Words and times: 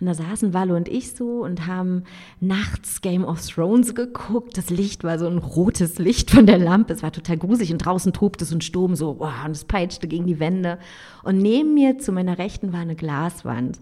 Und 0.00 0.06
da 0.06 0.14
saßen 0.14 0.54
Wallo 0.54 0.76
und 0.76 0.88
ich 0.88 1.12
so 1.12 1.44
und 1.44 1.66
haben 1.66 2.04
nachts 2.40 3.02
Game 3.02 3.24
of 3.24 3.46
Thrones 3.46 3.94
geguckt. 3.94 4.56
Das 4.56 4.70
Licht 4.70 5.04
war 5.04 5.18
so 5.18 5.26
ein 5.26 5.38
rotes 5.38 5.98
Licht 5.98 6.30
von 6.30 6.46
der 6.46 6.58
Lampe. 6.58 6.94
Es 6.94 7.02
war 7.02 7.12
total 7.12 7.36
gruselig 7.36 7.72
und 7.72 7.78
draußen 7.78 8.12
tobte 8.12 8.44
es 8.44 8.52
und 8.52 8.64
Sturm 8.64 8.96
so, 8.96 9.18
wow, 9.18 9.44
und 9.44 9.52
es 9.52 9.64
peitschte 9.64 10.08
gegen 10.08 10.26
die 10.26 10.40
Wände. 10.40 10.78
Und 11.22 11.38
neben 11.38 11.74
mir 11.74 11.98
zu 11.98 12.12
meiner 12.12 12.38
Rechten 12.38 12.72
war 12.72 12.80
eine 12.80 12.96
Glaswand. 12.96 13.80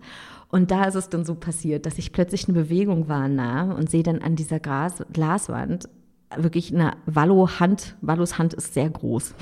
Und 0.50 0.70
da 0.70 0.84
ist 0.84 0.94
es 0.94 1.08
dann 1.08 1.24
so 1.24 1.34
passiert, 1.34 1.86
dass 1.86 1.98
ich 1.98 2.12
plötzlich 2.12 2.48
eine 2.48 2.58
Bewegung 2.58 3.08
wahrnahm 3.08 3.72
und 3.72 3.90
sehe 3.90 4.02
dann 4.02 4.22
an 4.22 4.34
dieser 4.34 4.60
Glas 4.60 5.04
Glaswand 5.12 5.88
wirklich 6.36 6.74
eine 6.74 6.96
Wallo-Hand, 7.06 7.96
Wallos 8.00 8.38
Hand 8.38 8.54
ist 8.54 8.74
sehr 8.74 8.90
groß, 8.90 9.34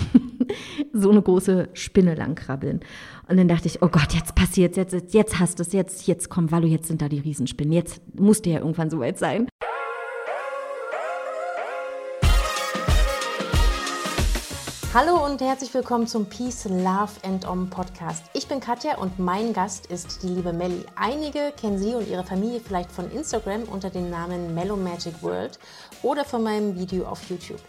so 0.92 1.10
eine 1.10 1.22
große 1.22 1.68
Spinne 1.72 2.14
lang 2.14 2.34
krabbeln. 2.34 2.80
Und 3.28 3.36
dann 3.36 3.48
dachte 3.48 3.66
ich, 3.66 3.82
oh 3.82 3.88
Gott, 3.88 4.12
jetzt 4.12 4.34
passiert 4.34 4.76
jetzt, 4.76 4.92
jetzt, 4.92 5.14
jetzt 5.14 5.38
hast 5.38 5.58
du 5.58 5.62
es, 5.62 5.72
jetzt, 5.72 6.06
jetzt 6.06 6.28
komm, 6.28 6.50
Wallo, 6.50 6.66
jetzt 6.66 6.88
sind 6.88 7.02
da 7.02 7.08
die 7.08 7.20
Riesenspinnen, 7.20 7.72
jetzt 7.72 8.00
musste 8.18 8.50
ja 8.50 8.58
irgendwann 8.58 8.90
soweit 8.90 9.18
sein. 9.18 9.48
Hallo 14.98 15.22
und 15.26 15.42
herzlich 15.42 15.74
willkommen 15.74 16.06
zum 16.06 16.24
Peace, 16.24 16.64
Love 16.64 17.10
and 17.22 17.46
Om 17.46 17.68
Podcast. 17.68 18.24
Ich 18.32 18.48
bin 18.48 18.60
Katja 18.60 18.96
und 18.96 19.18
mein 19.18 19.52
Gast 19.52 19.88
ist 19.88 20.22
die 20.22 20.28
liebe 20.28 20.54
Melli. 20.54 20.86
Einige 20.94 21.52
kennen 21.60 21.78
sie 21.78 21.94
und 21.94 22.08
ihre 22.08 22.24
Familie 22.24 22.60
vielleicht 22.60 22.90
von 22.90 23.10
Instagram 23.10 23.64
unter 23.64 23.90
dem 23.90 24.08
Namen 24.08 24.54
Mellow 24.54 24.78
Magic 24.78 25.22
World 25.22 25.58
oder 26.02 26.24
von 26.24 26.42
meinem 26.42 26.78
Video 26.78 27.06
auf 27.06 27.28
YouTube. 27.28 27.60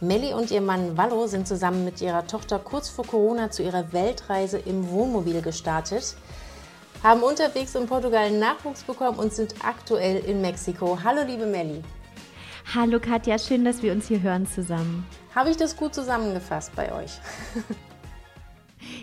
Melli 0.00 0.34
und 0.34 0.50
ihr 0.50 0.60
Mann 0.60 0.96
Wallo 0.96 1.26
sind 1.26 1.48
zusammen 1.48 1.84
mit 1.84 2.00
ihrer 2.00 2.26
Tochter 2.26 2.58
kurz 2.58 2.88
vor 2.88 3.06
Corona 3.06 3.50
zu 3.50 3.62
ihrer 3.62 3.92
Weltreise 3.92 4.58
im 4.58 4.90
Wohnmobil 4.90 5.40
gestartet, 5.40 6.16
haben 7.02 7.22
unterwegs 7.22 7.74
in 7.74 7.86
Portugal 7.86 8.30
Nachwuchs 8.30 8.82
bekommen 8.82 9.18
und 9.18 9.32
sind 9.32 9.54
aktuell 9.64 10.18
in 10.24 10.40
Mexiko. 10.40 10.98
Hallo 11.02 11.22
liebe 11.26 11.46
Melli. 11.46 11.82
Hallo 12.74 12.98
Katja, 13.00 13.38
schön, 13.38 13.64
dass 13.64 13.82
wir 13.82 13.92
uns 13.92 14.08
hier 14.08 14.20
hören 14.20 14.46
zusammen. 14.46 15.06
Habe 15.34 15.50
ich 15.50 15.56
das 15.56 15.76
gut 15.76 15.94
zusammengefasst 15.94 16.74
bei 16.74 16.92
euch? 16.92 17.12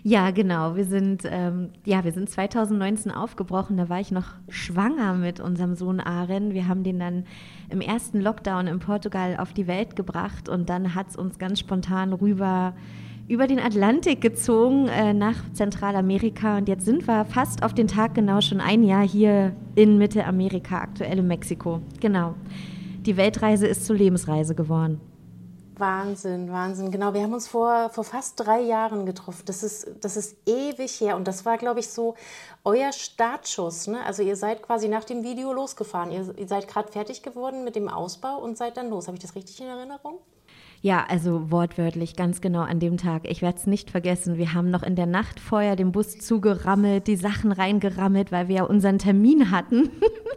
Ja, 0.05 0.31
genau. 0.31 0.75
Wir 0.75 0.83
sind, 0.83 1.23
ähm, 1.25 1.69
ja, 1.85 2.03
wir 2.03 2.11
sind 2.11 2.29
2019 2.29 3.09
aufgebrochen. 3.09 3.77
Da 3.77 3.87
war 3.87 4.01
ich 4.01 4.11
noch 4.11 4.33
schwanger 4.49 5.13
mit 5.13 5.39
unserem 5.39 5.75
Sohn 5.75 6.01
Aren. 6.01 6.53
Wir 6.53 6.67
haben 6.67 6.83
den 6.83 6.99
dann 6.99 7.23
im 7.69 7.79
ersten 7.79 8.19
Lockdown 8.19 8.67
in 8.67 8.79
Portugal 8.79 9.37
auf 9.37 9.53
die 9.53 9.65
Welt 9.65 9.95
gebracht 9.95 10.49
und 10.49 10.69
dann 10.69 10.93
hat 10.93 11.09
es 11.09 11.15
uns 11.15 11.39
ganz 11.39 11.59
spontan 11.59 12.11
rüber 12.11 12.73
über 13.29 13.47
den 13.47 13.59
Atlantik 13.59 14.19
gezogen 14.19 14.89
äh, 14.89 15.13
nach 15.13 15.37
Zentralamerika 15.53 16.57
und 16.57 16.67
jetzt 16.67 16.83
sind 16.83 17.07
wir 17.07 17.23
fast 17.23 17.63
auf 17.63 17.73
den 17.73 17.87
Tag 17.87 18.15
genau 18.15 18.41
schon 18.41 18.59
ein 18.59 18.83
Jahr 18.83 19.07
hier 19.07 19.55
in 19.75 19.97
Mittelamerika, 19.97 20.79
aktuell 20.79 21.19
in 21.19 21.27
Mexiko. 21.27 21.81
Genau. 22.01 22.35
Die 23.05 23.15
Weltreise 23.15 23.67
ist 23.67 23.85
zur 23.85 23.95
Lebensreise 23.95 24.53
geworden. 24.53 24.99
Wahnsinn, 25.83 26.49
Wahnsinn. 26.49 26.91
Genau, 26.91 27.13
wir 27.13 27.23
haben 27.23 27.33
uns 27.33 27.49
vor, 27.49 27.89
vor 27.89 28.05
fast 28.05 28.39
drei 28.39 28.61
Jahren 28.61 29.05
getroffen. 29.05 29.43
Das 29.45 29.63
ist, 29.63 29.85
das 29.99 30.15
ist 30.15 30.37
ewig 30.47 31.01
her. 31.01 31.17
Und 31.17 31.27
das 31.27 31.43
war, 31.43 31.57
glaube 31.57 31.81
ich, 31.81 31.89
so 31.89 32.15
euer 32.63 32.93
Startschuss. 32.93 33.87
Ne? 33.87 34.01
Also 34.05 34.23
ihr 34.23 34.37
seid 34.37 34.61
quasi 34.63 34.87
nach 34.87 35.03
dem 35.03 35.23
Video 35.23 35.51
losgefahren. 35.51 36.09
Ihr, 36.11 36.37
ihr 36.37 36.47
seid 36.47 36.69
gerade 36.69 36.89
fertig 36.89 37.21
geworden 37.21 37.65
mit 37.65 37.75
dem 37.75 37.89
Ausbau 37.89 38.37
und 38.37 38.57
seid 38.57 38.77
dann 38.77 38.89
los. 38.89 39.07
Habe 39.07 39.17
ich 39.17 39.23
das 39.23 39.35
richtig 39.35 39.59
in 39.59 39.67
Erinnerung? 39.67 40.19
Ja, 40.83 41.05
also 41.07 41.49
wortwörtlich, 41.49 42.17
ganz 42.17 42.41
genau 42.41 42.59
an 42.59 42.81
dem 42.81 42.97
Tag. 42.97 43.21
Ich 43.23 43.41
werde 43.41 43.57
es 43.57 43.65
nicht 43.65 43.89
vergessen. 43.89 44.37
Wir 44.37 44.53
haben 44.53 44.69
noch 44.69 44.83
in 44.83 44.97
der 44.97 45.05
Nacht 45.05 45.39
vorher 45.39 45.77
den 45.77 45.93
Bus 45.93 46.17
zugerammelt, 46.19 47.07
die 47.07 47.15
Sachen 47.15 47.53
reingerammelt, 47.53 48.33
weil 48.33 48.49
wir 48.49 48.55
ja 48.57 48.63
unseren 48.63 48.97
Termin 48.97 49.49
hatten. 49.49 49.91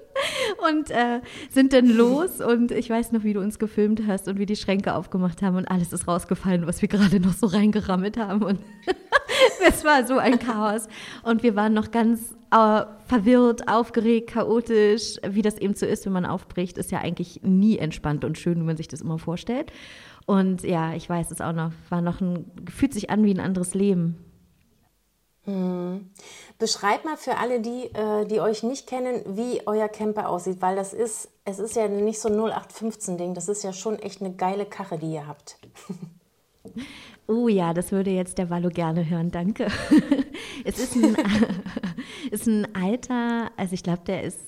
und 0.70 0.92
äh, 0.92 1.20
sind 1.50 1.72
dann 1.72 1.88
los 1.88 2.40
und 2.40 2.70
ich 2.70 2.88
weiß 2.88 3.10
noch, 3.10 3.24
wie 3.24 3.32
du 3.32 3.40
uns 3.40 3.58
gefilmt 3.58 4.02
hast 4.06 4.28
und 4.28 4.38
wie 4.38 4.46
die 4.46 4.54
Schränke 4.54 4.94
aufgemacht 4.94 5.42
haben 5.42 5.56
und 5.56 5.66
alles 5.66 5.92
ist 5.92 6.06
rausgefallen, 6.06 6.64
was 6.68 6.80
wir 6.80 6.88
gerade 6.88 7.18
noch 7.18 7.32
so 7.32 7.46
reingerammelt 7.46 8.16
haben 8.16 8.42
und 8.42 8.60
es 9.68 9.84
war 9.84 10.06
so 10.06 10.16
ein 10.16 10.38
Chaos 10.38 10.86
und 11.24 11.42
wir 11.42 11.56
waren 11.56 11.74
noch 11.74 11.90
ganz 11.90 12.36
äh, 12.52 12.82
verwirrt, 13.06 13.68
aufgeregt, 13.68 14.30
chaotisch, 14.30 15.16
wie 15.28 15.42
das 15.42 15.58
eben 15.58 15.74
so 15.74 15.86
ist, 15.86 16.06
wenn 16.06 16.12
man 16.12 16.24
aufbricht, 16.24 16.78
ist 16.78 16.92
ja 16.92 17.00
eigentlich 17.00 17.40
nie 17.42 17.78
entspannt 17.78 18.24
und 18.24 18.38
schön, 18.38 18.60
wie 18.60 18.64
man 18.64 18.76
sich 18.76 18.88
das 18.88 19.00
immer 19.00 19.18
vorstellt. 19.18 19.72
Und 20.26 20.62
ja, 20.62 20.94
ich 20.94 21.08
weiß 21.08 21.30
es 21.30 21.40
auch 21.40 21.52
noch, 21.52 21.72
war 21.88 22.00
noch 22.00 22.20
ein, 22.20 22.50
fühlt 22.68 22.92
sich 22.92 23.10
an 23.10 23.24
wie 23.24 23.32
ein 23.32 23.40
anderes 23.40 23.74
Leben. 23.74 24.18
Hm. 25.44 26.10
Beschreibt 26.58 27.04
mal 27.04 27.16
für 27.16 27.36
alle, 27.36 27.60
die, 27.60 27.84
äh, 27.94 28.26
die 28.26 28.40
euch 28.40 28.64
nicht 28.64 28.88
kennen, 28.88 29.22
wie 29.36 29.62
euer 29.66 29.88
Camper 29.88 30.28
aussieht, 30.28 30.60
weil 30.60 30.74
das 30.74 30.92
ist, 30.92 31.28
es 31.44 31.60
ist 31.60 31.76
ja 31.76 31.86
nicht 31.86 32.18
so 32.18 32.28
ein 32.28 32.34
0815-Ding, 32.34 33.34
das 33.34 33.48
ist 33.48 33.62
ja 33.62 33.72
schon 33.72 34.00
echt 34.00 34.20
eine 34.20 34.34
geile 34.34 34.66
Karre, 34.66 34.98
die 34.98 35.12
ihr 35.12 35.26
habt. 35.26 35.58
Oh 37.28 37.48
ja, 37.48 37.74
das 37.74 37.90
würde 37.90 38.10
jetzt 38.10 38.38
der 38.38 38.50
Wallo 38.50 38.68
gerne 38.68 39.08
hören, 39.08 39.30
danke. 39.32 39.66
es 40.64 40.78
ist 40.78 40.94
ein, 40.94 41.16
ist 42.30 42.46
ein 42.46 42.74
alter, 42.74 43.50
also 43.56 43.74
ich 43.74 43.82
glaube, 43.82 44.02
der 44.06 44.22
ist 44.22 44.38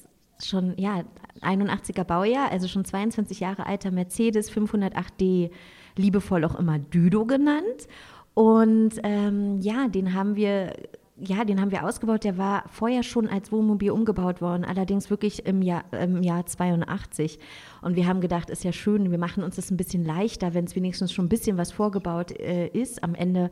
schon, 0.43 0.75
ja, 0.77 1.03
81er 1.41 2.05
Baujahr, 2.05 2.51
also 2.51 2.69
schon 2.69 2.85
22 2.85 3.41
Jahre 3.41 3.67
alter 3.67 3.91
Mercedes 3.91 4.51
508D, 4.53 5.51
liebevoll 5.97 6.45
auch 6.45 6.55
immer 6.55 6.79
Düdo 6.79 7.27
genannt. 7.27 7.89
Und 8.35 8.93
ähm, 9.03 9.61
ja, 9.61 9.89
den 9.89 10.15
haben 10.15 10.37
wir 10.37 10.73
ja, 11.21 11.45
den 11.45 11.61
haben 11.61 11.71
wir 11.71 11.85
ausgebaut. 11.85 12.25
Der 12.25 12.39
war 12.39 12.65
vorher 12.69 13.03
schon 13.03 13.29
als 13.29 13.51
Wohnmobil 13.51 13.91
umgebaut 13.91 14.41
worden, 14.41 14.65
allerdings 14.65 15.11
wirklich 15.11 15.47
im 15.47 15.63
Jahr, 15.63 15.85
im 15.93 16.23
Jahr 16.23 16.47
82. 16.47 17.39
Und 17.83 17.97
wir 17.97 18.07
haben 18.07 18.21
gedacht, 18.21 18.51
ist 18.51 18.65
ja 18.65 18.73
schön, 18.73 19.11
wir 19.11 19.19
machen 19.19 19.43
uns 19.43 19.57
das 19.57 19.71
ein 19.71 19.77
bisschen 19.77 20.05
leichter, 20.05 20.55
wenn 20.55 20.65
es 20.65 20.77
wenigstens 20.77 21.13
schon 21.13 21.27
ein 21.27 21.29
bisschen 21.29 21.59
was 21.59 21.73
vorgebaut 21.73 22.31
äh, 22.39 22.69
ist. 22.69 23.03
Am 23.03 23.15
Ende 23.15 23.51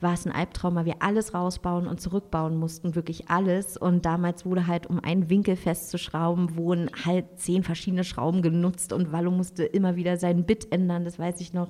war 0.00 0.14
es 0.14 0.26
ein 0.26 0.32
Albtraum, 0.32 0.76
weil 0.76 0.84
wir 0.84 0.96
alles 1.00 1.34
rausbauen 1.34 1.86
und 1.86 2.00
zurückbauen 2.00 2.56
mussten, 2.56 2.94
wirklich 2.94 3.28
alles. 3.30 3.76
Und 3.76 4.04
damals 4.04 4.46
wurde 4.46 4.66
halt, 4.66 4.86
um 4.86 5.00
einen 5.00 5.28
Winkel 5.28 5.56
festzuschrauben, 5.56 6.56
wurden 6.56 6.90
halt 7.04 7.26
zehn 7.38 7.62
verschiedene 7.62 8.04
Schrauben 8.04 8.42
genutzt 8.42 8.92
und 8.92 9.12
Wallo 9.12 9.30
musste 9.30 9.64
immer 9.64 9.96
wieder 9.96 10.16
sein 10.16 10.44
Bit 10.44 10.72
ändern, 10.72 11.04
das 11.04 11.18
weiß 11.18 11.40
ich 11.40 11.52
noch. 11.52 11.68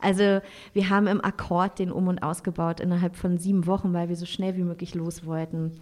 Also 0.00 0.40
wir 0.72 0.90
haben 0.90 1.06
im 1.06 1.24
Akkord 1.24 1.78
den 1.78 1.92
um 1.92 2.08
und 2.08 2.22
ausgebaut 2.22 2.80
innerhalb 2.80 3.16
von 3.16 3.38
sieben 3.38 3.66
Wochen, 3.66 3.92
weil 3.92 4.08
wir 4.08 4.16
so 4.16 4.26
schnell 4.26 4.56
wie 4.56 4.64
möglich 4.64 4.94
los 4.94 5.24
wollten. 5.24 5.72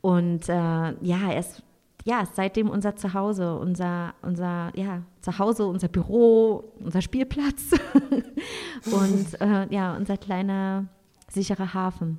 Und 0.00 0.48
äh, 0.48 0.52
ja, 0.52 1.32
es 1.34 1.62
ja, 2.04 2.26
seitdem 2.32 2.68
unser 2.68 2.96
Zuhause, 2.96 3.56
unser, 3.56 4.14
unser 4.22 4.72
ja, 4.74 5.02
Zuhause, 5.20 5.66
unser 5.66 5.88
Büro, 5.88 6.64
unser 6.80 7.00
Spielplatz 7.00 7.70
und 8.90 9.40
äh, 9.40 9.72
ja, 9.72 9.96
unser 9.96 10.16
kleiner 10.16 10.86
sicherer 11.32 11.74
Hafen. 11.74 12.18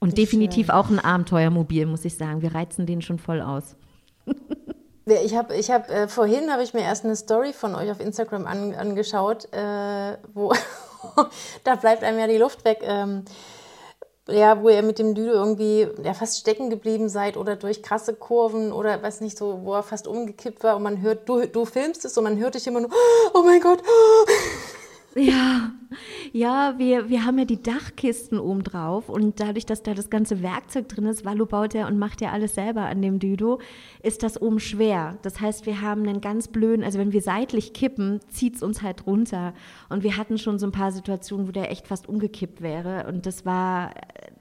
Und 0.00 0.18
definitiv 0.18 0.66
schön. 0.66 0.74
auch 0.74 0.90
ein 0.90 0.98
Abenteuermobil, 0.98 1.86
muss 1.86 2.04
ich 2.04 2.16
sagen. 2.16 2.42
Wir 2.42 2.54
reizen 2.54 2.86
den 2.86 3.02
schon 3.02 3.18
voll 3.18 3.40
aus. 3.40 3.76
Ich 5.04 5.34
habe, 5.36 5.56
ich 5.56 5.68
hab, 5.68 5.90
äh, 5.90 6.06
vorhin 6.06 6.52
habe 6.52 6.62
ich 6.62 6.74
mir 6.74 6.82
erst 6.82 7.04
eine 7.04 7.16
Story 7.16 7.52
von 7.52 7.74
euch 7.74 7.90
auf 7.90 7.98
Instagram 7.98 8.46
an, 8.46 8.72
angeschaut, 8.72 9.52
äh, 9.52 10.16
wo 10.32 10.52
da 11.64 11.74
bleibt 11.74 12.04
einem 12.04 12.20
ja 12.20 12.28
die 12.28 12.38
Luft 12.38 12.64
weg. 12.64 12.78
Ähm, 12.82 13.24
ja, 14.28 14.62
wo 14.62 14.68
ihr 14.68 14.82
mit 14.82 14.98
dem 15.00 15.14
Düdo 15.14 15.32
irgendwie 15.32 15.88
ja, 16.04 16.14
fast 16.14 16.38
stecken 16.38 16.70
geblieben 16.70 17.08
seid 17.08 17.36
oder 17.36 17.56
durch 17.56 17.82
krasse 17.82 18.14
Kurven 18.14 18.72
oder 18.72 19.02
weiß 19.02 19.20
nicht 19.20 19.36
so, 19.36 19.60
wo 19.64 19.74
er 19.74 19.82
fast 19.82 20.06
umgekippt 20.06 20.62
war 20.62 20.76
und 20.76 20.84
man 20.84 21.00
hört, 21.00 21.28
du, 21.28 21.46
du 21.46 21.64
filmst 21.64 22.04
es 22.04 22.16
und 22.16 22.24
man 22.24 22.38
hört 22.38 22.54
dich 22.54 22.66
immer 22.66 22.80
nur, 22.80 22.90
oh 23.34 23.42
mein 23.42 23.60
Gott. 23.60 23.82
Ja, 25.14 25.72
ja, 26.32 26.74
wir, 26.78 27.10
wir 27.10 27.26
haben 27.26 27.38
ja 27.38 27.44
die 27.44 27.62
Dachkisten 27.62 28.38
oben 28.38 28.62
drauf 28.62 29.10
und 29.10 29.40
dadurch, 29.40 29.66
dass 29.66 29.82
da 29.82 29.92
das 29.92 30.08
ganze 30.08 30.42
Werkzeug 30.42 30.88
drin 30.88 31.04
ist, 31.04 31.24
Valo 31.24 31.44
baut 31.44 31.74
ja 31.74 31.86
und 31.86 31.98
macht 31.98 32.22
ja 32.22 32.30
alles 32.30 32.54
selber 32.54 32.86
an 32.86 33.02
dem 33.02 33.18
Düdo, 33.18 33.60
ist 34.02 34.22
das 34.22 34.40
oben 34.40 34.58
schwer. 34.58 35.18
Das 35.20 35.40
heißt, 35.40 35.66
wir 35.66 35.82
haben 35.82 36.08
einen 36.08 36.22
ganz 36.22 36.48
blöden, 36.48 36.82
also 36.82 36.98
wenn 36.98 37.12
wir 37.12 37.20
seitlich 37.20 37.74
kippen, 37.74 38.20
zieht 38.28 38.56
es 38.56 38.62
uns 38.62 38.80
halt 38.80 39.06
runter. 39.06 39.52
Und 39.90 40.02
wir 40.02 40.16
hatten 40.16 40.38
schon 40.38 40.58
so 40.58 40.66
ein 40.66 40.72
paar 40.72 40.92
Situationen, 40.92 41.46
wo 41.46 41.52
der 41.52 41.70
echt 41.70 41.86
fast 41.86 42.08
umgekippt 42.08 42.62
wäre. 42.62 43.06
Und 43.06 43.26
das 43.26 43.44
war, 43.44 43.92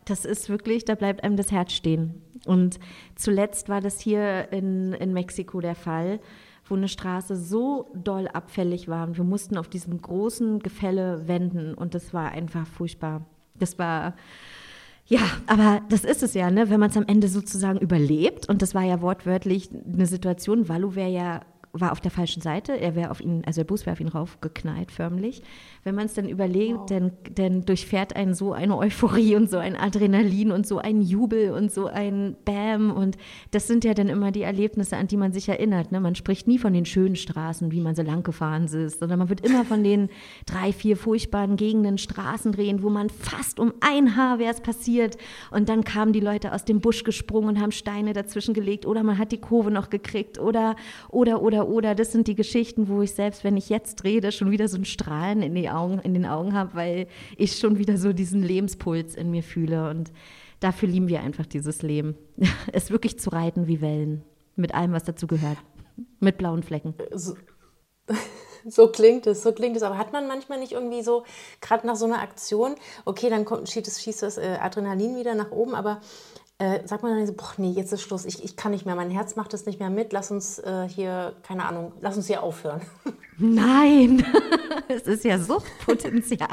das 0.05 0.23
ist 0.23 0.47
wirklich, 0.47 0.85
da 0.85 0.95
bleibt 0.95 1.23
einem 1.23 1.35
das 1.35 1.51
Herz 1.51 1.73
stehen. 1.73 2.21
Und 2.45 2.79
zuletzt 3.15 3.67
war 3.67 3.81
das 3.81 3.99
hier 3.99 4.51
in, 4.53 4.93
in 4.93 5.11
Mexiko 5.11 5.59
der 5.59 5.75
Fall 5.75 6.21
wo 6.71 6.75
eine 6.75 6.87
Straße 6.87 7.35
so 7.35 7.91
doll 7.93 8.27
abfällig 8.29 8.87
war 8.87 9.05
und 9.07 9.17
wir 9.17 9.25
mussten 9.25 9.57
auf 9.57 9.67
diesem 9.67 10.01
großen 10.01 10.59
Gefälle 10.59 11.27
wenden 11.27 11.73
und 11.73 11.93
das 11.93 12.13
war 12.13 12.31
einfach 12.31 12.65
furchtbar. 12.65 13.25
Das 13.59 13.77
war 13.77 14.15
ja, 15.07 15.19
aber 15.45 15.81
das 15.89 16.05
ist 16.05 16.23
es 16.23 16.33
ja, 16.33 16.49
ne? 16.49 16.69
wenn 16.69 16.79
man 16.79 16.89
es 16.89 16.95
am 16.95 17.05
Ende 17.05 17.27
sozusagen 17.27 17.79
überlebt. 17.79 18.47
Und 18.47 18.61
das 18.61 18.73
war 18.73 18.83
ja 18.83 19.01
wortwörtlich 19.01 19.69
eine 19.71 20.05
Situation. 20.05 20.69
Valu 20.69 20.95
wäre 20.95 21.09
ja 21.09 21.41
war 21.73 21.91
auf 21.91 22.01
der 22.01 22.11
falschen 22.11 22.41
Seite. 22.41 22.79
Er 22.79 22.95
wäre 22.95 23.11
auf 23.11 23.21
ihn, 23.21 23.43
also 23.45 23.61
der 23.61 23.65
Bus 23.65 23.85
wäre 23.85 23.93
auf 23.93 23.99
ihn 23.99 24.07
raufgeknallt, 24.07 24.91
förmlich. 24.91 25.41
Wenn 25.83 25.95
man 25.95 26.05
es 26.05 26.13
dann 26.13 26.27
überlegt, 26.27 26.79
wow. 26.79 26.85
dann, 26.87 27.11
dann 27.33 27.65
durchfährt 27.65 28.15
einen 28.15 28.33
so 28.33 28.53
eine 28.53 28.77
Euphorie 28.77 29.35
und 29.35 29.49
so 29.49 29.57
ein 29.57 29.75
Adrenalin 29.75 30.51
und 30.51 30.67
so 30.67 30.79
ein 30.79 31.01
Jubel 31.01 31.51
und 31.51 31.71
so 31.71 31.87
ein 31.87 32.35
Bam. 32.45 32.91
Und 32.91 33.17
das 33.51 33.67
sind 33.67 33.83
ja 33.83 33.93
dann 33.93 34.09
immer 34.09 34.31
die 34.31 34.41
Erlebnisse, 34.41 34.97
an 34.97 35.07
die 35.07 35.17
man 35.17 35.31
sich 35.31 35.47
erinnert. 35.47 35.91
Ne? 35.91 35.99
Man 35.99 36.15
spricht 36.15 36.47
nie 36.47 36.57
von 36.57 36.73
den 36.73 36.85
schönen 36.85 37.15
Straßen, 37.15 37.71
wie 37.71 37.81
man 37.81 37.95
so 37.95 38.01
lang 38.01 38.23
gefahren 38.23 38.65
ist, 38.65 38.99
sondern 38.99 39.19
man 39.19 39.29
wird 39.29 39.45
immer 39.45 39.63
von 39.65 39.83
den 39.83 40.09
drei, 40.45 40.73
vier 40.73 40.97
furchtbaren 40.97 41.55
Gegenden 41.55 41.97
Straßen 41.97 42.51
drehen, 42.51 42.83
wo 42.83 42.89
man 42.89 43.09
fast 43.09 43.59
um 43.59 43.73
ein 43.79 44.15
Haar 44.15 44.39
wäre 44.39 44.51
es 44.51 44.61
passiert. 44.61 45.17
Und 45.51 45.69
dann 45.69 45.83
kamen 45.83 46.13
die 46.13 46.19
Leute 46.19 46.53
aus 46.53 46.65
dem 46.65 46.81
Busch 46.81 47.03
gesprungen 47.03 47.49
und 47.49 47.61
haben 47.61 47.71
Steine 47.71 48.13
dazwischen 48.13 48.53
gelegt 48.53 48.85
oder 48.85 49.03
man 49.03 49.17
hat 49.17 49.31
die 49.31 49.39
Kurve 49.39 49.71
noch 49.71 49.89
gekriegt 49.89 50.37
oder, 50.37 50.75
oder, 51.09 51.41
oder, 51.41 51.60
oder. 51.67 51.95
Das 51.95 52.11
sind 52.11 52.27
die 52.27 52.35
Geschichten, 52.35 52.87
wo 52.87 53.01
ich 53.01 53.13
selbst, 53.13 53.43
wenn 53.43 53.57
ich 53.57 53.69
jetzt 53.69 54.03
rede, 54.03 54.31
schon 54.31 54.51
wieder 54.51 54.67
so 54.67 54.77
ein 54.77 54.85
Strahlen 54.85 55.41
in, 55.41 55.55
die 55.55 55.69
Augen, 55.69 55.99
in 55.99 56.13
den 56.13 56.25
Augen 56.25 56.53
habe, 56.53 56.75
weil 56.75 57.07
ich 57.37 57.57
schon 57.57 57.77
wieder 57.77 57.97
so 57.97 58.13
diesen 58.13 58.43
Lebenspuls 58.43 59.15
in 59.15 59.31
mir 59.31 59.43
fühle. 59.43 59.89
Und 59.89 60.11
dafür 60.59 60.89
lieben 60.89 61.07
wir 61.07 61.21
einfach 61.21 61.45
dieses 61.45 61.81
Leben. 61.81 62.15
es 62.71 62.91
wirklich 62.91 63.19
zu 63.19 63.29
reiten 63.29 63.67
wie 63.67 63.81
Wellen. 63.81 64.23
Mit 64.55 64.75
allem, 64.75 64.91
was 64.91 65.03
dazu 65.03 65.27
gehört. 65.27 65.57
Mit 66.19 66.37
blauen 66.37 66.63
Flecken. 66.63 66.93
So, 67.13 67.35
so 68.67 68.87
klingt 68.87 69.27
es, 69.27 69.43
so 69.43 69.51
klingt 69.51 69.75
es. 69.77 69.83
Aber 69.83 69.97
hat 69.97 70.13
man 70.13 70.27
manchmal 70.27 70.59
nicht 70.59 70.73
irgendwie 70.73 71.01
so, 71.01 71.23
gerade 71.61 71.87
nach 71.87 71.95
so 71.95 72.05
einer 72.05 72.21
Aktion, 72.21 72.75
okay, 73.05 73.29
dann 73.29 73.45
kommt, 73.45 73.69
schießt, 73.69 74.01
schießt 74.01 74.23
das 74.23 74.37
äh, 74.37 74.57
Adrenalin 74.59 75.17
wieder 75.17 75.35
nach 75.35 75.51
oben, 75.51 75.75
aber 75.75 76.01
äh, 76.61 76.87
sagt 76.87 77.01
man 77.01 77.17
dann 77.17 77.25
so, 77.25 77.33
boah, 77.33 77.53
nee, 77.57 77.71
jetzt 77.71 77.91
ist 77.91 78.03
Schluss, 78.03 78.23
ich, 78.23 78.43
ich 78.43 78.55
kann 78.55 78.71
nicht 78.71 78.85
mehr, 78.85 78.93
mein 78.93 79.09
Herz 79.09 79.35
macht 79.35 79.51
das 79.51 79.65
nicht 79.65 79.79
mehr 79.79 79.89
mit, 79.89 80.13
lass 80.13 80.29
uns 80.29 80.59
äh, 80.59 80.87
hier, 80.87 81.33
keine 81.41 81.65
Ahnung, 81.65 81.91
lass 82.01 82.17
uns 82.17 82.27
hier 82.27 82.43
aufhören. 82.43 82.81
Nein, 83.39 84.23
es 84.87 85.03
ist 85.03 85.25
ja 85.25 85.39
Suchtpotenzial. 85.39 86.47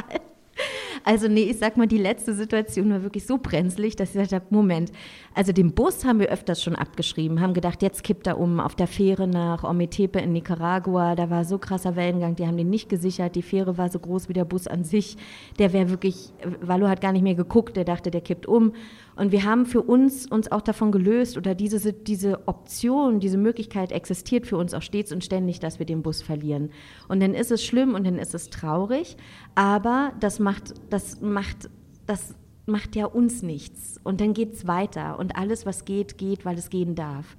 Also 1.04 1.28
nee, 1.28 1.42
ich 1.42 1.58
sag 1.58 1.76
mal, 1.76 1.86
die 1.86 1.98
letzte 1.98 2.34
Situation 2.34 2.90
war 2.90 3.02
wirklich 3.02 3.26
so 3.26 3.38
brenzlig, 3.38 3.96
dass 3.96 4.08
ich 4.08 4.14
gesagt 4.14 4.32
habe, 4.32 4.46
Moment, 4.50 4.90
also 5.34 5.52
den 5.52 5.72
Bus 5.72 6.04
haben 6.04 6.18
wir 6.18 6.28
öfters 6.28 6.62
schon 6.62 6.74
abgeschrieben, 6.74 7.40
haben 7.40 7.54
gedacht, 7.54 7.82
jetzt 7.82 8.02
kippt 8.02 8.26
er 8.26 8.38
um 8.38 8.58
auf 8.60 8.74
der 8.74 8.88
Fähre 8.88 9.28
nach 9.28 9.62
Ometepe 9.62 10.18
in 10.18 10.32
Nicaragua, 10.32 11.14
da 11.14 11.30
war 11.30 11.44
so 11.44 11.58
krasser 11.58 11.96
Wellengang, 11.96 12.34
die 12.34 12.46
haben 12.46 12.56
den 12.56 12.70
nicht 12.70 12.88
gesichert, 12.88 13.36
die 13.36 13.42
Fähre 13.42 13.78
war 13.78 13.90
so 13.90 13.98
groß 13.98 14.28
wie 14.28 14.32
der 14.32 14.44
Bus 14.44 14.66
an 14.66 14.84
sich, 14.84 15.16
der 15.58 15.72
wäre 15.72 15.90
wirklich, 15.90 16.32
Valo 16.60 16.88
hat 16.88 17.00
gar 17.00 17.12
nicht 17.12 17.22
mehr 17.22 17.36
geguckt, 17.36 17.76
der 17.76 17.84
dachte, 17.84 18.10
der 18.10 18.22
kippt 18.22 18.46
um 18.46 18.72
und 19.18 19.32
wir 19.32 19.42
haben 19.42 19.66
für 19.66 19.82
uns 19.82 20.26
uns 20.26 20.52
auch 20.52 20.62
davon 20.62 20.92
gelöst 20.92 21.36
oder 21.36 21.56
diese, 21.56 21.92
diese 21.92 22.46
Option, 22.46 23.18
diese 23.18 23.36
Möglichkeit 23.36 23.90
existiert 23.90 24.46
für 24.46 24.56
uns 24.56 24.74
auch 24.74 24.82
stets 24.82 25.10
und 25.10 25.24
ständig, 25.24 25.58
dass 25.58 25.80
wir 25.80 25.86
den 25.86 26.02
Bus 26.02 26.22
verlieren. 26.22 26.70
Und 27.08 27.20
dann 27.20 27.34
ist 27.34 27.50
es 27.50 27.64
schlimm 27.64 27.96
und 27.96 28.06
dann 28.06 28.16
ist 28.16 28.32
es 28.32 28.48
traurig, 28.48 29.16
aber 29.56 30.12
das 30.20 30.38
macht, 30.38 30.74
das 30.88 31.20
macht, 31.20 31.68
das 32.06 32.36
macht 32.66 32.94
ja 32.94 33.06
uns 33.06 33.42
nichts. 33.42 33.98
Und 34.04 34.20
dann 34.20 34.34
geht 34.34 34.52
es 34.52 34.68
weiter 34.68 35.18
und 35.18 35.34
alles, 35.34 35.66
was 35.66 35.84
geht, 35.84 36.16
geht, 36.16 36.44
weil 36.44 36.56
es 36.56 36.70
gehen 36.70 36.94
darf. 36.94 37.36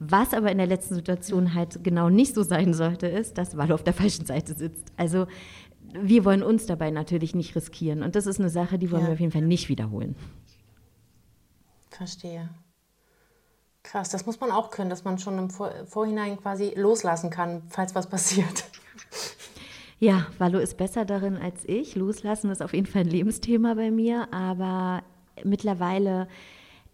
Was 0.00 0.34
aber 0.34 0.50
in 0.50 0.58
der 0.58 0.66
letzten 0.66 0.96
Situation 0.96 1.54
halt 1.54 1.84
genau 1.84 2.10
nicht 2.10 2.34
so 2.34 2.42
sein 2.42 2.74
sollte, 2.74 3.06
ist, 3.06 3.38
dass 3.38 3.56
Wallo 3.56 3.76
auf 3.76 3.84
der 3.84 3.94
falschen 3.94 4.26
Seite 4.26 4.54
sitzt. 4.54 4.88
Also 4.96 5.28
wir 6.00 6.24
wollen 6.24 6.42
uns 6.42 6.66
dabei 6.66 6.90
natürlich 6.90 7.34
nicht 7.36 7.54
riskieren. 7.54 8.02
Und 8.02 8.16
das 8.16 8.26
ist 8.26 8.40
eine 8.40 8.50
Sache, 8.50 8.78
die 8.78 8.90
wollen 8.90 9.02
ja. 9.02 9.08
wir 9.08 9.14
auf 9.14 9.20
jeden 9.20 9.32
Fall 9.32 9.42
nicht 9.42 9.68
wiederholen. 9.68 10.16
Verstehe. 11.96 12.48
Krass, 13.82 14.10
das 14.10 14.26
muss 14.26 14.40
man 14.40 14.52
auch 14.52 14.70
können, 14.70 14.90
dass 14.90 15.04
man 15.04 15.18
schon 15.18 15.38
im 15.38 15.50
Vor 15.50 15.72
Vorhinein 15.86 16.38
quasi 16.40 16.72
loslassen 16.76 17.30
kann, 17.30 17.62
falls 17.68 17.94
was 17.94 18.08
passiert. 18.08 18.64
Ja, 19.98 20.26
Valo 20.36 20.58
ist 20.58 20.78
besser 20.78 21.04
darin 21.04 21.36
als 21.36 21.64
ich. 21.64 21.94
Loslassen 21.94 22.50
ist 22.50 22.60
auf 22.60 22.72
jeden 22.72 22.88
Fall 22.88 23.02
ein 23.02 23.08
Lebensthema 23.08 23.74
bei 23.74 23.92
mir, 23.92 24.26
aber 24.32 25.04
mittlerweile, 25.44 26.26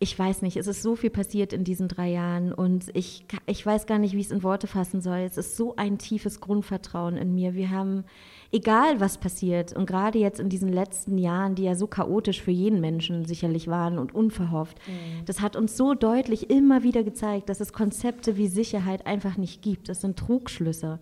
ich 0.01 0.17
weiß 0.17 0.43
nicht, 0.43 0.57
es 0.57 0.69
ist 0.69 0.83
so 0.83 0.95
viel 0.95 1.11
passiert 1.11 1.53
in 1.53 1.65
diesen 1.65 1.89
drei 1.89 2.09
Jahren 2.09 2.53
und 2.53 2.87
ich, 2.95 3.25
ich 3.47 3.67
weiß 3.67 3.87
gar 3.87 3.99
nicht, 3.99 4.15
wie 4.15 4.21
ich 4.21 4.27
es 4.27 4.33
in 4.33 4.45
Worte 4.45 4.69
fassen 4.69 5.01
soll. 5.01 5.19
Es 5.19 5.37
ist 5.37 5.57
so 5.57 5.75
ein 5.75 5.99
tiefes 5.99 6.41
Grundvertrauen 6.41 7.17
in 7.17 7.35
mir. 7.35 7.55
Wir 7.55 7.71
haben 7.71 8.05
egal 8.53 9.01
was 9.01 9.19
passiert, 9.19 9.73
und 9.73 9.87
gerade 9.87 10.19
jetzt 10.21 10.39
in 10.39 10.49
diesen 10.49 10.73
letzten 10.73 11.19
Jahren, 11.19 11.57
die 11.57 11.65
ja 11.65 11.75
so 11.75 11.89
chaotisch 11.89 12.41
für 12.41 12.53
jeden 12.53 12.81
Menschen 12.81 13.25
sicherlich 13.25 13.67
waren 13.67 13.99
und 13.99 14.15
unverhofft, 14.15 14.79
mhm. 14.87 15.25
das 15.27 15.41
hat 15.41 15.57
uns 15.57 15.77
so 15.77 15.95
deutlich 15.95 16.49
immer 16.49 16.85
wieder 16.85 17.03
gezeigt, 17.03 17.49
dass 17.49 17.61
es 17.61 17.73
Konzepte 17.73 18.37
wie 18.37 18.47
Sicherheit 18.49 19.05
einfach 19.05 19.37
nicht 19.37 19.63
gibt. 19.63 19.89
Das 19.89 20.01
sind 20.01 20.17
Trugschlüsse. 20.17 21.01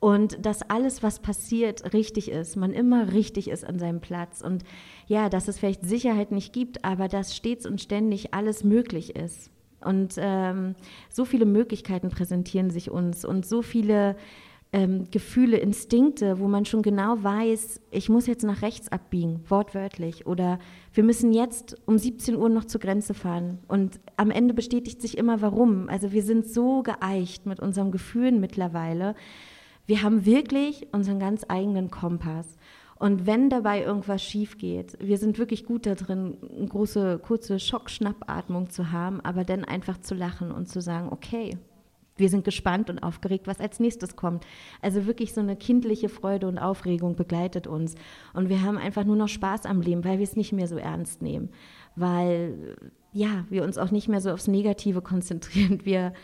Und 0.00 0.44
dass 0.44 0.62
alles, 0.62 1.02
was 1.02 1.20
passiert, 1.20 1.94
richtig 1.94 2.30
ist, 2.30 2.56
man 2.56 2.72
immer 2.72 3.12
richtig 3.12 3.48
ist 3.48 3.64
an 3.64 3.78
seinem 3.78 4.00
Platz. 4.00 4.42
Und 4.42 4.64
ja, 5.06 5.28
dass 5.28 5.48
es 5.48 5.58
vielleicht 5.58 5.84
Sicherheit 5.84 6.32
nicht 6.32 6.52
gibt, 6.52 6.84
aber 6.84 7.08
dass 7.08 7.34
stets 7.34 7.66
und 7.66 7.80
ständig 7.80 8.34
alles 8.34 8.64
möglich 8.64 9.16
ist. 9.16 9.50
Und 9.80 10.14
ähm, 10.18 10.74
so 11.10 11.24
viele 11.24 11.46
Möglichkeiten 11.46 12.08
präsentieren 12.10 12.70
sich 12.70 12.90
uns 12.90 13.24
und 13.24 13.46
so 13.46 13.62
viele 13.62 14.16
ähm, 14.72 15.06
Gefühle, 15.10 15.58
Instinkte, 15.58 16.40
wo 16.40 16.48
man 16.48 16.64
schon 16.64 16.82
genau 16.82 17.22
weiß, 17.22 17.80
ich 17.90 18.08
muss 18.08 18.26
jetzt 18.26 18.42
nach 18.42 18.62
rechts 18.62 18.90
abbiegen, 18.90 19.40
wortwörtlich. 19.48 20.26
Oder 20.26 20.58
wir 20.92 21.04
müssen 21.04 21.32
jetzt 21.32 21.76
um 21.86 21.98
17 21.98 22.36
Uhr 22.36 22.48
noch 22.48 22.64
zur 22.64 22.80
Grenze 22.80 23.14
fahren. 23.14 23.58
Und 23.68 24.00
am 24.16 24.30
Ende 24.30 24.54
bestätigt 24.54 25.00
sich 25.00 25.18
immer, 25.18 25.40
warum. 25.40 25.88
Also 25.88 26.12
wir 26.12 26.22
sind 26.22 26.48
so 26.48 26.82
geeicht 26.82 27.46
mit 27.46 27.60
unseren 27.60 27.92
Gefühlen 27.92 28.40
mittlerweile. 28.40 29.14
Wir 29.86 30.02
haben 30.02 30.26
wirklich 30.26 30.88
unseren 30.92 31.20
ganz 31.20 31.44
eigenen 31.48 31.90
Kompass. 31.90 32.56
Und 32.98 33.26
wenn 33.26 33.50
dabei 33.50 33.82
irgendwas 33.82 34.22
schief 34.22 34.56
geht, 34.56 34.96
wir 35.00 35.18
sind 35.18 35.38
wirklich 35.38 35.64
gut 35.64 35.86
da 35.86 35.94
drin, 35.94 36.38
eine 36.56 36.66
große, 36.66 37.18
kurze 37.18 37.60
Schockschnappatmung 37.60 38.70
zu 38.70 38.90
haben, 38.90 39.20
aber 39.20 39.44
dann 39.44 39.64
einfach 39.64 39.98
zu 39.98 40.14
lachen 40.14 40.50
und 40.50 40.68
zu 40.68 40.80
sagen, 40.80 41.10
okay, 41.12 41.58
wir 42.16 42.30
sind 42.30 42.44
gespannt 42.44 42.88
und 42.88 43.00
aufgeregt, 43.00 43.46
was 43.46 43.60
als 43.60 43.78
nächstes 43.78 44.16
kommt. 44.16 44.46
Also 44.80 45.06
wirklich 45.06 45.34
so 45.34 45.40
eine 45.40 45.56
kindliche 45.56 46.08
Freude 46.08 46.48
und 46.48 46.58
Aufregung 46.58 47.14
begleitet 47.14 47.66
uns. 47.66 47.94
Und 48.32 48.48
wir 48.48 48.62
haben 48.62 48.78
einfach 48.78 49.04
nur 49.04 49.16
noch 49.16 49.28
Spaß 49.28 49.66
am 49.66 49.82
Leben, 49.82 50.04
weil 50.04 50.18
wir 50.18 50.24
es 50.24 50.36
nicht 50.36 50.52
mehr 50.52 50.66
so 50.66 50.76
ernst 50.76 51.20
nehmen. 51.20 51.50
Weil, 51.94 52.76
ja, 53.12 53.44
wir 53.50 53.64
uns 53.64 53.76
auch 53.76 53.90
nicht 53.90 54.08
mehr 54.08 54.22
so 54.22 54.30
aufs 54.30 54.48
Negative 54.48 55.02
konzentrieren. 55.02 55.84
Wir, 55.84 56.14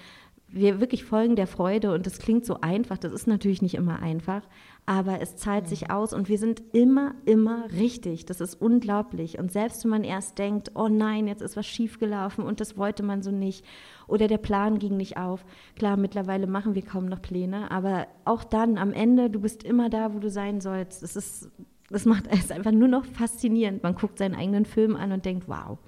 wir 0.53 0.81
wirklich 0.81 1.05
folgen 1.05 1.37
der 1.37 1.47
Freude 1.47 1.93
und 1.93 2.07
das 2.07 2.19
klingt 2.19 2.45
so 2.45 2.61
einfach. 2.61 2.99
Das 2.99 3.13
ist 3.13 3.27
natürlich 3.27 3.63
nicht 3.63 3.75
immer 3.75 4.01
einfach 4.01 4.43
aber 4.85 5.21
es 5.21 5.37
zahlt 5.37 5.69
sich 5.69 5.91
aus 5.91 6.13
und 6.13 6.29
wir 6.29 6.39
sind 6.39 6.61
immer, 6.73 7.15
immer 7.25 7.71
richtig. 7.73 8.27
Das 8.27 8.41
ist 8.41 8.61
unglaublich. 8.61 9.39
Und 9.39 9.53
selbst 9.53 9.85
wenn 9.85 9.91
man 9.91 10.05
erst 10.05 10.39
denkt, 10.39 10.73
oh 10.75 10.89
nein, 10.89 11.29
jetzt 11.29 11.41
ist 11.41 11.57
was 11.57 11.67
schiefgelaufen 11.67 12.45
und 12.45 12.61
das 12.61 12.77
wollte 12.77 13.05
man 13.05 13.23
so 13.23 13.31
nicht 13.31 13.65
oder 14.09 14.27
der 14.27 14.39
Plan 14.39 14.81
ging 14.81 14.97
nicht 14.97 15.19
auf. 15.19 15.45
Klar, 15.77 15.97
mittlerweile 15.97 16.49
machen 16.49 16.75
wir 16.75 16.83
kaum 16.83 17.07
noch 17.07 17.23
Pläne, 17.23 17.71
aber 17.71 18.09
auch 18.25 18.43
dann 18.43 18.77
am 18.77 18.93
Ende, 18.93 19.31
du 19.31 19.41
bist 19.41 19.63
immer 19.63 19.89
da, 19.89 20.15
wo 20.15 20.19
du 20.19 20.31
sein 20.31 20.61
sollst. 20.61 21.03
Das 21.05 21.15
ist, 21.15 21.49
das 21.89 22.05
macht 22.05 22.25
es 22.29 22.51
einfach 22.51 22.73
nur 22.73 22.89
noch 22.89 23.05
faszinierend. 23.05 23.85
Man 23.85 23.95
guckt 23.95 24.19
seinen 24.19 24.35
eigenen 24.35 24.65
Film 24.65 24.97
an 24.97 25.13
und 25.13 25.25
denkt, 25.25 25.49
wow. 25.49 25.79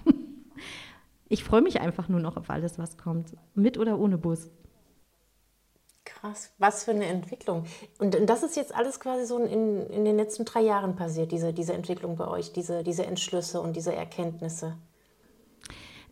Ich 1.35 1.43
freue 1.43 1.63
mich 1.63 1.81
einfach 1.81 2.09
nur 2.09 2.21
noch 2.21 2.37
auf 2.37 2.49
alles, 2.49 2.79
was 2.79 2.97
kommt. 2.97 3.35
Mit 3.57 3.77
oder 3.77 3.99
ohne 3.99 4.19
Bus. 4.19 4.53
Krass, 6.05 6.53
was 6.59 6.85
für 6.85 6.93
eine 6.93 7.07
Entwicklung. 7.07 7.65
Und 7.99 8.17
das 8.27 8.45
ist 8.45 8.55
jetzt 8.55 8.73
alles 8.73 9.01
quasi 9.01 9.27
so 9.27 9.39
in, 9.39 9.85
in 9.89 10.05
den 10.05 10.17
letzten 10.17 10.45
drei 10.45 10.61
Jahren 10.61 10.95
passiert, 10.95 11.33
diese, 11.33 11.53
diese 11.53 11.75
Entwicklung 11.75 12.15
bei 12.15 12.29
euch, 12.29 12.53
diese, 12.53 12.85
diese 12.85 13.05
Entschlüsse 13.05 13.61
und 13.61 13.75
diese 13.75 13.93
Erkenntnisse. 13.93 14.77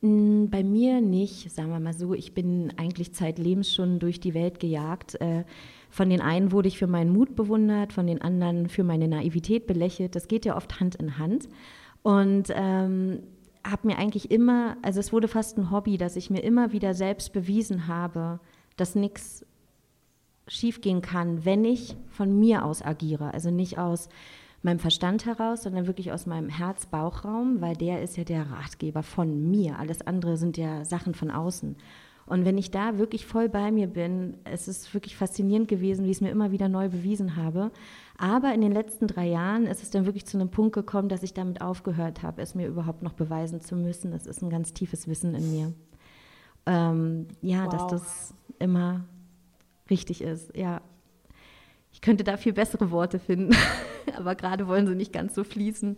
Bei 0.00 0.64
mir 0.64 1.00
nicht, 1.00 1.52
sagen 1.52 1.71
wir 1.71 1.79
mal 1.79 1.95
so. 1.95 2.14
Ich 2.14 2.35
bin 2.35 2.73
eigentlich 2.76 3.14
zeitlebens 3.14 3.73
schon 3.73 4.00
durch 4.00 4.19
die 4.19 4.35
Welt 4.35 4.59
gejagt. 4.59 5.21
Äh, 5.21 5.45
Von 5.88 6.11
den 6.11 6.21
einen 6.21 6.50
wurde 6.50 6.67
ich 6.67 6.79
für 6.79 6.88
meinen 6.88 7.12
Mut 7.12 7.37
bewundert, 7.37 7.93
von 7.93 8.09
den 8.09 8.21
anderen 8.21 8.69
für 8.69 8.83
meine 8.83 9.07
Naivität 9.07 9.69
belächelt. 9.69 10.17
Das 10.17 10.26
geht 10.26 10.45
ja 10.45 10.57
oft 10.57 10.81
Hand 10.81 10.97
in 10.97 11.19
Hand. 11.19 11.49
Und 12.02 12.49
ähm, 12.52 13.23
habe 13.64 13.87
mir 13.87 13.99
eigentlich 13.99 14.31
immer, 14.31 14.76
also 14.83 15.00
es 15.00 15.12
wurde 15.12 15.28
fast 15.28 15.59
ein 15.59 15.71
Hobby, 15.71 15.99
dass 15.99 16.16
ich 16.16 16.31
mir 16.31 16.40
immer 16.40 16.73
wieder 16.73 16.95
selbst 16.95 17.33
bewiesen 17.33 17.87
habe, 17.87 18.40
dass 18.76 18.95
nichts 18.95 19.47
schiefgehen 20.49 21.02
kann, 21.02 21.45
wenn 21.45 21.64
ich 21.64 21.97
von 22.09 22.38
mir 22.38 22.64
aus 22.64 22.83
agiere. 22.83 23.33
Also 23.33 23.50
nicht 23.50 23.78
aus 23.78 24.09
meinem 24.62 24.78
Verstand 24.78 25.26
heraus, 25.26 25.62
sondern 25.62 25.87
wirklich 25.87 26.12
aus 26.12 26.26
meinem 26.26 26.49
Herz-Bauchraum, 26.49 27.61
weil 27.61 27.76
der 27.76 28.02
ist 28.02 28.16
ja 28.16 28.25
der 28.25 28.50
Ratgeber 28.50 29.02
von 29.02 29.50
mir. 29.50 29.78
Alles 29.78 30.07
andere 30.07 30.37
sind 30.37 30.57
ja 30.57 30.85
Sachen 30.85 31.14
von 31.14 31.31
außen. 31.31 31.76
Und 32.26 32.45
wenn 32.45 32.57
ich 32.57 32.71
da 32.71 32.99
wirklich 32.99 33.26
voll 33.26 33.49
bei 33.49 33.73
mir 33.73 33.88
bin, 33.88 34.38
es 34.45 34.69
ist 34.69 34.95
wirklich 34.95 35.17
faszinierend 35.17 35.69
gewesen, 35.69 36.05
wie 36.05 36.11
ich 36.11 36.19
es 36.19 36.21
mir 36.21 36.31
immer 36.31 36.52
wieder 36.52 36.69
neu 36.69 36.88
bewiesen 36.88 37.37
habe. 37.37 37.71
Aber 38.17 38.55
in 38.55 38.61
den 38.61 38.73
letzten 38.73 39.07
drei 39.07 39.26
Jahren 39.26 39.67
ist 39.67 39.83
es 39.83 39.91
dann 39.91 40.07
wirklich 40.07 40.26
zu 40.26 40.38
einem 40.38 40.50
Punkt 40.50 40.75
gekommen, 40.75 41.09
dass 41.09 41.23
ich 41.23 41.35
damit 41.35 41.61
aufgehört 41.61 42.23
habe, 42.23 42.41
es 42.41 42.55
mir 42.55 42.69
überhaupt 42.69 43.02
noch 43.02 43.14
beweisen 43.14 43.61
zu 43.61 43.75
müssen. 43.75 44.12
Das 44.12 44.26
ist 44.26 44.43
ein 44.43 44.50
ganz 44.50 44.73
tiefes 44.73 45.09
Wissen 45.09 45.35
in 45.35 45.52
mir. 45.52 45.73
Ähm, 46.67 47.26
ja, 47.41 47.64
wow. 47.64 47.73
dass 47.73 47.87
das 47.88 48.35
immer 48.61 49.05
richtig 49.91 50.23
ist. 50.23 50.57
Ja, 50.57 50.81
ich 51.91 52.00
könnte 52.00 52.25
da 52.25 52.37
viel 52.37 52.52
bessere 52.52 52.91
Worte 52.91 53.19
finden, 53.19 53.55
aber 54.17 54.35
gerade 54.35 54.69
wollen 54.69 54.87
sie 54.87 54.95
nicht 54.95 55.12
ganz 55.12 55.35
so 55.35 55.45
fließen. 55.45 55.97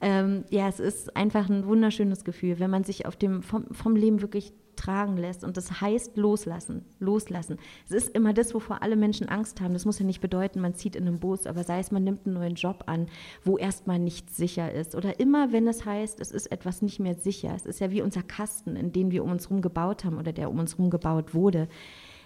Ähm, 0.00 0.44
ja, 0.50 0.68
es 0.68 0.78
ist 0.78 1.16
einfach 1.16 1.48
ein 1.48 1.66
wunderschönes 1.66 2.24
Gefühl, 2.24 2.58
wenn 2.58 2.70
man 2.70 2.84
sich 2.84 3.06
auf 3.06 3.16
dem, 3.16 3.42
vom, 3.42 3.66
vom 3.72 3.96
Leben 3.96 4.20
wirklich 4.20 4.52
tragen 4.76 5.16
lässt. 5.16 5.44
Und 5.44 5.56
das 5.56 5.80
heißt 5.80 6.16
loslassen, 6.16 6.84
loslassen. 6.98 7.58
Es 7.86 7.92
ist 7.92 8.14
immer 8.14 8.32
das, 8.32 8.54
wovor 8.54 8.82
alle 8.82 8.96
Menschen 8.96 9.28
Angst 9.28 9.60
haben. 9.60 9.72
Das 9.72 9.84
muss 9.84 9.98
ja 9.98 10.06
nicht 10.06 10.20
bedeuten, 10.20 10.60
man 10.60 10.74
zieht 10.74 10.96
in 10.96 11.06
einen 11.06 11.18
Bus, 11.18 11.46
aber 11.46 11.64
sei 11.64 11.80
es, 11.80 11.90
man 11.90 12.04
nimmt 12.04 12.26
einen 12.26 12.34
neuen 12.34 12.54
Job 12.54 12.84
an, 12.86 13.08
wo 13.44 13.58
erstmal 13.58 13.98
nichts 13.98 14.36
sicher 14.36 14.72
ist. 14.72 14.94
Oder 14.94 15.18
immer, 15.20 15.52
wenn 15.52 15.66
es 15.66 15.84
heißt, 15.84 16.20
es 16.20 16.30
ist 16.30 16.52
etwas 16.52 16.82
nicht 16.82 17.00
mehr 17.00 17.14
sicher. 17.14 17.52
Es 17.54 17.66
ist 17.66 17.80
ja 17.80 17.90
wie 17.90 18.02
unser 18.02 18.22
Kasten, 18.22 18.76
in 18.76 18.92
den 18.92 19.10
wir 19.10 19.24
um 19.24 19.30
uns 19.30 19.48
herum 19.48 19.62
gebaut 19.62 20.04
haben 20.04 20.18
oder 20.18 20.32
der 20.32 20.50
um 20.50 20.58
uns 20.58 20.74
herum 20.74 20.90
gebaut 20.90 21.34
wurde 21.34 21.68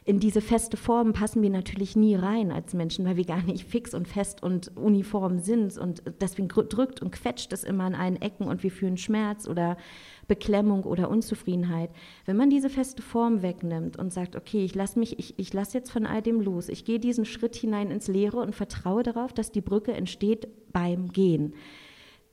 in 0.04 0.19
diese 0.19 0.40
feste 0.40 0.76
Form 0.76 1.12
passen 1.12 1.42
wir 1.42 1.50
natürlich 1.50 1.95
nie 1.95 2.14
rein 2.14 2.50
als 2.52 2.75
Menschen, 2.75 3.04
weil 3.04 3.16
wir 3.16 3.25
gar 3.25 3.42
nicht 3.42 3.64
fix 3.64 3.95
und 3.95 4.09
fest 4.09 4.42
und 4.42 4.76
uniform 4.76 5.38
sind. 5.38 5.76
Und 5.76 6.02
deswegen 6.21 6.49
drückt 6.49 7.02
und 7.02 7.12
quetscht 7.12 7.52
es 7.52 7.64
immer 7.64 7.85
an 7.85 7.95
allen 7.95 8.21
Ecken 8.21 8.49
und 8.49 8.62
wir 8.62 8.71
fühlen 8.71 8.97
Schmerz 8.97 9.47
oder 9.47 9.76
Beklemmung 10.30 10.84
oder 10.84 11.10
Unzufriedenheit. 11.10 11.90
Wenn 12.25 12.37
man 12.37 12.50
diese 12.50 12.70
feste 12.70 13.02
Form 13.02 13.42
wegnimmt 13.42 13.96
und 13.96 14.12
sagt, 14.12 14.37
okay, 14.37 14.64
ich 14.64 14.76
lasse 14.76 15.00
ich, 15.00 15.37
ich 15.37 15.52
lasse 15.52 15.76
jetzt 15.76 15.90
von 15.90 16.06
all 16.06 16.22
dem 16.22 16.40
los, 16.40 16.68
ich 16.68 16.84
gehe 16.84 17.00
diesen 17.00 17.25
Schritt 17.25 17.56
hinein 17.56 17.90
ins 17.90 18.06
Leere 18.06 18.37
und 18.37 18.54
vertraue 18.54 19.02
darauf, 19.02 19.32
dass 19.32 19.50
die 19.50 19.60
Brücke 19.60 19.92
entsteht 19.92 20.46
beim 20.72 21.08
Gehen 21.08 21.54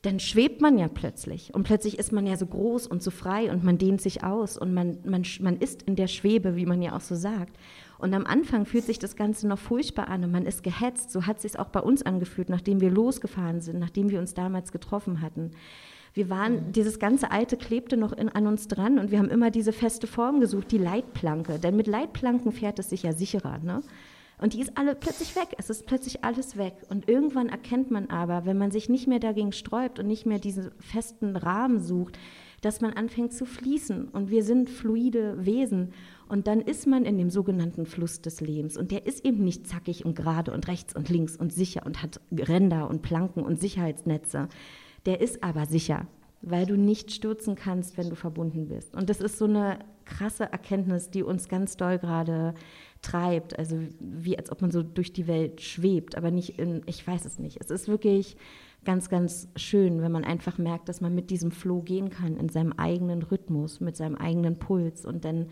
dann 0.03 0.19
schwebt 0.19 0.61
man 0.61 0.77
ja 0.77 0.87
plötzlich. 0.87 1.53
Und 1.53 1.63
plötzlich 1.63 1.97
ist 1.99 2.11
man 2.11 2.25
ja 2.25 2.37
so 2.37 2.45
groß 2.45 2.87
und 2.87 3.01
so 3.01 3.11
frei 3.11 3.51
und 3.51 3.63
man 3.63 3.77
dehnt 3.77 3.99
sich 3.99 4.23
aus 4.23 4.57
und 4.57 4.73
man, 4.73 4.99
man, 5.03 5.23
man 5.41 5.57
ist 5.57 5.81
in 5.83 5.95
der 5.95 6.07
Schwebe, 6.07 6.55
wie 6.55 6.65
man 6.65 6.81
ja 6.81 6.95
auch 6.95 7.01
so 7.01 7.15
sagt. 7.15 7.57
Und 7.97 8.13
am 8.13 8.25
Anfang 8.25 8.65
fühlt 8.65 8.85
sich 8.85 8.99
das 8.99 9.15
Ganze 9.15 9.47
noch 9.47 9.59
furchtbar 9.59 10.07
an 10.07 10.23
und 10.23 10.31
man 10.31 10.45
ist 10.45 10.63
gehetzt. 10.63 11.11
So 11.11 11.25
hat 11.25 11.37
es 11.37 11.41
sich 11.41 11.59
auch 11.59 11.69
bei 11.69 11.79
uns 11.81 12.03
angefühlt, 12.03 12.47
nachdem 12.47 12.79
wir 12.79 12.91
losgefahren 12.91 13.59
sind, 13.59 13.79
nachdem 13.79 14.09
wir 14.09 14.19
uns 14.19 14.33
damals 14.33 14.71
getroffen 14.71 15.21
hatten. 15.21 15.51
Wir 16.17 16.31
waren, 16.31 16.53
mhm. 16.53 16.71
dieses 16.71 16.97
ganze 16.97 17.29
Alte 17.29 17.57
klebte 17.57 17.95
noch 17.95 18.11
in, 18.11 18.27
an 18.27 18.47
uns 18.47 18.67
dran 18.67 18.97
und 18.97 19.11
wir 19.11 19.19
haben 19.19 19.29
immer 19.29 19.51
diese 19.51 19.71
feste 19.71 20.07
Form 20.07 20.39
gesucht, 20.39 20.71
die 20.71 20.79
Leitplanke. 20.79 21.59
Denn 21.59 21.75
mit 21.75 21.85
Leitplanken 21.85 22.51
fährt 22.51 22.79
es 22.79 22.89
sich 22.89 23.03
ja 23.03 23.13
sicherer. 23.13 23.59
Ne? 23.59 23.81
Und 24.39 24.53
die 24.53 24.61
ist 24.61 24.79
alle 24.79 24.95
plötzlich 24.95 25.35
weg. 25.35 25.49
Es 25.59 25.69
ist 25.69 25.85
plötzlich 25.85 26.23
alles 26.23 26.57
weg. 26.57 26.73
Und 26.89 27.07
irgendwann 27.07 27.49
erkennt 27.49 27.91
man 27.91 28.09
aber, 28.09 28.47
wenn 28.47 28.57
man 28.57 28.71
sich 28.71 28.89
nicht 28.89 29.07
mehr 29.07 29.19
dagegen 29.19 29.51
sträubt 29.51 29.99
und 29.99 30.07
nicht 30.07 30.25
mehr 30.25 30.39
diesen 30.39 30.71
festen 30.79 31.35
Rahmen 31.35 31.81
sucht, 31.81 32.17
dass 32.61 32.81
man 32.81 32.93
anfängt 32.93 33.33
zu 33.33 33.45
fließen. 33.45 34.07
Und 34.07 34.31
wir 34.31 34.43
sind 34.43 34.71
fluide 34.71 35.45
Wesen. 35.45 35.93
Und 36.27 36.47
dann 36.47 36.61
ist 36.61 36.87
man 36.87 37.05
in 37.05 37.19
dem 37.19 37.29
sogenannten 37.29 37.85
Fluss 37.85 38.21
des 38.21 38.41
Lebens. 38.41 38.75
Und 38.75 38.89
der 38.89 39.05
ist 39.05 39.23
eben 39.23 39.43
nicht 39.43 39.67
zackig 39.67 40.03
und 40.03 40.15
gerade 40.15 40.51
und 40.51 40.67
rechts 40.67 40.95
und 40.95 41.09
links 41.09 41.37
und 41.37 41.53
sicher 41.53 41.85
und 41.85 42.01
hat 42.01 42.19
Ränder 42.31 42.89
und 42.89 43.03
Planken 43.03 43.43
und 43.43 43.61
Sicherheitsnetze, 43.61 44.49
der 45.07 45.21
ist 45.21 45.41
aber 45.41 45.65
sicher, 45.65 46.05
weil 46.41 46.65
du 46.65 46.77
nicht 46.77 47.11
stürzen 47.11 47.55
kannst, 47.55 47.97
wenn 47.97 48.09
du 48.09 48.15
verbunden 48.15 48.67
bist. 48.67 48.93
Und 48.93 49.09
das 49.09 49.21
ist 49.21 49.37
so 49.37 49.45
eine 49.45 49.79
krasse 50.05 50.51
Erkenntnis, 50.51 51.09
die 51.09 51.23
uns 51.23 51.47
ganz 51.47 51.77
doll 51.77 51.97
gerade 51.97 52.53
treibt. 53.01 53.57
Also 53.57 53.79
wie 53.99 54.37
als 54.37 54.51
ob 54.51 54.61
man 54.61 54.69
so 54.69 54.83
durch 54.83 55.13
die 55.13 55.27
Welt 55.27 55.61
schwebt, 55.61 56.15
aber 56.15 56.29
nicht 56.29 56.59
in, 56.59 56.81
ich 56.85 57.05
weiß 57.07 57.25
es 57.25 57.39
nicht. 57.39 57.59
Es 57.61 57.71
ist 57.71 57.87
wirklich 57.87 58.35
ganz, 58.83 59.09
ganz 59.09 59.47
schön, 59.55 60.01
wenn 60.01 60.11
man 60.11 60.25
einfach 60.25 60.57
merkt, 60.57 60.89
dass 60.89 61.01
man 61.01 61.15
mit 61.15 61.29
diesem 61.29 61.51
Flow 61.51 61.81
gehen 61.81 62.09
kann, 62.09 62.35
in 62.37 62.49
seinem 62.49 62.73
eigenen 62.73 63.23
Rhythmus, 63.23 63.79
mit 63.79 63.95
seinem 63.95 64.15
eigenen 64.15 64.59
Puls. 64.59 65.05
Und 65.05 65.25
dann 65.25 65.47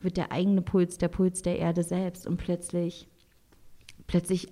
wird 0.00 0.16
der 0.16 0.32
eigene 0.32 0.62
Puls 0.62 0.98
der 0.98 1.08
Puls 1.08 1.42
der 1.42 1.58
Erde 1.58 1.82
selbst 1.82 2.28
und 2.28 2.36
plötzlich, 2.36 3.08
plötzlich 4.06 4.48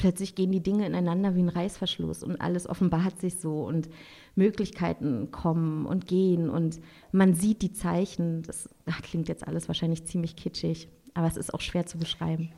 plötzlich 0.00 0.34
gehen 0.34 0.50
die 0.50 0.62
Dinge 0.62 0.86
ineinander 0.86 1.34
wie 1.34 1.42
ein 1.42 1.50
Reißverschluss 1.50 2.22
und 2.22 2.40
alles 2.40 2.66
offenbart 2.66 3.20
sich 3.20 3.38
so 3.38 3.64
und 3.64 3.90
Möglichkeiten 4.34 5.30
kommen 5.30 5.84
und 5.84 6.06
gehen 6.06 6.48
und 6.48 6.80
man 7.12 7.34
sieht 7.34 7.60
die 7.60 7.74
Zeichen. 7.74 8.42
Das 8.42 8.70
klingt 9.02 9.28
jetzt 9.28 9.46
alles 9.46 9.68
wahrscheinlich 9.68 10.06
ziemlich 10.06 10.36
kitschig, 10.36 10.88
aber 11.12 11.26
es 11.26 11.36
ist 11.36 11.52
auch 11.52 11.60
schwer 11.60 11.86
zu 11.86 11.98
beschreiben. 11.98 12.52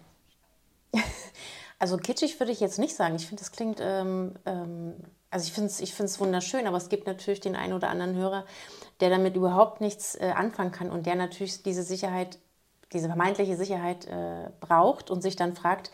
Also 1.79 1.97
kitschig 1.97 2.39
würde 2.39 2.53
ich 2.53 2.61
jetzt 2.61 2.79
nicht 2.79 2.95
sagen. 2.95 3.17
Ich 3.17 3.27
finde, 3.27 3.41
das 3.43 3.51
klingt, 3.51 3.81
ähm, 3.81 4.35
ähm, 4.47 4.95
also 5.31 5.49
ich 5.49 5.53
finde 5.53 5.67
es 5.67 5.81
ich 5.81 6.21
wunderschön, 6.21 6.69
aber 6.69 6.77
es 6.77 6.89
gibt 6.89 7.09
natürlich 7.09 7.41
den 7.41 7.57
einen 7.57 7.73
oder 7.73 7.89
anderen 7.89 8.15
Hörer, 8.15 8.45
der 9.01 9.11
damit 9.11 9.35
überhaupt 9.35 9.81
nichts 9.81 10.15
äh, 10.15 10.33
anfangen 10.33 10.71
kann 10.71 10.93
und 10.93 11.07
der 11.07 11.17
natürlich 11.17 11.65
diese 11.65 11.83
Sicherheit, 11.83 12.39
diese 12.93 13.09
vermeintliche 13.09 13.57
Sicherheit 13.57 14.07
äh, 14.07 14.51
braucht 14.61 15.11
und 15.11 15.23
sich 15.23 15.35
dann 15.35 15.57
fragt, 15.57 15.91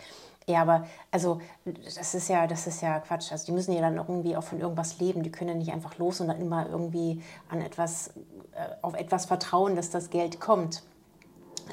ja, 0.48 0.62
aber 0.62 0.86
also 1.10 1.40
das 1.84 2.14
ist 2.14 2.28
ja, 2.28 2.46
das 2.46 2.66
ist 2.66 2.80
ja 2.80 2.98
Quatsch. 3.00 3.30
Also 3.32 3.46
die 3.46 3.52
müssen 3.52 3.72
ja 3.74 3.82
dann 3.82 3.96
irgendwie 3.96 4.34
auch 4.34 4.42
von 4.42 4.58
irgendwas 4.60 4.98
leben. 4.98 5.22
Die 5.22 5.30
können 5.30 5.50
ja 5.50 5.56
nicht 5.56 5.72
einfach 5.72 5.98
los 5.98 6.20
und 6.20 6.28
dann 6.28 6.40
immer 6.40 6.66
irgendwie 6.68 7.22
an 7.50 7.60
etwas, 7.60 8.08
äh, 8.54 8.74
auf 8.80 8.94
etwas 8.94 9.26
vertrauen, 9.26 9.76
dass 9.76 9.90
das 9.90 10.08
Geld 10.08 10.40
kommt. 10.40 10.82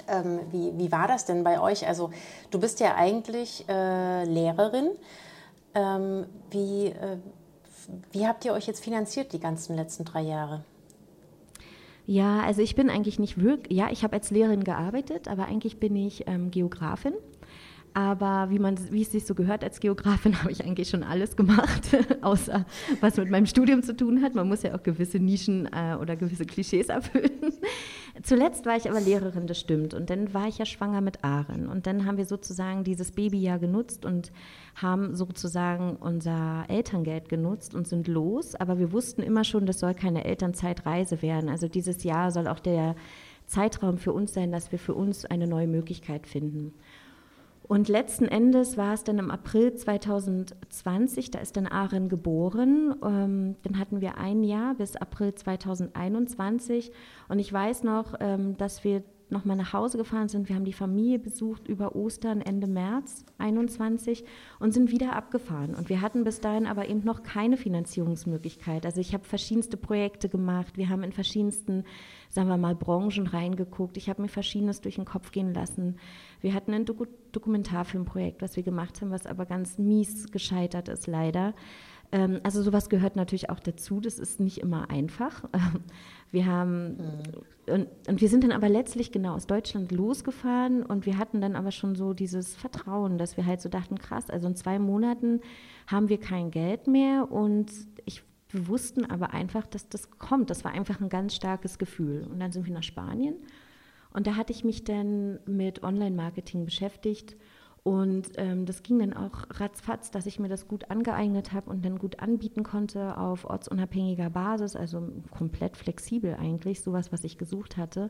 Ähm, 0.09 0.41
wie, 0.51 0.77
wie 0.77 0.91
war 0.91 1.07
das 1.07 1.23
denn 1.23 1.45
bei 1.45 1.59
euch? 1.61 1.87
Also 1.87 2.11
du 2.51 2.59
bist 2.59 2.81
ja 2.81 2.95
eigentlich 2.95 3.65
äh, 3.69 4.25
Lehrerin. 4.25 4.91
Ähm, 5.73 6.25
wie, 6.51 6.87
äh, 6.87 7.17
wie 8.11 8.27
habt 8.27 8.43
ihr 8.43 8.51
euch 8.51 8.67
jetzt 8.67 8.83
finanziert 8.83 9.31
die 9.31 9.39
ganzen 9.39 9.77
letzten 9.77 10.03
drei 10.03 10.21
Jahre? 10.21 10.65
Ja, 12.07 12.41
also 12.41 12.61
ich 12.61 12.75
bin 12.75 12.89
eigentlich 12.89 13.19
nicht 13.19 13.41
wirklich, 13.41 13.75
ja, 13.75 13.89
ich 13.89 14.03
habe 14.03 14.13
als 14.13 14.31
Lehrerin 14.31 14.65
gearbeitet, 14.65 15.29
aber 15.29 15.45
eigentlich 15.45 15.79
bin 15.79 15.95
ich 15.95 16.27
ähm, 16.27 16.51
Geografin 16.51 17.13
aber 17.95 18.49
wie, 18.49 18.59
man, 18.59 18.77
wie 18.91 19.03
es 19.03 19.13
sich 19.13 19.25
so 19.25 19.35
gehört 19.35 19.63
als 19.63 19.79
Geografin, 19.79 20.37
habe 20.41 20.51
ich 20.51 20.65
eigentlich 20.65 20.89
schon 20.89 21.01
alles 21.01 21.37
gemacht, 21.37 21.95
außer 22.21 22.65
was 22.99 23.15
mit 23.15 23.29
meinem 23.29 23.45
Studium 23.45 23.83
zu 23.83 23.95
tun 23.95 24.21
hat. 24.21 24.35
Man 24.35 24.49
muss 24.49 24.63
ja 24.63 24.75
auch 24.75 24.83
gewisse 24.83 25.17
Nischen 25.17 25.67
äh, 25.67 25.95
oder 25.95 26.17
gewisse 26.17 26.45
Klischees 26.45 26.89
erfüllen. 26.89 27.53
Zuletzt 28.23 28.65
war 28.65 28.75
ich 28.75 28.89
aber 28.89 28.99
Lehrerin, 28.99 29.47
das 29.47 29.61
stimmt. 29.61 29.93
Und 29.93 30.09
dann 30.09 30.33
war 30.33 30.49
ich 30.49 30.57
ja 30.57 30.65
schwanger 30.65 30.99
mit 30.99 31.23
Aaron. 31.23 31.67
Und 31.67 31.87
dann 31.87 32.05
haben 32.05 32.17
wir 32.17 32.25
sozusagen 32.25 32.83
dieses 32.83 33.13
Babyjahr 33.13 33.59
genutzt 33.59 34.03
und 34.03 34.33
haben 34.75 35.15
sozusagen 35.15 35.95
unser 35.95 36.65
Elterngeld 36.67 37.29
genutzt 37.29 37.73
und 37.75 37.87
sind 37.87 38.09
los. 38.09 38.55
Aber 38.55 38.77
wir 38.77 38.91
wussten 38.91 39.23
immer 39.23 39.45
schon, 39.45 39.65
das 39.65 39.79
soll 39.79 39.93
keine 39.93 40.25
Elternzeitreise 40.25 41.21
werden. 41.21 41.49
Also 41.49 41.69
dieses 41.69 42.03
Jahr 42.03 42.31
soll 42.31 42.49
auch 42.49 42.59
der 42.59 42.97
Zeitraum 43.45 43.97
für 43.97 44.11
uns 44.11 44.33
sein, 44.33 44.51
dass 44.51 44.73
wir 44.73 44.79
für 44.79 44.95
uns 44.95 45.23
eine 45.23 45.47
neue 45.47 45.67
Möglichkeit 45.67 46.27
finden. 46.27 46.73
Und 47.67 47.87
letzten 47.89 48.25
Endes 48.25 48.77
war 48.77 48.93
es 48.93 49.03
dann 49.03 49.17
im 49.17 49.31
April 49.31 49.73
2020, 49.73 51.31
da 51.31 51.39
ist 51.39 51.57
dann 51.57 51.65
Aaron 51.67 52.09
geboren. 52.09 52.95
Ähm, 53.03 53.55
dann 53.63 53.79
hatten 53.79 54.01
wir 54.01 54.17
ein 54.17 54.43
Jahr 54.43 54.75
bis 54.75 54.95
April 54.95 55.33
2021. 55.33 56.91
Und 57.27 57.39
ich 57.39 57.51
weiß 57.51 57.83
noch, 57.83 58.13
ähm, 58.19 58.55
dass 58.57 58.83
wir 58.83 59.03
nochmal 59.29 59.57
nach 59.57 59.73
Hause 59.73 59.97
gefahren 59.97 60.29
sind. 60.29 60.49
Wir 60.49 60.55
haben 60.55 60.65
die 60.65 60.73
Familie 60.73 61.19
besucht 61.19 61.67
über 61.67 61.95
Ostern 61.95 62.41
Ende 62.41 62.67
März 62.67 63.25
21 63.37 64.23
und 64.59 64.73
sind 64.73 64.91
wieder 64.91 65.15
abgefahren. 65.15 65.75
Und 65.75 65.89
wir 65.89 66.01
hatten 66.01 66.23
bis 66.23 66.41
dahin 66.41 66.67
aber 66.67 66.87
eben 66.87 67.03
noch 67.03 67.23
keine 67.23 67.57
Finanzierungsmöglichkeit. 67.57 68.85
Also 68.85 69.01
ich 69.01 69.13
habe 69.13 69.23
verschiedenste 69.23 69.77
Projekte 69.77 70.29
gemacht. 70.29 70.77
Wir 70.77 70.89
haben 70.89 71.03
in 71.03 71.11
verschiedensten, 71.11 71.83
sagen 72.29 72.49
wir 72.49 72.57
mal, 72.57 72.75
Branchen 72.75 73.27
reingeguckt. 73.27 73.97
Ich 73.97 74.09
habe 74.09 74.21
mir 74.21 74.29
verschiedenes 74.29 74.81
durch 74.81 74.95
den 74.95 75.05
Kopf 75.05 75.31
gehen 75.31 75.53
lassen. 75.53 75.97
Wir 76.41 76.53
hatten 76.53 76.73
ein 76.73 76.85
Doku 76.85 77.05
Dokumentarfilmprojekt, 77.31 78.41
was 78.41 78.55
wir 78.55 78.63
gemacht 78.63 79.01
haben, 79.01 79.11
was 79.11 79.25
aber 79.25 79.45
ganz 79.45 79.77
mies 79.77 80.31
gescheitert 80.31 80.87
ist, 80.87 81.05
leider. 81.05 81.53
Ähm, 82.11 82.39
also 82.43 82.61
sowas 82.61 82.89
gehört 82.89 83.15
natürlich 83.15 83.49
auch 83.49 83.59
dazu. 83.59 83.99
Das 83.99 84.19
ist 84.19 84.39
nicht 84.39 84.59
immer 84.59 84.89
einfach. 84.89 85.43
Wir 86.31 86.47
haben 86.47 86.97
mhm. 86.97 87.73
und, 87.73 87.87
und, 88.09 88.19
wir 88.19 88.27
sind 88.27 88.43
dann 88.43 88.51
aber 88.51 88.67
letztlich 88.67 89.13
genau 89.13 89.35
aus 89.35 89.47
Deutschland 89.47 89.91
losgefahren 89.93 90.83
und 90.83 91.05
wir 91.05 91.17
hatten 91.17 91.39
dann 91.39 91.55
aber 91.55 91.71
schon 91.71 91.95
so 91.95 92.13
dieses 92.13 92.55
Vertrauen, 92.55 93.17
dass 93.17 93.37
wir 93.37 93.45
halt 93.45 93.61
so 93.61 93.69
dachten, 93.69 93.97
krass, 93.97 94.29
also 94.29 94.47
in 94.47 94.55
zwei 94.55 94.77
Monaten 94.77 95.39
haben 95.87 96.09
wir 96.09 96.19
kein 96.19 96.51
Geld 96.51 96.87
mehr 96.87 97.31
und 97.31 97.71
ich 98.05 98.23
wir 98.49 98.67
wussten 98.67 99.05
aber 99.05 99.33
einfach, 99.33 99.65
dass 99.65 99.89
das 99.89 100.17
kommt. 100.17 100.49
Das 100.49 100.63
war 100.63 100.71
einfach 100.71 101.01
ein 101.01 101.09
ganz 101.09 101.35
starkes 101.35 101.77
Gefühl. 101.77 102.25
Und 102.29 102.39
dann 102.39 102.51
sind 102.51 102.65
wir 102.65 102.73
nach 102.73 102.83
Spanien 102.83 103.35
und 104.15 104.27
da 104.27 104.37
hatte 104.37 104.53
ich 104.53 104.63
mich 104.63 104.85
dann 104.85 105.39
mit 105.45 105.83
Online-Marketing 105.83 106.63
beschäftigt 106.63 107.35
und 107.85 108.31
ähm, 108.37 108.65
das 108.65 108.81
ging 108.81 108.97
dann 108.97 109.13
auch 109.13 109.43
ratzfatz, 109.59 110.09
dass 110.09 110.25
ich 110.25 110.39
mir 110.39 110.47
das 110.47 110.67
gut 110.67 110.89
angeeignet 110.89 111.53
habe 111.53 111.69
und 111.69 111.85
dann 111.85 111.99
gut 111.99 112.19
anbieten 112.19 112.63
konnte 112.63 113.15
auf 113.15 113.45
ortsunabhängiger 113.45 114.31
Basis, 114.31 114.75
also 114.75 115.07
komplett 115.29 115.77
flexibel 115.77 116.33
eigentlich, 116.33 116.81
sowas, 116.81 117.11
was 117.11 117.23
ich 117.23 117.37
gesucht 117.37 117.77
hatte. 117.77 118.09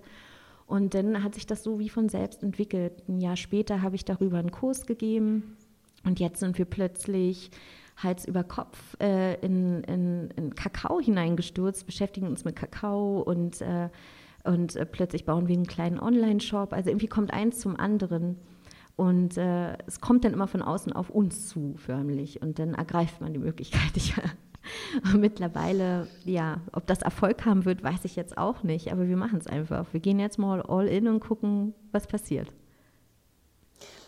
Und 0.66 0.94
dann 0.94 1.22
hat 1.22 1.36
sich 1.36 1.46
das 1.46 1.62
so 1.62 1.78
wie 1.78 1.90
von 1.90 2.08
selbst 2.08 2.42
entwickelt. 2.42 3.04
Ein 3.10 3.20
Jahr 3.20 3.36
später 3.36 3.82
habe 3.82 3.98
ich 3.98 4.06
darüber 4.06 4.38
einen 4.38 4.52
Kurs 4.52 4.86
gegeben 4.86 5.58
und 6.06 6.22
jetzt 6.22 6.40
sind 6.40 6.58
wir 6.58 6.64
plötzlich 6.64 7.52
Hals 7.98 8.24
über 8.24 8.46
Kopf 8.46 8.96
äh, 9.02 9.36
in, 9.46 9.84
in, 9.84 10.30
in, 10.38 10.56
Kakao 10.56 11.02
hineingestürzt, 11.02 11.86
beschäftigen 11.86 12.28
uns 12.28 12.46
mit 12.46 12.56
Kakao 12.56 13.20
und, 13.20 13.60
äh, 13.60 13.90
und 14.46 14.78
äh, 14.78 14.86
plötzlich 14.86 15.26
bauen 15.26 15.50
wir 15.50 15.56
einen 15.58 15.68
kleinen 15.68 16.00
Online-Shop. 16.00 16.72
Also 16.72 16.92
irgendwie 16.92 17.08
kommt 17.08 17.34
eins 17.34 17.60
zum 17.60 17.78
anderen. 17.78 18.38
Und 18.96 19.38
äh, 19.38 19.78
es 19.88 20.00
kommt 20.00 20.24
dann 20.24 20.34
immer 20.34 20.48
von 20.48 20.62
außen 20.62 20.94
auf 20.94 21.10
uns 21.10 21.50
zu, 21.50 21.76
förmlich. 21.78 22.42
Und 22.42 22.60
dann 22.60 22.74
ergreift 22.74 23.22
man 23.22 23.34
die 23.34 23.40
Möglichkeit. 23.40 23.92
Ich, 23.96 24.16
mittlerweile, 25.14 26.08
ja, 26.24 26.60
ob 26.72 26.88
das 26.88 27.04
Erfolg 27.04 27.46
haben 27.46 27.66
wird, 27.66 27.84
weiß 27.84 28.04
ich 28.06 28.16
jetzt 28.16 28.36
auch 28.36 28.64
nicht. 28.64 28.92
Aber 28.92 29.08
wir 29.08 29.16
machen 29.16 29.38
es 29.38 29.46
einfach. 29.46 29.86
Wir 29.92 30.00
gehen 30.00 30.20
jetzt 30.20 30.40
mal 30.40 30.64
all 30.64 30.88
in 30.88 31.08
und 31.08 31.20
gucken, 31.20 31.76
was 31.92 32.08
passiert. 32.08 32.52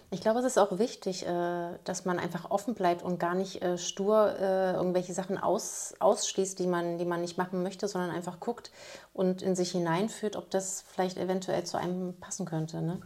Ich 0.09 0.21
glaube, 0.21 0.39
es 0.39 0.45
ist 0.45 0.57
auch 0.57 0.79
wichtig, 0.79 1.27
äh, 1.27 1.77
dass 1.83 2.05
man 2.05 2.17
einfach 2.17 2.49
offen 2.49 2.75
bleibt 2.75 3.03
und 3.03 3.19
gar 3.19 3.35
nicht 3.35 3.61
äh, 3.61 3.77
stur 3.77 4.35
äh, 4.39 4.73
irgendwelche 4.73 5.13
Sachen 5.13 5.37
aus, 5.37 5.95
ausschließt, 5.99 6.57
die 6.59 6.67
man, 6.67 6.97
die 6.97 7.03
man 7.05 7.19
nicht 7.19 7.37
machen 7.37 7.61
möchte, 7.61 7.89
sondern 7.89 8.11
einfach 8.11 8.39
guckt 8.39 8.71
und 9.11 9.41
in 9.41 9.53
sich 9.53 9.71
hineinführt, 9.71 10.37
ob 10.37 10.49
das 10.49 10.85
vielleicht 10.87 11.17
eventuell 11.17 11.65
zu 11.65 11.77
einem 11.77 12.13
passen 12.21 12.45
könnte. 12.45 12.81
Ne? 12.81 13.01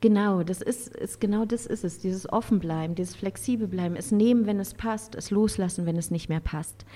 Genau, 0.00 0.42
das 0.42 0.62
ist, 0.62 0.88
ist, 0.96 1.20
genau 1.20 1.44
das 1.44 1.66
ist 1.66 1.84
es, 1.84 1.98
dieses 1.98 2.30
Offenbleiben, 2.32 2.94
dieses 2.94 3.14
flexibel 3.14 3.68
bleiben, 3.68 3.96
es 3.96 4.12
nehmen, 4.12 4.46
wenn 4.46 4.58
es 4.58 4.72
passt, 4.72 5.14
es 5.14 5.30
loslassen, 5.30 5.84
wenn 5.84 5.96
es 5.96 6.10
nicht 6.10 6.30
mehr 6.30 6.40
passt. 6.40 6.86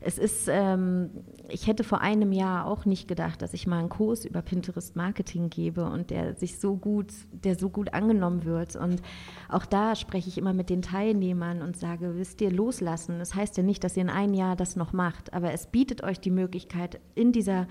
Es 0.00 0.18
ist, 0.18 0.48
ähm, 0.50 1.10
ich 1.48 1.66
hätte 1.66 1.84
vor 1.84 2.00
einem 2.00 2.32
Jahr 2.32 2.66
auch 2.66 2.84
nicht 2.84 3.08
gedacht, 3.08 3.40
dass 3.42 3.54
ich 3.54 3.66
mal 3.66 3.78
einen 3.78 3.88
Kurs 3.88 4.24
über 4.24 4.42
Pinterest 4.42 4.96
Marketing 4.96 5.48
gebe 5.50 5.84
und 5.84 6.10
der 6.10 6.34
sich 6.34 6.58
so 6.58 6.76
gut, 6.76 7.12
der 7.32 7.56
so 7.56 7.70
gut 7.70 7.92
angenommen 7.94 8.44
wird. 8.44 8.76
Und 8.76 9.02
auch 9.48 9.64
da 9.64 9.94
spreche 9.94 10.28
ich 10.28 10.36
immer 10.36 10.52
mit 10.52 10.68
den 10.68 10.82
Teilnehmern 10.82 11.62
und 11.62 11.76
sage, 11.78 12.16
wisst 12.16 12.40
ihr, 12.42 12.50
loslassen. 12.50 13.18
Das 13.18 13.34
heißt 13.34 13.56
ja 13.56 13.62
nicht, 13.62 13.82
dass 13.82 13.96
ihr 13.96 14.02
in 14.02 14.10
einem 14.10 14.34
Jahr 14.34 14.56
das 14.56 14.76
noch 14.76 14.92
macht, 14.92 15.32
aber 15.32 15.52
es 15.52 15.66
bietet 15.66 16.02
euch 16.02 16.20
die 16.20 16.30
Möglichkeit, 16.30 17.00
in 17.14 17.32
dieser 17.32 17.66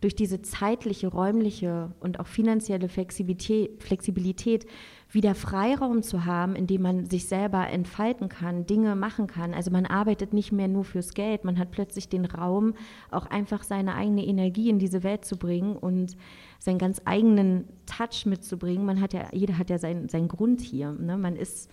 durch 0.00 0.14
diese 0.14 0.42
zeitliche, 0.42 1.08
räumliche 1.08 1.92
und 2.00 2.20
auch 2.20 2.26
finanzielle 2.26 2.88
Flexibilität, 2.88 4.66
wieder 5.10 5.34
Freiraum 5.34 6.02
zu 6.02 6.24
haben, 6.24 6.56
in 6.56 6.66
dem 6.66 6.82
man 6.82 7.06
sich 7.06 7.26
selber 7.26 7.68
entfalten 7.68 8.28
kann, 8.28 8.66
Dinge 8.66 8.96
machen 8.96 9.26
kann. 9.26 9.54
Also 9.54 9.70
man 9.70 9.86
arbeitet 9.86 10.32
nicht 10.32 10.52
mehr 10.52 10.68
nur 10.68 10.84
fürs 10.84 11.14
Geld, 11.14 11.44
man 11.44 11.58
hat 11.58 11.70
plötzlich 11.70 12.08
den 12.08 12.24
Raum, 12.24 12.74
auch 13.10 13.26
einfach 13.26 13.62
seine 13.62 13.94
eigene 13.94 14.26
Energie 14.26 14.68
in 14.68 14.78
diese 14.78 15.02
Welt 15.02 15.24
zu 15.24 15.36
bringen 15.36 15.76
und 15.76 16.16
seinen 16.58 16.78
ganz 16.78 17.00
eigenen 17.04 17.68
Touch 17.86 18.26
mitzubringen. 18.26 18.84
Man 18.84 19.00
hat 19.00 19.12
ja, 19.12 19.28
jeder 19.32 19.58
hat 19.58 19.70
ja 19.70 19.78
seinen, 19.78 20.08
seinen 20.08 20.28
Grund 20.28 20.60
hier. 20.60 20.92
Ne? 20.92 21.16
Man 21.16 21.36
ist 21.36 21.70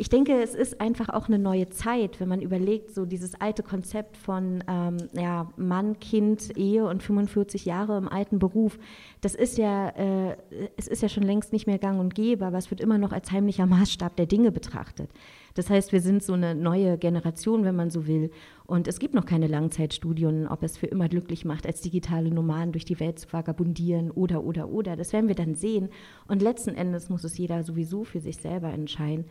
ich 0.00 0.08
denke, 0.08 0.40
es 0.40 0.54
ist 0.54 0.80
einfach 0.80 1.08
auch 1.08 1.26
eine 1.26 1.40
neue 1.40 1.68
Zeit, 1.70 2.20
wenn 2.20 2.28
man 2.28 2.40
überlegt, 2.40 2.94
so 2.94 3.04
dieses 3.04 3.34
alte 3.40 3.64
Konzept 3.64 4.16
von 4.16 4.62
ähm, 4.68 4.96
ja, 5.12 5.50
Mann, 5.56 5.98
Kind, 5.98 6.56
Ehe 6.56 6.86
und 6.86 7.02
45 7.02 7.64
Jahre 7.64 7.98
im 7.98 8.08
alten 8.08 8.38
Beruf. 8.38 8.78
Das 9.22 9.34
ist 9.34 9.58
ja, 9.58 9.88
äh, 9.88 10.36
es 10.76 10.86
ist 10.86 11.02
ja 11.02 11.08
schon 11.08 11.24
längst 11.24 11.52
nicht 11.52 11.66
mehr 11.66 11.78
gang 11.78 11.98
und 11.98 12.14
gäbe, 12.14 12.46
aber 12.46 12.58
es 12.58 12.70
wird 12.70 12.80
immer 12.80 12.96
noch 12.96 13.10
als 13.10 13.32
heimlicher 13.32 13.66
Maßstab 13.66 14.14
der 14.14 14.26
Dinge 14.26 14.52
betrachtet. 14.52 15.10
Das 15.54 15.68
heißt, 15.68 15.90
wir 15.90 16.00
sind 16.00 16.22
so 16.22 16.34
eine 16.34 16.54
neue 16.54 16.96
Generation, 16.98 17.64
wenn 17.64 17.74
man 17.74 17.90
so 17.90 18.06
will. 18.06 18.30
Und 18.66 18.86
es 18.86 19.00
gibt 19.00 19.14
noch 19.14 19.26
keine 19.26 19.48
Langzeitstudien, 19.48 20.46
ob 20.46 20.62
es 20.62 20.76
für 20.76 20.86
immer 20.86 21.08
glücklich 21.08 21.44
macht, 21.44 21.66
als 21.66 21.80
digitale 21.80 22.30
Nomaden 22.30 22.70
durch 22.70 22.84
die 22.84 23.00
Welt 23.00 23.18
zu 23.18 23.32
vagabundieren 23.32 24.12
oder, 24.12 24.44
oder, 24.44 24.68
oder. 24.68 24.94
Das 24.94 25.12
werden 25.12 25.26
wir 25.26 25.34
dann 25.34 25.56
sehen. 25.56 25.88
Und 26.28 26.42
letzten 26.42 26.76
Endes 26.76 27.08
muss 27.08 27.24
es 27.24 27.36
jeder 27.36 27.64
sowieso 27.64 28.04
für 28.04 28.20
sich 28.20 28.36
selber 28.36 28.72
entscheiden. 28.72 29.24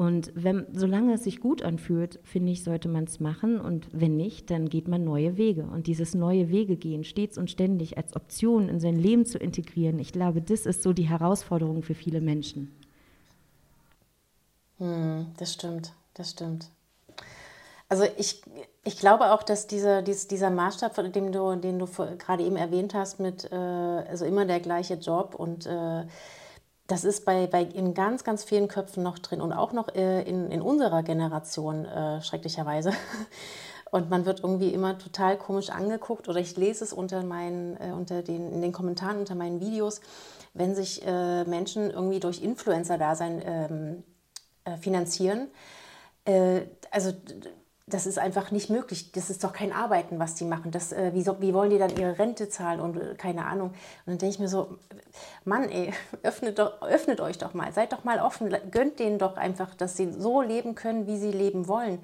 Und 0.00 0.32
wenn, 0.34 0.66
solange 0.72 1.12
es 1.12 1.24
sich 1.24 1.40
gut 1.40 1.60
anfühlt, 1.60 2.20
finde 2.24 2.52
ich, 2.52 2.64
sollte 2.64 2.88
man 2.88 3.04
es 3.04 3.20
machen. 3.20 3.60
Und 3.60 3.86
wenn 3.92 4.16
nicht, 4.16 4.50
dann 4.50 4.70
geht 4.70 4.88
man 4.88 5.04
neue 5.04 5.36
Wege. 5.36 5.64
Und 5.64 5.86
dieses 5.88 6.14
neue 6.14 6.48
Wege 6.48 6.76
gehen, 6.76 7.04
stets 7.04 7.36
und 7.36 7.50
ständig 7.50 7.98
als 7.98 8.16
Option 8.16 8.70
in 8.70 8.80
sein 8.80 8.96
Leben 8.96 9.26
zu 9.26 9.36
integrieren, 9.36 9.98
ich 9.98 10.14
glaube, 10.14 10.40
das 10.40 10.64
ist 10.64 10.82
so 10.82 10.94
die 10.94 11.06
Herausforderung 11.06 11.82
für 11.82 11.92
viele 11.92 12.22
Menschen. 12.22 12.74
Hm, 14.78 15.26
das 15.36 15.52
stimmt, 15.52 15.92
das 16.14 16.30
stimmt. 16.30 16.70
Also 17.90 18.04
ich, 18.16 18.40
ich 18.84 18.96
glaube 18.96 19.32
auch, 19.32 19.42
dass 19.42 19.66
dieser, 19.66 20.00
dieser 20.00 20.48
Maßstab, 20.48 21.12
den 21.12 21.30
du, 21.30 21.56
den 21.56 21.78
du 21.78 21.84
gerade 21.84 22.42
eben 22.42 22.56
erwähnt 22.56 22.94
hast, 22.94 23.20
mit 23.20 23.52
äh, 23.52 23.54
also 23.54 24.24
immer 24.24 24.46
der 24.46 24.60
gleiche 24.60 24.94
Job 24.94 25.34
und 25.34 25.66
äh, 25.66 26.06
das 26.90 27.04
ist 27.04 27.24
bei, 27.24 27.46
bei 27.46 27.62
in 27.62 27.94
ganz, 27.94 28.24
ganz 28.24 28.42
vielen 28.42 28.68
Köpfen 28.68 29.02
noch 29.02 29.18
drin 29.18 29.40
und 29.40 29.52
auch 29.52 29.72
noch 29.72 29.94
äh, 29.94 30.22
in, 30.22 30.50
in 30.50 30.60
unserer 30.60 31.02
Generation 31.02 31.84
äh, 31.84 32.22
schrecklicherweise. 32.22 32.92
Und 33.92 34.08
man 34.08 34.24
wird 34.24 34.44
irgendwie 34.44 34.72
immer 34.72 34.98
total 34.98 35.36
komisch 35.36 35.70
angeguckt 35.70 36.28
oder 36.28 36.38
ich 36.38 36.56
lese 36.56 36.84
es 36.84 36.92
unter, 36.92 37.24
meinen, 37.24 37.76
äh, 37.76 37.90
unter 37.90 38.22
den, 38.22 38.52
in 38.52 38.62
den 38.62 38.70
Kommentaren 38.70 39.18
unter 39.18 39.34
meinen 39.34 39.58
Videos, 39.58 40.00
wenn 40.54 40.76
sich 40.76 41.04
äh, 41.04 41.42
Menschen 41.42 41.90
irgendwie 41.90 42.20
durch 42.20 42.40
Influencer-Dasein 42.40 43.42
ähm, 43.44 44.04
äh, 44.64 44.76
finanzieren. 44.76 45.48
Äh, 46.24 46.62
also 46.92 47.12
das 47.94 48.06
ist 48.06 48.18
einfach 48.18 48.50
nicht 48.50 48.70
möglich. 48.70 49.12
Das 49.12 49.30
ist 49.30 49.44
doch 49.44 49.52
kein 49.52 49.72
Arbeiten, 49.72 50.18
was 50.18 50.34
die 50.34 50.44
machen. 50.44 50.70
Das, 50.70 50.92
äh, 50.92 51.12
wie, 51.14 51.22
so, 51.22 51.40
wie, 51.40 51.54
wollen 51.54 51.70
die 51.70 51.78
dann 51.78 51.96
ihre 51.96 52.18
Rente 52.18 52.48
zahlen 52.48 52.80
und 52.80 52.96
äh, 52.96 53.14
keine 53.16 53.46
Ahnung. 53.46 53.68
Und 53.68 53.76
dann 54.06 54.18
denke 54.18 54.34
ich 54.34 54.38
mir 54.38 54.48
so, 54.48 54.78
Mann, 55.44 55.68
ey, 55.68 55.92
öffnet, 56.22 56.58
doch, 56.58 56.82
öffnet 56.82 57.20
euch 57.20 57.38
doch 57.38 57.54
mal, 57.54 57.72
seid 57.72 57.92
doch 57.92 58.04
mal 58.04 58.20
offen, 58.20 58.54
gönnt 58.70 58.98
denen 58.98 59.18
doch 59.18 59.36
einfach, 59.36 59.74
dass 59.74 59.96
sie 59.96 60.12
so 60.12 60.42
leben 60.42 60.74
können, 60.74 61.06
wie 61.06 61.18
sie 61.18 61.32
leben 61.32 61.68
wollen. 61.68 62.00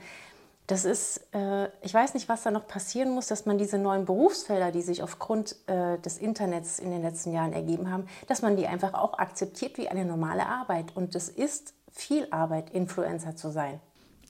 Das 0.66 0.84
ist, 0.84 1.28
äh, 1.32 1.68
ich 1.82 1.94
weiß 1.94 2.14
nicht, 2.14 2.28
was 2.28 2.42
da 2.42 2.50
noch 2.50 2.66
passieren 2.66 3.10
muss, 3.10 3.28
dass 3.28 3.46
man 3.46 3.56
diese 3.56 3.78
neuen 3.78 4.04
Berufsfelder, 4.04 4.72
die 4.72 4.82
sich 4.82 5.02
aufgrund 5.02 5.54
äh, 5.68 5.98
des 5.98 6.18
Internets 6.18 6.80
in 6.80 6.90
den 6.90 7.02
letzten 7.02 7.32
Jahren 7.32 7.52
ergeben 7.52 7.90
haben, 7.90 8.08
dass 8.26 8.42
man 8.42 8.56
die 8.56 8.66
einfach 8.66 8.94
auch 8.94 9.18
akzeptiert 9.18 9.78
wie 9.78 9.88
eine 9.88 10.04
normale 10.04 10.46
Arbeit. 10.46 10.96
Und 10.96 11.14
es 11.14 11.28
ist 11.28 11.72
viel 11.92 12.26
Arbeit, 12.32 12.70
Influencer 12.70 13.36
zu 13.36 13.50
sein. 13.50 13.80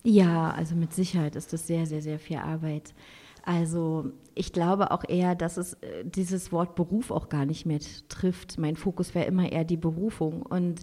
Ja, 0.08 0.52
also 0.52 0.76
mit 0.76 0.92
Sicherheit 0.92 1.34
ist 1.34 1.52
das 1.52 1.66
sehr, 1.66 1.84
sehr, 1.84 2.00
sehr 2.00 2.20
viel 2.20 2.36
Arbeit. 2.36 2.94
Also 3.42 4.12
ich 4.36 4.52
glaube 4.52 4.92
auch 4.92 5.02
eher, 5.08 5.34
dass 5.34 5.56
es 5.56 5.74
äh, 5.74 6.04
dieses 6.04 6.52
Wort 6.52 6.76
Beruf 6.76 7.10
auch 7.10 7.28
gar 7.28 7.44
nicht 7.44 7.66
mehr 7.66 7.80
trifft. 8.08 8.56
Mein 8.56 8.76
Fokus 8.76 9.16
wäre 9.16 9.26
immer 9.26 9.50
eher 9.50 9.64
die 9.64 9.76
Berufung. 9.76 10.42
Und 10.42 10.82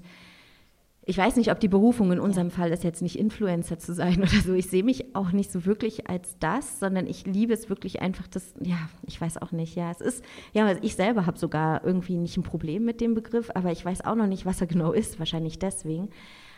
ich 1.05 1.17
weiß 1.17 1.37
nicht, 1.37 1.51
ob 1.51 1.61
die 1.61 1.69
Berufung 1.69 2.11
in 2.11 2.19
unserem 2.19 2.51
Fall 2.51 2.73
ist, 2.73 2.83
jetzt 2.83 3.01
nicht 3.01 3.17
Influencer 3.17 3.79
zu 3.79 3.93
sein 3.93 4.17
oder 4.17 4.27
so. 4.27 4.55
Ich 4.55 4.67
sehe 4.67 4.83
mich 4.83 5.15
auch 5.15 5.31
nicht 5.31 5.53
so 5.53 5.65
wirklich 5.65 6.09
als 6.09 6.37
das, 6.39 6.81
sondern 6.81 7.07
ich 7.07 7.25
liebe 7.25 7.53
es 7.53 7.69
wirklich 7.69 8.01
einfach, 8.01 8.27
das, 8.27 8.53
ja, 8.59 8.89
ich 9.07 9.21
weiß 9.21 9.41
auch 9.41 9.53
nicht, 9.53 9.75
ja, 9.75 9.89
es 9.89 10.01
ist, 10.01 10.21
ja, 10.51 10.69
ich 10.81 10.97
selber 10.97 11.25
habe 11.25 11.39
sogar 11.39 11.85
irgendwie 11.85 12.17
nicht 12.17 12.35
ein 12.35 12.43
Problem 12.43 12.83
mit 12.83 12.99
dem 12.99 13.13
Begriff, 13.13 13.51
aber 13.55 13.71
ich 13.71 13.85
weiß 13.85 14.03
auch 14.03 14.15
noch 14.15 14.27
nicht, 14.27 14.45
was 14.45 14.59
er 14.59 14.67
genau 14.67 14.91
ist, 14.91 15.17
wahrscheinlich 15.17 15.59
deswegen 15.59 16.09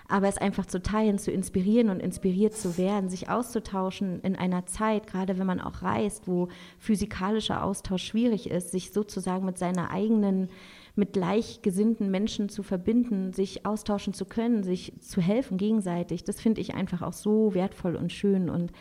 aber 0.07 0.27
es 0.27 0.37
einfach 0.37 0.65
zu 0.65 0.81
teilen, 0.81 1.17
zu 1.17 1.31
inspirieren 1.31 1.89
und 1.89 1.99
inspiriert 1.99 2.53
zu 2.53 2.77
werden, 2.77 3.09
sich 3.09 3.29
auszutauschen 3.29 4.21
in 4.21 4.35
einer 4.35 4.65
Zeit, 4.65 5.07
gerade 5.07 5.39
wenn 5.39 5.47
man 5.47 5.61
auch 5.61 5.81
reist, 5.81 6.27
wo 6.27 6.49
physikalischer 6.79 7.63
Austausch 7.63 8.03
schwierig 8.05 8.49
ist, 8.49 8.71
sich 8.71 8.91
sozusagen 8.91 9.45
mit 9.45 9.57
seiner 9.57 9.91
eigenen 9.91 10.49
mit 10.97 11.11
gleichgesinnten 11.11 12.09
Menschen 12.09 12.47
zu 12.47 12.63
verbinden, 12.63 13.33
sich 13.33 13.65
austauschen 13.65 14.13
zu 14.13 14.23
können, 14.23 14.63
sich 14.63 14.93
zu 15.01 15.19
helfen 15.19 15.57
gegenseitig, 15.57 16.23
das 16.23 16.39
finde 16.39 16.61
ich 16.61 16.73
einfach 16.73 17.01
auch 17.01 17.11
so 17.11 17.53
wertvoll 17.53 17.97
und 17.97 18.13
schön 18.13 18.49
und 18.49 18.71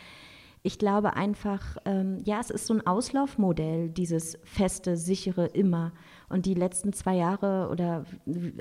ich 0.65 0.79
glaube 0.79 1.13
einfach, 1.13 1.77
ähm, 1.85 2.17
ja, 2.23 2.39
es 2.39 2.49
ist 2.49 2.65
so 2.65 2.73
ein 2.73 2.87
Auslaufmodell, 2.87 3.89
dieses 3.89 4.39
feste, 4.45 4.97
sichere 4.97 5.45
immer. 5.45 5.91
Und 6.29 6.45
die 6.45 6.53
letzten 6.53 6.91
zwei 6.93 7.15
Jahre 7.15 7.69
oder 7.69 8.05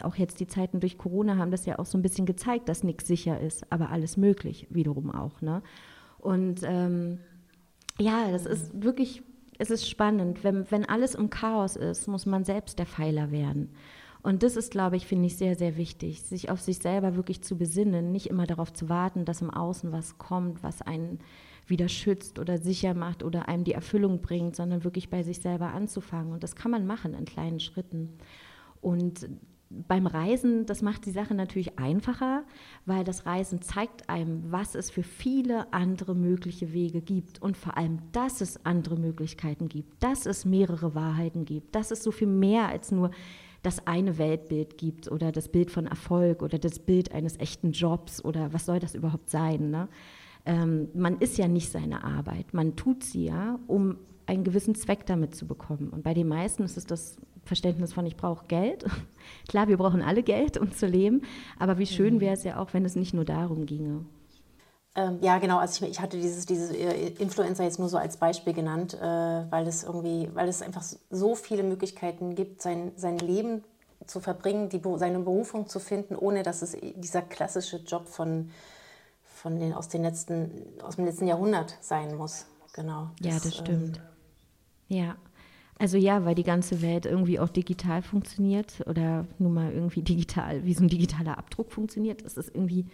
auch 0.02 0.16
jetzt 0.16 0.40
die 0.40 0.46
Zeiten 0.46 0.80
durch 0.80 0.98
Corona 0.98 1.36
haben 1.36 1.50
das 1.50 1.66
ja 1.66 1.78
auch 1.78 1.86
so 1.86 1.96
ein 1.96 2.02
bisschen 2.02 2.26
gezeigt, 2.26 2.68
dass 2.68 2.84
nichts 2.84 3.06
sicher 3.06 3.40
ist, 3.40 3.70
aber 3.72 3.90
alles 3.90 4.16
möglich 4.16 4.66
wiederum 4.70 5.10
auch. 5.10 5.40
Ne? 5.40 5.62
Und 6.18 6.60
ähm, 6.64 7.18
ja, 7.98 8.30
das 8.30 8.46
ist 8.46 8.82
wirklich, 8.82 9.22
es 9.58 9.70
ist 9.70 9.88
spannend. 9.88 10.44
Wenn, 10.44 10.70
wenn 10.70 10.88
alles 10.88 11.14
im 11.14 11.30
Chaos 11.30 11.76
ist, 11.76 12.06
muss 12.06 12.26
man 12.26 12.44
selbst 12.44 12.78
der 12.78 12.86
Pfeiler 12.86 13.30
werden. 13.30 13.70
Und 14.22 14.42
das 14.42 14.56
ist, 14.56 14.70
glaube 14.70 14.96
ich, 14.96 15.06
finde 15.06 15.26
ich 15.26 15.36
sehr, 15.36 15.54
sehr 15.54 15.76
wichtig, 15.76 16.22
sich 16.22 16.50
auf 16.50 16.58
sich 16.58 16.78
selber 16.78 17.14
wirklich 17.14 17.42
zu 17.42 17.58
besinnen, 17.58 18.10
nicht 18.10 18.30
immer 18.30 18.46
darauf 18.46 18.72
zu 18.72 18.88
warten, 18.88 19.26
dass 19.26 19.42
im 19.42 19.50
Außen 19.50 19.92
was 19.92 20.16
kommt, 20.16 20.62
was 20.62 20.80
einen 20.80 21.18
wieder 21.66 21.88
schützt 21.88 22.38
oder 22.38 22.58
sicher 22.58 22.94
macht 22.94 23.22
oder 23.22 23.48
einem 23.48 23.64
die 23.64 23.72
Erfüllung 23.72 24.20
bringt, 24.20 24.56
sondern 24.56 24.84
wirklich 24.84 25.10
bei 25.10 25.22
sich 25.22 25.40
selber 25.40 25.72
anzufangen. 25.72 26.32
Und 26.32 26.42
das 26.42 26.56
kann 26.56 26.70
man 26.70 26.86
machen 26.86 27.14
in 27.14 27.24
kleinen 27.24 27.60
Schritten. 27.60 28.18
Und 28.80 29.28
beim 29.70 30.06
Reisen, 30.06 30.66
das 30.66 30.82
macht 30.82 31.04
die 31.06 31.10
Sache 31.10 31.34
natürlich 31.34 31.78
einfacher, 31.78 32.44
weil 32.86 33.04
das 33.04 33.26
Reisen 33.26 33.60
zeigt 33.62 34.08
einem, 34.08 34.52
was 34.52 34.74
es 34.74 34.90
für 34.90 35.02
viele 35.02 35.72
andere 35.72 36.14
mögliche 36.14 36.72
Wege 36.72 37.00
gibt 37.00 37.42
und 37.42 37.56
vor 37.56 37.76
allem, 37.76 37.98
dass 38.12 38.40
es 38.40 38.64
andere 38.64 38.96
Möglichkeiten 38.96 39.68
gibt, 39.68 40.02
dass 40.02 40.26
es 40.26 40.44
mehrere 40.44 40.94
Wahrheiten 40.94 41.44
gibt, 41.44 41.74
dass 41.74 41.90
es 41.90 42.02
so 42.02 42.12
viel 42.12 42.28
mehr 42.28 42.68
als 42.68 42.92
nur 42.92 43.10
das 43.62 43.86
eine 43.86 44.18
Weltbild 44.18 44.76
gibt 44.76 45.10
oder 45.10 45.32
das 45.32 45.48
Bild 45.48 45.70
von 45.70 45.86
Erfolg 45.86 46.42
oder 46.42 46.58
das 46.58 46.78
Bild 46.78 47.12
eines 47.12 47.38
echten 47.38 47.72
Jobs 47.72 48.22
oder 48.22 48.52
was 48.52 48.66
soll 48.66 48.78
das 48.78 48.94
überhaupt 48.94 49.30
sein. 49.30 49.70
Ne? 49.70 49.88
Ähm, 50.46 50.88
man 50.94 51.18
ist 51.18 51.38
ja 51.38 51.48
nicht 51.48 51.70
seine 51.70 52.04
Arbeit, 52.04 52.52
man 52.52 52.76
tut 52.76 53.02
sie 53.02 53.24
ja, 53.26 53.58
um 53.66 53.96
einen 54.26 54.44
gewissen 54.44 54.74
Zweck 54.74 55.06
damit 55.06 55.34
zu 55.34 55.46
bekommen. 55.46 55.90
Und 55.90 56.02
bei 56.02 56.14
den 56.14 56.28
meisten 56.28 56.62
ist 56.64 56.76
es 56.76 56.86
das 56.86 57.16
Verständnis 57.44 57.92
von, 57.92 58.06
ich 58.06 58.16
brauche 58.16 58.46
Geld. 58.46 58.84
Klar, 59.48 59.68
wir 59.68 59.76
brauchen 59.76 60.02
alle 60.02 60.22
Geld, 60.22 60.56
um 60.56 60.72
zu 60.72 60.86
leben, 60.86 61.22
aber 61.58 61.78
wie 61.78 61.86
schön 61.86 62.14
mhm. 62.14 62.20
wäre 62.20 62.34
es 62.34 62.44
ja 62.44 62.58
auch, 62.58 62.72
wenn 62.72 62.84
es 62.84 62.96
nicht 62.96 63.14
nur 63.14 63.24
darum 63.24 63.66
ginge. 63.66 64.04
Ähm, 64.96 65.18
ja, 65.20 65.38
genau. 65.38 65.58
Also 65.58 65.84
ich, 65.84 65.92
ich 65.92 66.00
hatte 66.00 66.16
dieses, 66.18 66.46
dieses 66.46 66.70
äh, 66.70 67.08
Influencer 67.18 67.64
jetzt 67.64 67.78
nur 67.78 67.88
so 67.88 67.96
als 67.96 68.16
Beispiel 68.16 68.52
genannt, 68.52 68.94
äh, 68.94 69.02
weil 69.04 69.66
es 69.66 69.82
irgendwie, 69.82 70.30
weil 70.34 70.48
es 70.48 70.62
einfach 70.62 70.84
so 71.10 71.34
viele 71.34 71.64
Möglichkeiten 71.64 72.34
gibt, 72.34 72.62
sein, 72.62 72.92
sein 72.96 73.18
Leben 73.18 73.64
zu 74.06 74.20
verbringen, 74.20 74.68
die, 74.68 74.80
seine 74.96 75.18
Berufung 75.18 75.68
zu 75.68 75.80
finden, 75.80 76.14
ohne 76.14 76.42
dass 76.42 76.62
es 76.62 76.76
dieser 76.96 77.22
klassische 77.22 77.78
Job 77.78 78.06
von, 78.06 78.50
von 79.44 79.60
den, 79.60 79.74
aus, 79.74 79.90
den 79.90 80.00
letzten, 80.00 80.50
aus 80.82 80.96
dem 80.96 81.04
letzten 81.04 81.26
Jahrhundert 81.26 81.76
sein 81.82 82.16
muss. 82.16 82.46
Genau. 82.72 83.10
Das, 83.18 83.26
ja, 83.26 83.34
das 83.34 83.54
stimmt. 83.54 84.00
Ähm, 84.88 84.96
ja. 84.96 85.16
Also 85.78 85.98
ja, 85.98 86.24
weil 86.24 86.34
die 86.34 86.44
ganze 86.44 86.80
Welt 86.80 87.04
irgendwie 87.04 87.38
auch 87.38 87.50
digital 87.50 88.00
funktioniert 88.00 88.82
oder 88.86 89.26
nur 89.38 89.50
mal 89.50 89.70
irgendwie 89.70 90.00
digital, 90.00 90.64
wie 90.64 90.72
so 90.72 90.82
ein 90.82 90.88
digitaler 90.88 91.36
Abdruck 91.36 91.72
funktioniert. 91.72 92.24
Das 92.24 92.38
ist 92.38 92.54
irgendwie 92.54 92.86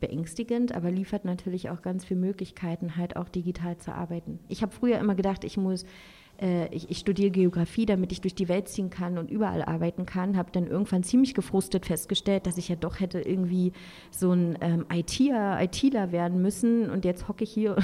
beängstigend, 0.00 0.74
aber 0.74 0.90
liefert 0.90 1.24
natürlich 1.24 1.70
auch 1.70 1.80
ganz 1.80 2.04
viele 2.04 2.18
Möglichkeiten, 2.18 2.96
halt 2.96 3.14
auch 3.14 3.28
digital 3.28 3.78
zu 3.78 3.94
arbeiten. 3.94 4.40
Ich 4.48 4.62
habe 4.62 4.72
früher 4.72 4.98
immer 4.98 5.14
gedacht, 5.14 5.44
ich 5.44 5.56
muss 5.56 5.84
ich, 6.70 6.90
ich, 6.90 6.98
studiere 6.98 7.30
Geografie, 7.30 7.86
damit 7.86 8.10
ich 8.12 8.20
durch 8.20 8.34
die 8.34 8.48
Welt 8.48 8.68
ziehen 8.68 8.90
kann 8.90 9.18
und 9.18 9.30
überall 9.30 9.62
arbeiten 9.62 10.04
kann. 10.04 10.36
Habe 10.36 10.50
dann 10.52 10.66
irgendwann 10.66 11.04
ziemlich 11.04 11.34
gefrustet 11.34 11.86
festgestellt, 11.86 12.46
dass 12.46 12.58
ich 12.58 12.68
ja 12.68 12.76
doch 12.76 13.00
hätte 13.00 13.20
irgendwie 13.20 13.72
so 14.10 14.32
ein 14.32 14.58
ähm, 14.60 14.86
ITer, 14.92 15.60
ITler 15.60 16.12
werden 16.12 16.42
müssen 16.42 16.90
und 16.90 17.04
jetzt 17.04 17.28
hocke 17.28 17.44
ich 17.44 17.52
hier. 17.52 17.76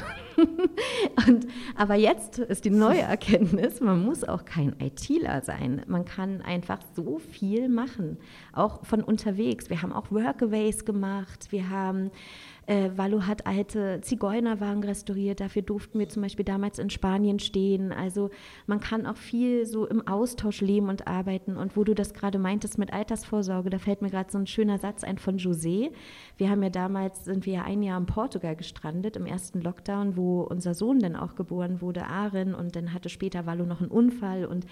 und, 1.28 1.46
aber 1.76 1.94
jetzt 1.94 2.38
ist 2.38 2.64
die 2.64 2.70
neue 2.70 3.02
Erkenntnis, 3.02 3.80
man 3.80 4.04
muss 4.04 4.24
auch 4.24 4.44
kein 4.44 4.74
ITler 4.80 5.42
sein. 5.42 5.82
Man 5.86 6.04
kann 6.04 6.42
einfach 6.42 6.80
so 6.94 7.18
viel 7.18 7.68
machen, 7.68 8.18
auch 8.52 8.84
von 8.84 9.02
unterwegs. 9.02 9.70
Wir 9.70 9.82
haben 9.82 9.92
auch 9.92 10.10
Workaways 10.10 10.84
gemacht, 10.84 11.52
wir 11.52 11.70
haben 11.70 12.10
äh, 12.70 12.96
Wallo 12.96 13.26
hat 13.26 13.48
alte 13.48 14.00
Zigeunerwagen 14.00 14.84
restauriert. 14.84 15.40
Dafür 15.40 15.62
durften 15.62 15.98
wir 15.98 16.08
zum 16.08 16.22
Beispiel 16.22 16.44
damals 16.44 16.78
in 16.78 16.88
Spanien 16.88 17.40
stehen. 17.40 17.90
Also 17.90 18.30
man 18.68 18.78
kann 18.78 19.06
auch 19.06 19.16
viel 19.16 19.66
so 19.66 19.86
im 19.86 20.06
Austausch 20.06 20.60
leben 20.60 20.88
und 20.88 21.08
arbeiten. 21.08 21.56
Und 21.56 21.76
wo 21.76 21.82
du 21.82 21.94
das 21.94 22.14
gerade 22.14 22.38
meintest 22.38 22.78
mit 22.78 22.92
Altersvorsorge, 22.92 23.70
da 23.70 23.78
fällt 23.78 24.02
mir 24.02 24.10
gerade 24.10 24.30
so 24.30 24.38
ein 24.38 24.46
schöner 24.46 24.78
Satz 24.78 25.02
ein 25.02 25.18
von 25.18 25.36
José. 25.36 25.90
Wir 26.36 26.48
haben 26.48 26.62
ja 26.62 26.70
damals, 26.70 27.24
sind 27.24 27.44
wir 27.44 27.54
ja 27.54 27.62
ein 27.64 27.82
Jahr 27.82 27.98
in 27.98 28.06
Portugal 28.06 28.54
gestrandet, 28.54 29.16
im 29.16 29.26
ersten 29.26 29.60
Lockdown, 29.60 30.16
wo 30.16 30.42
unser 30.42 30.74
Sohn 30.74 31.00
dann 31.00 31.16
auch 31.16 31.34
geboren 31.34 31.80
wurde, 31.80 32.06
Aaron. 32.06 32.54
Und 32.54 32.76
dann 32.76 32.94
hatte 32.94 33.08
später 33.08 33.46
Wallo 33.46 33.66
noch 33.66 33.80
einen 33.80 33.90
Unfall. 33.90 34.44
Und 34.44 34.64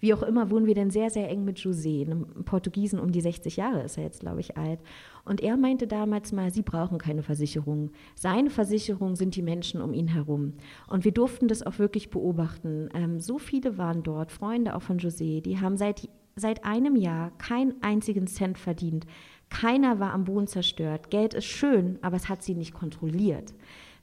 wie 0.00 0.12
auch 0.12 0.22
immer, 0.22 0.50
wohnen 0.50 0.66
wir 0.66 0.74
dann 0.74 0.90
sehr, 0.90 1.08
sehr 1.08 1.30
eng 1.30 1.46
mit 1.46 1.56
José, 1.56 2.02
einem 2.04 2.26
Portugiesen 2.44 2.98
um 2.98 3.12
die 3.12 3.22
60 3.22 3.56
Jahre 3.56 3.80
ist 3.80 3.96
er 3.96 4.04
jetzt, 4.04 4.20
glaube 4.20 4.40
ich, 4.40 4.58
alt. 4.58 4.80
Und 5.26 5.42
er 5.42 5.56
meinte 5.56 5.86
damals 5.86 6.32
mal, 6.32 6.50
sie 6.50 6.62
brauchen 6.62 6.98
keine 6.98 7.22
Versicherung. 7.22 7.90
Seine 8.14 8.48
Versicherung 8.48 9.16
sind 9.16 9.34
die 9.36 9.42
Menschen 9.42 9.82
um 9.82 9.92
ihn 9.92 10.08
herum. 10.08 10.54
Und 10.88 11.04
wir 11.04 11.12
durften 11.12 11.48
das 11.48 11.64
auch 11.64 11.78
wirklich 11.78 12.10
beobachten. 12.10 12.88
Ähm, 12.94 13.20
so 13.20 13.38
viele 13.38 13.76
waren 13.76 14.02
dort, 14.04 14.32
Freunde 14.32 14.74
auch 14.74 14.82
von 14.82 14.98
José, 14.98 15.42
die 15.42 15.60
haben 15.60 15.76
seit, 15.76 16.08
seit 16.36 16.64
einem 16.64 16.96
Jahr 16.96 17.32
keinen 17.38 17.74
einzigen 17.82 18.28
Cent 18.28 18.56
verdient. 18.56 19.04
Keiner 19.50 20.00
war 20.00 20.12
am 20.12 20.24
Boden 20.24 20.46
zerstört. 20.46 21.10
Geld 21.10 21.34
ist 21.34 21.44
schön, 21.44 21.98
aber 22.02 22.16
es 22.16 22.28
hat 22.28 22.42
sie 22.42 22.54
nicht 22.54 22.72
kontrolliert. 22.72 23.52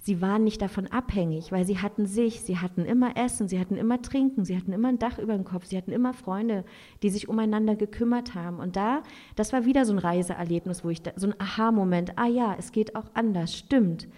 Sie 0.06 0.20
waren 0.20 0.44
nicht 0.44 0.62
davon 0.62 0.88
abhängig, 0.88 1.54
weil 1.54 1.66
sie 1.66 1.80
hatten 1.80 2.06
sich, 2.06 2.42
sie 2.42 2.60
hatten 2.60 2.84
immer 2.84 3.16
Essen, 3.16 3.48
sie 3.48 3.58
hatten 3.58 3.78
immer 3.78 4.02
Trinken, 4.02 4.44
sie 4.44 4.58
hatten 4.58 4.74
immer 4.74 4.90
ein 4.90 5.00
Dach 5.00 5.18
über 5.18 5.34
dem 5.34 5.46
Kopf, 5.46 5.66
sie 5.66 5.78
hatten 5.78 5.94
immer 5.94 6.14
Freunde, 6.14 6.66
die 7.04 7.10
sich 7.10 7.30
umeinander 7.30 7.78
gekümmert 7.78 8.36
haben. 8.36 8.60
Und 8.60 8.76
da, 8.76 9.04
das 9.38 9.54
war 9.54 9.64
wieder 9.64 9.86
so 9.86 9.94
ein 9.94 10.00
Reiseerlebnis, 10.00 10.84
wo 10.84 10.90
ich, 10.90 11.02
da, 11.02 11.12
so 11.16 11.28
ein 11.28 11.36
Aha-Moment, 11.40 12.18
ah 12.18 12.28
ja, 12.28 12.54
es 12.60 12.74
geht 12.74 12.98
auch 12.98 13.06
anders, 13.14 13.56
stimmt. 13.56 14.10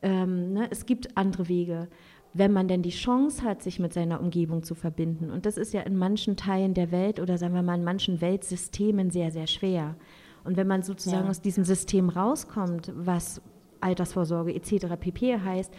Ähm, 0.00 0.52
ne, 0.52 0.68
es 0.70 0.86
gibt 0.86 1.16
andere 1.16 1.48
Wege 1.48 1.88
wenn 2.34 2.52
man 2.52 2.66
denn 2.66 2.82
die 2.82 2.90
Chance 2.90 3.42
hat, 3.42 3.62
sich 3.62 3.78
mit 3.78 3.92
seiner 3.92 4.20
Umgebung 4.20 4.62
zu 4.62 4.74
verbinden. 4.74 5.30
Und 5.30 5.44
das 5.44 5.58
ist 5.58 5.74
ja 5.74 5.82
in 5.82 5.96
manchen 5.96 6.36
Teilen 6.36 6.74
der 6.74 6.90
Welt 6.90 7.20
oder 7.20 7.36
sagen 7.36 7.54
wir 7.54 7.62
mal 7.62 7.74
in 7.74 7.84
manchen 7.84 8.20
Weltsystemen 8.20 9.10
sehr, 9.10 9.30
sehr 9.30 9.46
schwer. 9.46 9.96
Und 10.44 10.56
wenn 10.56 10.66
man 10.66 10.82
sozusagen 10.82 11.24
ja. 11.24 11.30
aus 11.30 11.40
diesem 11.40 11.64
System 11.64 12.08
rauskommt, 12.08 12.92
was 12.96 13.42
Altersvorsorge 13.82 14.54
etc. 14.54 14.86
pp. 14.98 15.38
heißt, 15.40 15.72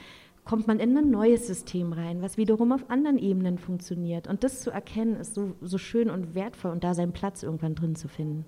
kommt 0.46 0.68
man 0.68 0.80
in 0.80 0.98
ein 0.98 1.10
neues 1.10 1.48
System 1.48 1.94
rein, 1.94 2.22
was 2.22 2.38
wiederum 2.38 2.72
auf 2.72 2.90
anderen 2.90 3.18
Ebenen 3.18 3.58
funktioniert. 3.58 4.28
Und 4.28 4.44
das 4.44 4.62
zu 4.62 4.72
erkennen, 4.72 5.16
ist 5.16 5.36
so, 5.36 5.56
so 5.62 5.78
schön 5.78 6.10
und 6.10 6.36
wertvoll 6.36 6.72
und 6.72 6.84
da 6.84 6.94
seinen 6.94 7.14
Platz 7.14 7.44
irgendwann 7.44 7.76
drin 7.76 7.96
zu 7.96 8.08
finden. 8.08 8.46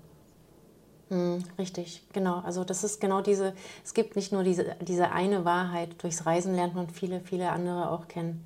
Hm, 1.08 1.42
richtig, 1.58 2.02
genau. 2.12 2.40
Also 2.40 2.64
das 2.64 2.82
ist 2.82 3.00
genau 3.00 3.22
diese, 3.22 3.54
es 3.84 3.94
gibt 3.94 4.16
nicht 4.16 4.32
nur 4.32 4.42
diese, 4.42 4.76
diese 4.80 5.12
eine 5.12 5.44
Wahrheit, 5.44 6.02
durchs 6.02 6.26
Reisen 6.26 6.54
lernt 6.54 6.74
man 6.74 6.90
viele, 6.90 7.20
viele 7.20 7.50
andere 7.50 7.90
auch 7.90 8.08
kennen. 8.08 8.44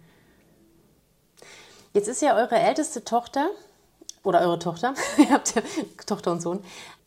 Jetzt 1.92 2.08
ist 2.08 2.22
ja 2.22 2.36
eure 2.36 2.56
älteste 2.56 3.02
Tochter, 3.02 3.48
oder 4.22 4.40
eure 4.40 4.58
Tochter, 4.58 4.94
ihr 5.18 5.30
habt 5.30 5.54
ja 5.54 5.62
Tochter 6.06 6.32
und 6.32 6.42
Sohn, 6.42 6.60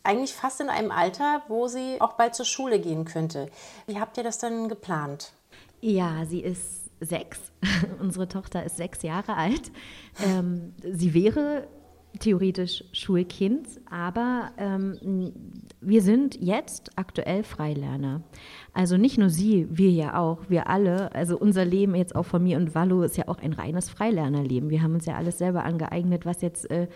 eigentlich 0.03 0.33
fast 0.33 0.59
in 0.59 0.69
einem 0.69 0.91
Alter, 0.91 1.43
wo 1.47 1.67
sie 1.67 1.99
auch 1.99 2.13
bald 2.13 2.35
zur 2.35 2.45
Schule 2.45 2.79
gehen 2.79 3.05
könnte. 3.05 3.49
Wie 3.87 3.99
habt 3.99 4.17
ihr 4.17 4.23
das 4.23 4.37
dann 4.37 4.67
geplant? 4.67 5.31
Ja, 5.79 6.25
sie 6.25 6.41
ist 6.41 6.83
sechs. 6.99 7.39
Unsere 7.99 8.27
Tochter 8.27 8.63
ist 8.63 8.77
sechs 8.77 9.01
Jahre 9.01 9.35
alt. 9.35 9.71
Ähm, 10.23 10.73
sie 10.83 11.13
wäre 11.13 11.67
theoretisch 12.19 12.83
Schulkind, 12.91 13.67
aber 13.89 14.51
ähm, 14.57 15.31
wir 15.81 16.01
sind 16.01 16.37
jetzt 16.39 16.91
aktuell 16.95 17.43
Freilerner. 17.43 18.21
Also 18.73 18.97
nicht 18.97 19.17
nur 19.17 19.29
sie, 19.29 19.67
wir 19.69 19.89
ja 19.89 20.17
auch, 20.17 20.39
wir 20.47 20.69
alle. 20.69 21.13
Also 21.13 21.37
unser 21.37 21.65
Leben 21.65 21.95
jetzt 21.95 22.15
auch 22.15 22.25
von 22.25 22.43
mir 22.43 22.57
und 22.57 22.75
Wallo 22.75 23.01
ist 23.03 23.17
ja 23.17 23.27
auch 23.27 23.39
ein 23.39 23.53
reines 23.53 23.89
Freilernerleben. 23.89 24.69
Wir 24.69 24.81
haben 24.81 24.93
uns 24.93 25.05
ja 25.05 25.15
alles 25.15 25.37
selber 25.37 25.63
angeeignet, 25.63 26.25
was 26.25 26.41
jetzt 26.41 26.69
äh, 26.69 26.87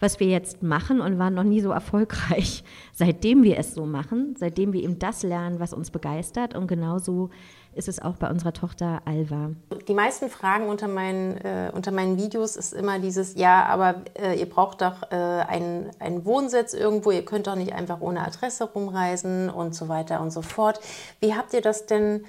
was 0.00 0.20
wir 0.20 0.26
jetzt 0.26 0.62
machen 0.62 1.00
und 1.00 1.18
waren 1.18 1.34
noch 1.34 1.44
nie 1.44 1.60
so 1.60 1.70
erfolgreich, 1.70 2.64
seitdem 2.92 3.42
wir 3.42 3.58
es 3.58 3.74
so 3.74 3.86
machen, 3.86 4.34
seitdem 4.38 4.72
wir 4.72 4.82
eben 4.82 4.98
das 4.98 5.22
lernen, 5.22 5.60
was 5.60 5.72
uns 5.72 5.90
begeistert. 5.90 6.54
Und 6.54 6.66
genauso 6.66 7.30
ist 7.76 7.88
es 7.88 8.00
auch 8.00 8.16
bei 8.16 8.30
unserer 8.30 8.52
Tochter 8.52 9.02
Alva. 9.04 9.50
Die 9.86 9.94
meisten 9.94 10.30
Fragen 10.30 10.68
unter 10.68 10.88
meinen, 10.88 11.36
äh, 11.38 11.70
unter 11.74 11.92
meinen 11.92 12.16
Videos 12.16 12.56
ist 12.56 12.72
immer 12.72 12.98
dieses, 12.98 13.34
ja, 13.34 13.64
aber 13.66 14.02
äh, 14.14 14.38
ihr 14.38 14.48
braucht 14.48 14.80
doch 14.80 15.10
äh, 15.10 15.14
einen, 15.14 15.90
einen 15.98 16.24
Wohnsitz 16.24 16.72
irgendwo, 16.72 17.10
ihr 17.10 17.24
könnt 17.24 17.46
doch 17.46 17.54
nicht 17.54 17.74
einfach 17.74 18.00
ohne 18.00 18.26
Adresse 18.26 18.64
rumreisen 18.64 19.50
und 19.50 19.74
so 19.74 19.88
weiter 19.88 20.20
und 20.20 20.30
so 20.30 20.42
fort. 20.42 20.80
Wie 21.20 21.34
habt 21.34 21.52
ihr 21.52 21.60
das 21.60 21.86
denn 21.86 22.24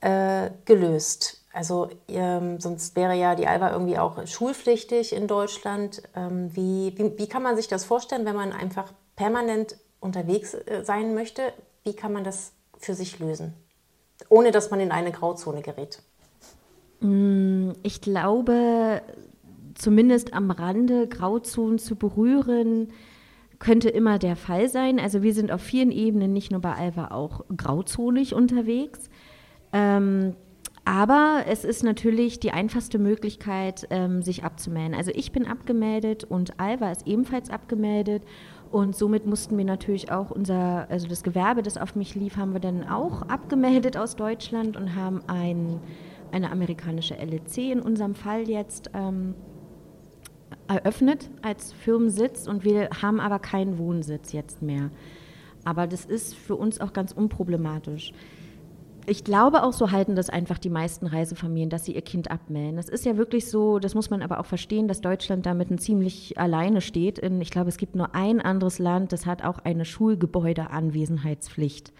äh, 0.00 0.50
gelöst? 0.64 1.42
Also 1.52 1.88
ähm, 2.08 2.60
sonst 2.60 2.94
wäre 2.94 3.14
ja 3.14 3.34
die 3.34 3.46
Alba 3.46 3.72
irgendwie 3.72 3.98
auch 3.98 4.26
schulpflichtig 4.26 5.12
in 5.12 5.26
Deutschland. 5.26 6.02
Ähm, 6.14 6.54
wie, 6.54 6.94
wie, 6.96 7.18
wie, 7.18 7.26
kann 7.26 7.42
man 7.42 7.56
sich 7.56 7.68
das 7.68 7.84
vorstellen, 7.84 8.24
wenn 8.24 8.36
man 8.36 8.52
einfach 8.52 8.92
permanent 9.16 9.76
unterwegs 10.00 10.54
äh, 10.54 10.84
sein 10.84 11.14
möchte? 11.14 11.42
Wie 11.84 11.94
kann 11.94 12.12
man 12.12 12.22
das 12.22 12.52
für 12.78 12.94
sich 12.94 13.18
lösen, 13.18 13.54
ohne 14.28 14.50
dass 14.50 14.70
man 14.70 14.80
in 14.80 14.90
eine 14.90 15.12
Grauzone 15.12 15.62
gerät? 15.62 16.02
Mm, 17.00 17.70
ich 17.82 18.00
glaube, 18.00 19.02
zumindest 19.74 20.34
am 20.34 20.50
Rande 20.50 21.06
Grauzonen 21.06 21.78
zu 21.78 21.96
berühren, 21.96 22.88
könnte 23.58 23.88
immer 23.88 24.18
der 24.18 24.36
Fall 24.36 24.68
sein. 24.68 25.00
Also 25.00 25.22
wir 25.22 25.34
sind 25.34 25.50
auf 25.50 25.60
vielen 25.60 25.90
Ebenen, 25.90 26.32
nicht 26.32 26.50
nur 26.50 26.60
bei 26.60 26.74
Alva, 26.74 27.08
auch 27.08 27.44
grauzonig 27.56 28.34
unterwegs. 28.34 29.10
Ähm, 29.72 30.34
Aber 30.88 31.44
es 31.46 31.64
ist 31.64 31.84
natürlich 31.84 32.40
die 32.40 32.50
einfachste 32.50 32.98
Möglichkeit, 32.98 33.86
ähm, 33.90 34.22
sich 34.22 34.42
abzumelden. 34.42 34.94
Also 34.94 35.10
ich 35.14 35.32
bin 35.32 35.46
abgemeldet 35.46 36.24
und 36.24 36.58
Alva 36.58 36.90
ist 36.90 37.06
ebenfalls 37.06 37.50
abgemeldet. 37.50 38.22
Und 38.70 38.96
somit 38.96 39.26
mussten 39.26 39.58
wir 39.58 39.66
natürlich 39.66 40.10
auch 40.10 40.30
unser, 40.30 40.88
also 40.88 41.06
das 41.06 41.22
Gewerbe, 41.22 41.60
das 41.62 41.76
auf 41.76 41.94
mich 41.94 42.14
lief, 42.14 42.38
haben 42.38 42.54
wir 42.54 42.60
dann 42.60 42.88
auch 42.88 43.20
abgemeldet 43.28 43.98
aus 43.98 44.16
Deutschland 44.16 44.78
und 44.78 44.94
haben 44.94 45.20
ein, 45.26 45.78
eine 46.32 46.50
amerikanische 46.50 47.16
LEC 47.16 47.70
in 47.70 47.80
unserem 47.80 48.14
Fall 48.14 48.48
jetzt 48.48 48.90
ähm, 48.94 49.34
eröffnet 50.68 51.28
als 51.42 51.74
Firmensitz 51.74 52.46
und 52.46 52.64
wir 52.64 52.88
haben 53.02 53.20
aber 53.20 53.40
keinen 53.40 53.76
Wohnsitz 53.76 54.32
jetzt 54.32 54.62
mehr. 54.62 54.88
Aber 55.66 55.86
das 55.86 56.06
ist 56.06 56.34
für 56.34 56.56
uns 56.56 56.80
auch 56.80 56.94
ganz 56.94 57.12
unproblematisch. 57.12 58.14
Ich 59.08 59.24
glaube 59.24 59.62
auch, 59.62 59.72
so 59.72 59.90
halten 59.90 60.16
das 60.16 60.28
einfach 60.28 60.58
die 60.58 60.68
meisten 60.68 61.06
Reisefamilien, 61.06 61.70
dass 61.70 61.86
sie 61.86 61.94
ihr 61.94 62.02
Kind 62.02 62.30
abmelden. 62.30 62.76
Es 62.76 62.90
ist 62.90 63.06
ja 63.06 63.16
wirklich 63.16 63.48
so, 63.48 63.78
das 63.78 63.94
muss 63.94 64.10
man 64.10 64.20
aber 64.20 64.38
auch 64.38 64.44
verstehen, 64.44 64.86
dass 64.86 65.00
Deutschland 65.00 65.46
damit 65.46 65.70
ein 65.70 65.78
ziemlich 65.78 66.36
alleine 66.36 66.82
steht. 66.82 67.18
In, 67.18 67.40
ich 67.40 67.50
glaube, 67.50 67.70
es 67.70 67.78
gibt 67.78 67.96
nur 67.96 68.14
ein 68.14 68.42
anderes 68.42 68.78
Land, 68.78 69.12
das 69.12 69.24
hat 69.24 69.42
auch 69.42 69.60
eine 69.60 69.86
Schulgebäudeanwesenheitspflicht. 69.86 71.94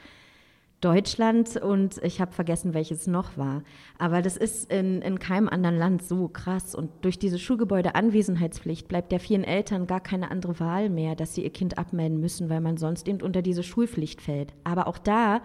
Deutschland 0.82 1.56
und 1.56 1.96
ich 2.04 2.20
habe 2.20 2.32
vergessen, 2.32 2.74
welches 2.74 3.06
noch 3.06 3.38
war. 3.38 3.62
Aber 3.96 4.20
das 4.20 4.36
ist 4.36 4.70
in, 4.70 5.00
in 5.00 5.18
keinem 5.18 5.48
anderen 5.48 5.78
Land 5.78 6.02
so 6.02 6.28
krass. 6.28 6.74
Und 6.74 6.90
durch 7.00 7.18
diese 7.18 7.38
Schulgebäudeanwesenheitspflicht 7.38 8.86
bleibt 8.86 9.12
der 9.12 9.20
vielen 9.20 9.44
Eltern 9.44 9.86
gar 9.86 10.00
keine 10.00 10.30
andere 10.30 10.60
Wahl 10.60 10.90
mehr, 10.90 11.16
dass 11.16 11.34
sie 11.34 11.42
ihr 11.42 11.54
Kind 11.54 11.78
abmelden 11.78 12.20
müssen, 12.20 12.50
weil 12.50 12.60
man 12.60 12.76
sonst 12.76 13.08
eben 13.08 13.22
unter 13.22 13.40
diese 13.40 13.62
Schulpflicht 13.62 14.20
fällt. 14.20 14.52
Aber 14.62 14.86
auch 14.86 14.98
da 14.98 15.40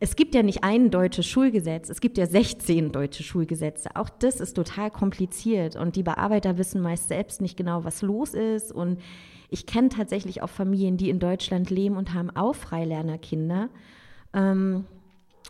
es 0.00 0.16
gibt 0.16 0.34
ja 0.34 0.42
nicht 0.42 0.62
ein 0.62 0.90
deutsches 0.90 1.26
Schulgesetz, 1.26 1.90
es 1.90 2.00
gibt 2.00 2.18
ja 2.18 2.26
16 2.26 2.92
deutsche 2.92 3.22
Schulgesetze. 3.22 3.90
Auch 3.94 4.08
das 4.08 4.40
ist 4.40 4.54
total 4.54 4.90
kompliziert 4.90 5.76
und 5.76 5.96
die 5.96 6.02
Bearbeiter 6.02 6.56
wissen 6.56 6.80
meist 6.80 7.08
selbst 7.08 7.40
nicht 7.40 7.56
genau, 7.56 7.84
was 7.84 8.02
los 8.02 8.34
ist. 8.34 8.70
Und 8.70 9.00
ich 9.50 9.66
kenne 9.66 9.88
tatsächlich 9.88 10.42
auch 10.42 10.50
Familien, 10.50 10.96
die 10.96 11.10
in 11.10 11.18
Deutschland 11.18 11.70
leben 11.70 11.96
und 11.96 12.14
haben 12.14 12.30
auch 12.30 12.54
Freilernerkinder. 12.54 13.70
Ähm, 14.34 14.84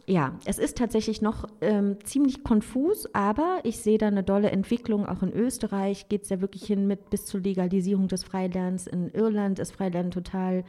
ja, 0.06 0.38
es 0.46 0.58
ist 0.58 0.78
tatsächlich 0.78 1.20
noch 1.20 1.46
ähm, 1.60 1.98
ziemlich 2.04 2.42
konfus, 2.42 3.12
aber 3.14 3.58
ich 3.64 3.78
sehe 3.78 3.98
da 3.98 4.06
eine 4.06 4.22
dolle 4.22 4.50
Entwicklung. 4.50 5.06
Auch 5.06 5.22
in 5.22 5.32
Österreich 5.32 6.08
geht 6.08 6.22
es 6.22 6.30
ja 6.30 6.40
wirklich 6.40 6.64
hin 6.64 6.86
mit 6.86 7.10
bis 7.10 7.26
zur 7.26 7.40
Legalisierung 7.40 8.08
des 8.08 8.24
Freilernens. 8.24 8.86
In 8.86 9.10
Irland 9.10 9.58
ist 9.58 9.72
Freilernen 9.72 10.10
total, 10.10 10.64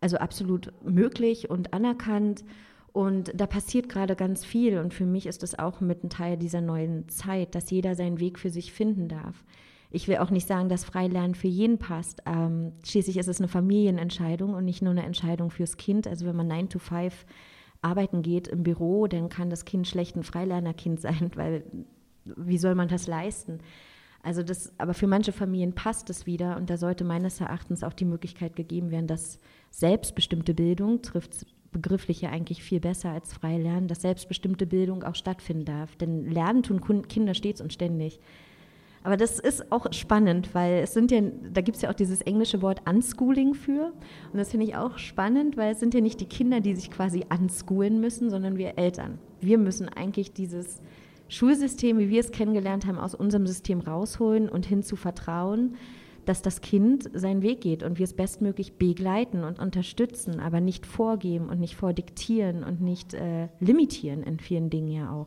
also 0.00 0.18
absolut 0.18 0.72
möglich 0.84 1.50
und 1.50 1.72
anerkannt. 1.72 2.44
Und 2.92 3.32
da 3.34 3.46
passiert 3.46 3.88
gerade 3.88 4.16
ganz 4.16 4.44
viel. 4.44 4.78
Und 4.78 4.94
für 4.94 5.06
mich 5.06 5.26
ist 5.26 5.42
das 5.42 5.58
auch 5.58 5.80
mit 5.80 6.04
ein 6.04 6.10
Teil 6.10 6.36
dieser 6.36 6.60
neuen 6.60 7.08
Zeit, 7.08 7.54
dass 7.54 7.70
jeder 7.70 7.94
seinen 7.94 8.18
Weg 8.20 8.38
für 8.38 8.50
sich 8.50 8.72
finden 8.72 9.08
darf. 9.08 9.44
Ich 9.90 10.08
will 10.08 10.18
auch 10.18 10.30
nicht 10.30 10.46
sagen, 10.46 10.68
dass 10.68 10.84
Freilernen 10.84 11.34
für 11.34 11.48
jeden 11.48 11.78
passt. 11.78 12.22
Ähm, 12.26 12.72
schließlich 12.84 13.16
ist 13.16 13.28
es 13.28 13.38
eine 13.38 13.48
Familienentscheidung 13.48 14.54
und 14.54 14.64
nicht 14.64 14.82
nur 14.82 14.90
eine 14.90 15.04
Entscheidung 15.04 15.50
fürs 15.50 15.76
Kind. 15.76 16.06
Also 16.06 16.26
wenn 16.26 16.36
man 16.36 16.48
9 16.48 16.68
to 16.68 16.78
5 16.78 17.24
arbeiten 17.80 18.22
geht 18.22 18.48
im 18.48 18.62
Büro, 18.62 19.06
dann 19.06 19.28
kann 19.28 19.50
das 19.50 19.64
Kind 19.64 19.86
schlecht 19.86 20.16
ein 20.16 20.24
Freilernerkind 20.24 21.00
sein, 21.00 21.30
weil 21.34 21.64
wie 22.24 22.58
soll 22.58 22.74
man 22.74 22.88
das 22.88 23.06
leisten? 23.06 23.60
Also 24.22 24.42
das, 24.42 24.72
aber 24.78 24.94
für 24.94 25.06
manche 25.06 25.32
Familien 25.32 25.74
passt 25.74 26.10
es 26.10 26.26
wieder 26.26 26.56
und 26.56 26.68
da 26.68 26.76
sollte 26.76 27.04
meines 27.04 27.40
Erachtens 27.40 27.84
auch 27.84 27.92
die 27.92 28.04
Möglichkeit 28.04 28.56
gegeben 28.56 28.90
werden, 28.90 29.06
dass 29.06 29.38
selbstbestimmte 29.70 30.54
Bildung 30.54 31.02
trifft 31.02 31.46
begrifflich 31.80 32.20
ja 32.20 32.30
eigentlich 32.30 32.62
viel 32.62 32.80
besser 32.80 33.10
als 33.10 33.32
frei 33.32 33.56
lernen, 33.58 33.88
dass 33.88 34.02
selbstbestimmte 34.02 34.66
Bildung 34.66 35.02
auch 35.04 35.14
stattfinden 35.14 35.64
darf. 35.64 35.96
Denn 35.96 36.30
Lernen 36.30 36.62
tun 36.62 36.80
Kinder 37.08 37.34
stets 37.34 37.60
und 37.60 37.72
ständig. 37.72 38.20
Aber 39.04 39.16
das 39.16 39.38
ist 39.38 39.70
auch 39.70 39.92
spannend, 39.92 40.54
weil 40.54 40.82
es 40.82 40.92
sind 40.92 41.10
ja, 41.10 41.20
da 41.52 41.60
gibt 41.60 41.76
es 41.76 41.82
ja 41.82 41.90
auch 41.90 41.94
dieses 41.94 42.20
englische 42.22 42.62
Wort 42.62 42.82
Unschooling 42.88 43.54
für. 43.54 43.92
Und 44.32 44.38
das 44.38 44.50
finde 44.50 44.66
ich 44.66 44.76
auch 44.76 44.98
spannend, 44.98 45.56
weil 45.56 45.72
es 45.72 45.80
sind 45.80 45.94
ja 45.94 46.00
nicht 46.00 46.20
die 46.20 46.26
Kinder, 46.26 46.60
die 46.60 46.74
sich 46.74 46.90
quasi 46.90 47.24
unschoolen 47.30 48.00
müssen, 48.00 48.28
sondern 48.28 48.58
wir 48.58 48.76
Eltern. 48.76 49.18
Wir 49.40 49.58
müssen 49.58 49.88
eigentlich 49.88 50.32
dieses 50.32 50.82
Schulsystem, 51.28 51.98
wie 51.98 52.08
wir 52.08 52.20
es 52.20 52.32
kennengelernt 52.32 52.86
haben, 52.86 52.98
aus 52.98 53.14
unserem 53.14 53.46
System 53.46 53.80
rausholen 53.80 54.48
und 54.48 54.66
hin 54.66 54.82
zu 54.82 54.96
Vertrauen 54.96 55.76
dass 56.28 56.42
das 56.42 56.60
Kind 56.60 57.08
seinen 57.14 57.40
Weg 57.42 57.62
geht 57.62 57.82
und 57.82 57.98
wir 57.98 58.04
es 58.04 58.14
bestmöglich 58.14 58.76
begleiten 58.76 59.44
und 59.44 59.58
unterstützen, 59.58 60.40
aber 60.40 60.60
nicht 60.60 60.84
vorgeben 60.84 61.48
und 61.48 61.58
nicht 61.58 61.74
vordiktieren 61.74 62.64
und 62.64 62.82
nicht 62.82 63.14
äh, 63.14 63.48
limitieren 63.60 64.22
in 64.22 64.38
vielen 64.38 64.68
Dingen 64.68 64.90
ja 64.90 65.10
auch. 65.10 65.26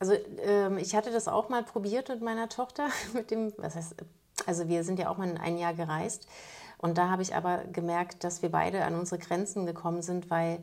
Also 0.00 0.14
ähm, 0.44 0.78
ich 0.78 0.96
hatte 0.96 1.12
das 1.12 1.28
auch 1.28 1.48
mal 1.48 1.62
probiert 1.62 2.08
mit 2.08 2.20
meiner 2.20 2.48
Tochter, 2.48 2.88
mit 3.14 3.30
dem, 3.30 3.52
was 3.58 3.76
heißt, 3.76 3.94
also 4.46 4.68
wir 4.68 4.82
sind 4.82 4.98
ja 4.98 5.08
auch 5.08 5.18
mal 5.18 5.36
ein 5.38 5.56
Jahr 5.56 5.74
gereist 5.74 6.26
und 6.78 6.98
da 6.98 7.08
habe 7.08 7.22
ich 7.22 7.36
aber 7.36 7.58
gemerkt, 7.72 8.24
dass 8.24 8.42
wir 8.42 8.50
beide 8.50 8.84
an 8.84 8.96
unsere 8.96 9.20
Grenzen 9.20 9.66
gekommen 9.66 10.02
sind, 10.02 10.30
weil 10.30 10.58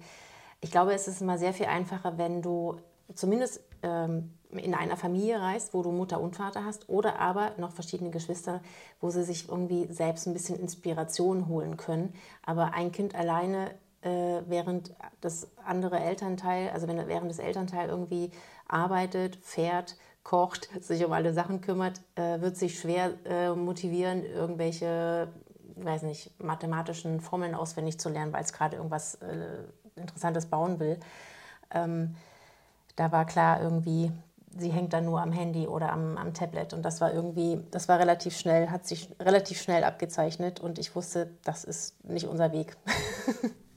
ich 0.60 0.70
glaube, 0.70 0.94
es 0.94 1.08
ist 1.08 1.22
immer 1.22 1.38
sehr 1.38 1.54
viel 1.54 1.68
einfacher, 1.68 2.18
wenn 2.18 2.42
du 2.42 2.76
zumindest 3.16 3.64
ähm, 3.84 4.34
in 4.52 4.74
einer 4.74 4.98
Familie 4.98 5.40
reist, 5.40 5.74
wo 5.74 5.84
du 5.84 5.92
Mutter 5.92 6.20
und 6.20 6.36
Vater 6.36 6.66
hast, 6.66 6.90
oder 6.90 7.20
aber 7.20 7.52
noch 7.58 7.72
verschiedene 7.72 8.10
Geschwister, 8.10 8.62
wo 9.00 9.10
sie 9.10 9.24
sich 9.24 9.48
irgendwie 9.48 9.88
selbst 9.92 10.28
ein 10.28 10.34
bisschen 10.34 10.60
Inspiration 10.60 11.48
holen 11.48 11.78
können. 11.78 12.14
Aber 12.44 12.74
ein 12.74 12.92
Kind 12.92 13.14
alleine, 13.14 13.72
äh, 14.02 14.42
während 14.48 14.96
das 15.22 15.48
andere 15.64 16.00
Elternteil, 16.00 16.70
also 16.70 16.88
wenn 16.88 17.08
während 17.08 17.30
das 17.30 17.40
Elternteil 17.40 17.90
irgendwie 17.90 18.32
arbeitet, 18.68 19.38
fährt, 19.42 19.98
kocht, 20.24 20.70
sich 20.84 21.06
um 21.06 21.14
alle 21.14 21.34
Sachen 21.34 21.62
kümmert, 21.62 22.02
äh, 22.16 22.42
wird 22.42 22.58
sich 22.58 22.80
schwer 22.80 23.14
äh, 23.26 23.52
motivieren, 23.52 24.24
irgendwelche, 24.26 25.28
weiß 25.76 26.04
nicht, 26.04 26.42
mathematischen 26.42 27.22
Formeln 27.22 27.54
auswendig 27.54 28.00
zu 28.00 28.10
lernen, 28.10 28.34
weil 28.34 28.44
es 28.44 28.54
gerade 28.54 28.78
irgendwas 28.78 29.16
äh, 29.16 29.64
Interessantes 29.96 30.48
bauen 30.48 30.80
will. 30.80 31.00
Ähm, 31.72 32.16
da 32.96 33.12
war 33.12 33.26
klar 33.26 33.62
irgendwie, 33.62 34.12
sie 34.58 34.72
hängt 34.72 34.94
dann 34.94 35.06
nur 35.06 35.22
am 35.22 35.32
Handy 35.32 35.68
oder 35.68 35.92
am, 35.92 36.18
am 36.18 36.34
Tablet. 36.34 36.74
Und 36.74 36.84
das 36.84 37.02
war 37.02 37.14
irgendwie, 37.14 37.64
das 37.72 37.88
war 37.88 38.00
relativ 38.00 38.38
schnell, 38.38 38.70
hat 38.70 38.88
sich 38.88 39.10
relativ 39.20 39.62
schnell 39.62 39.84
abgezeichnet 39.84 40.60
und 40.60 40.80
ich 40.80 40.96
wusste, 40.96 41.32
das 41.44 41.64
ist 41.64 42.04
nicht 42.04 42.28
unser 42.28 42.52
Weg. 42.52 42.76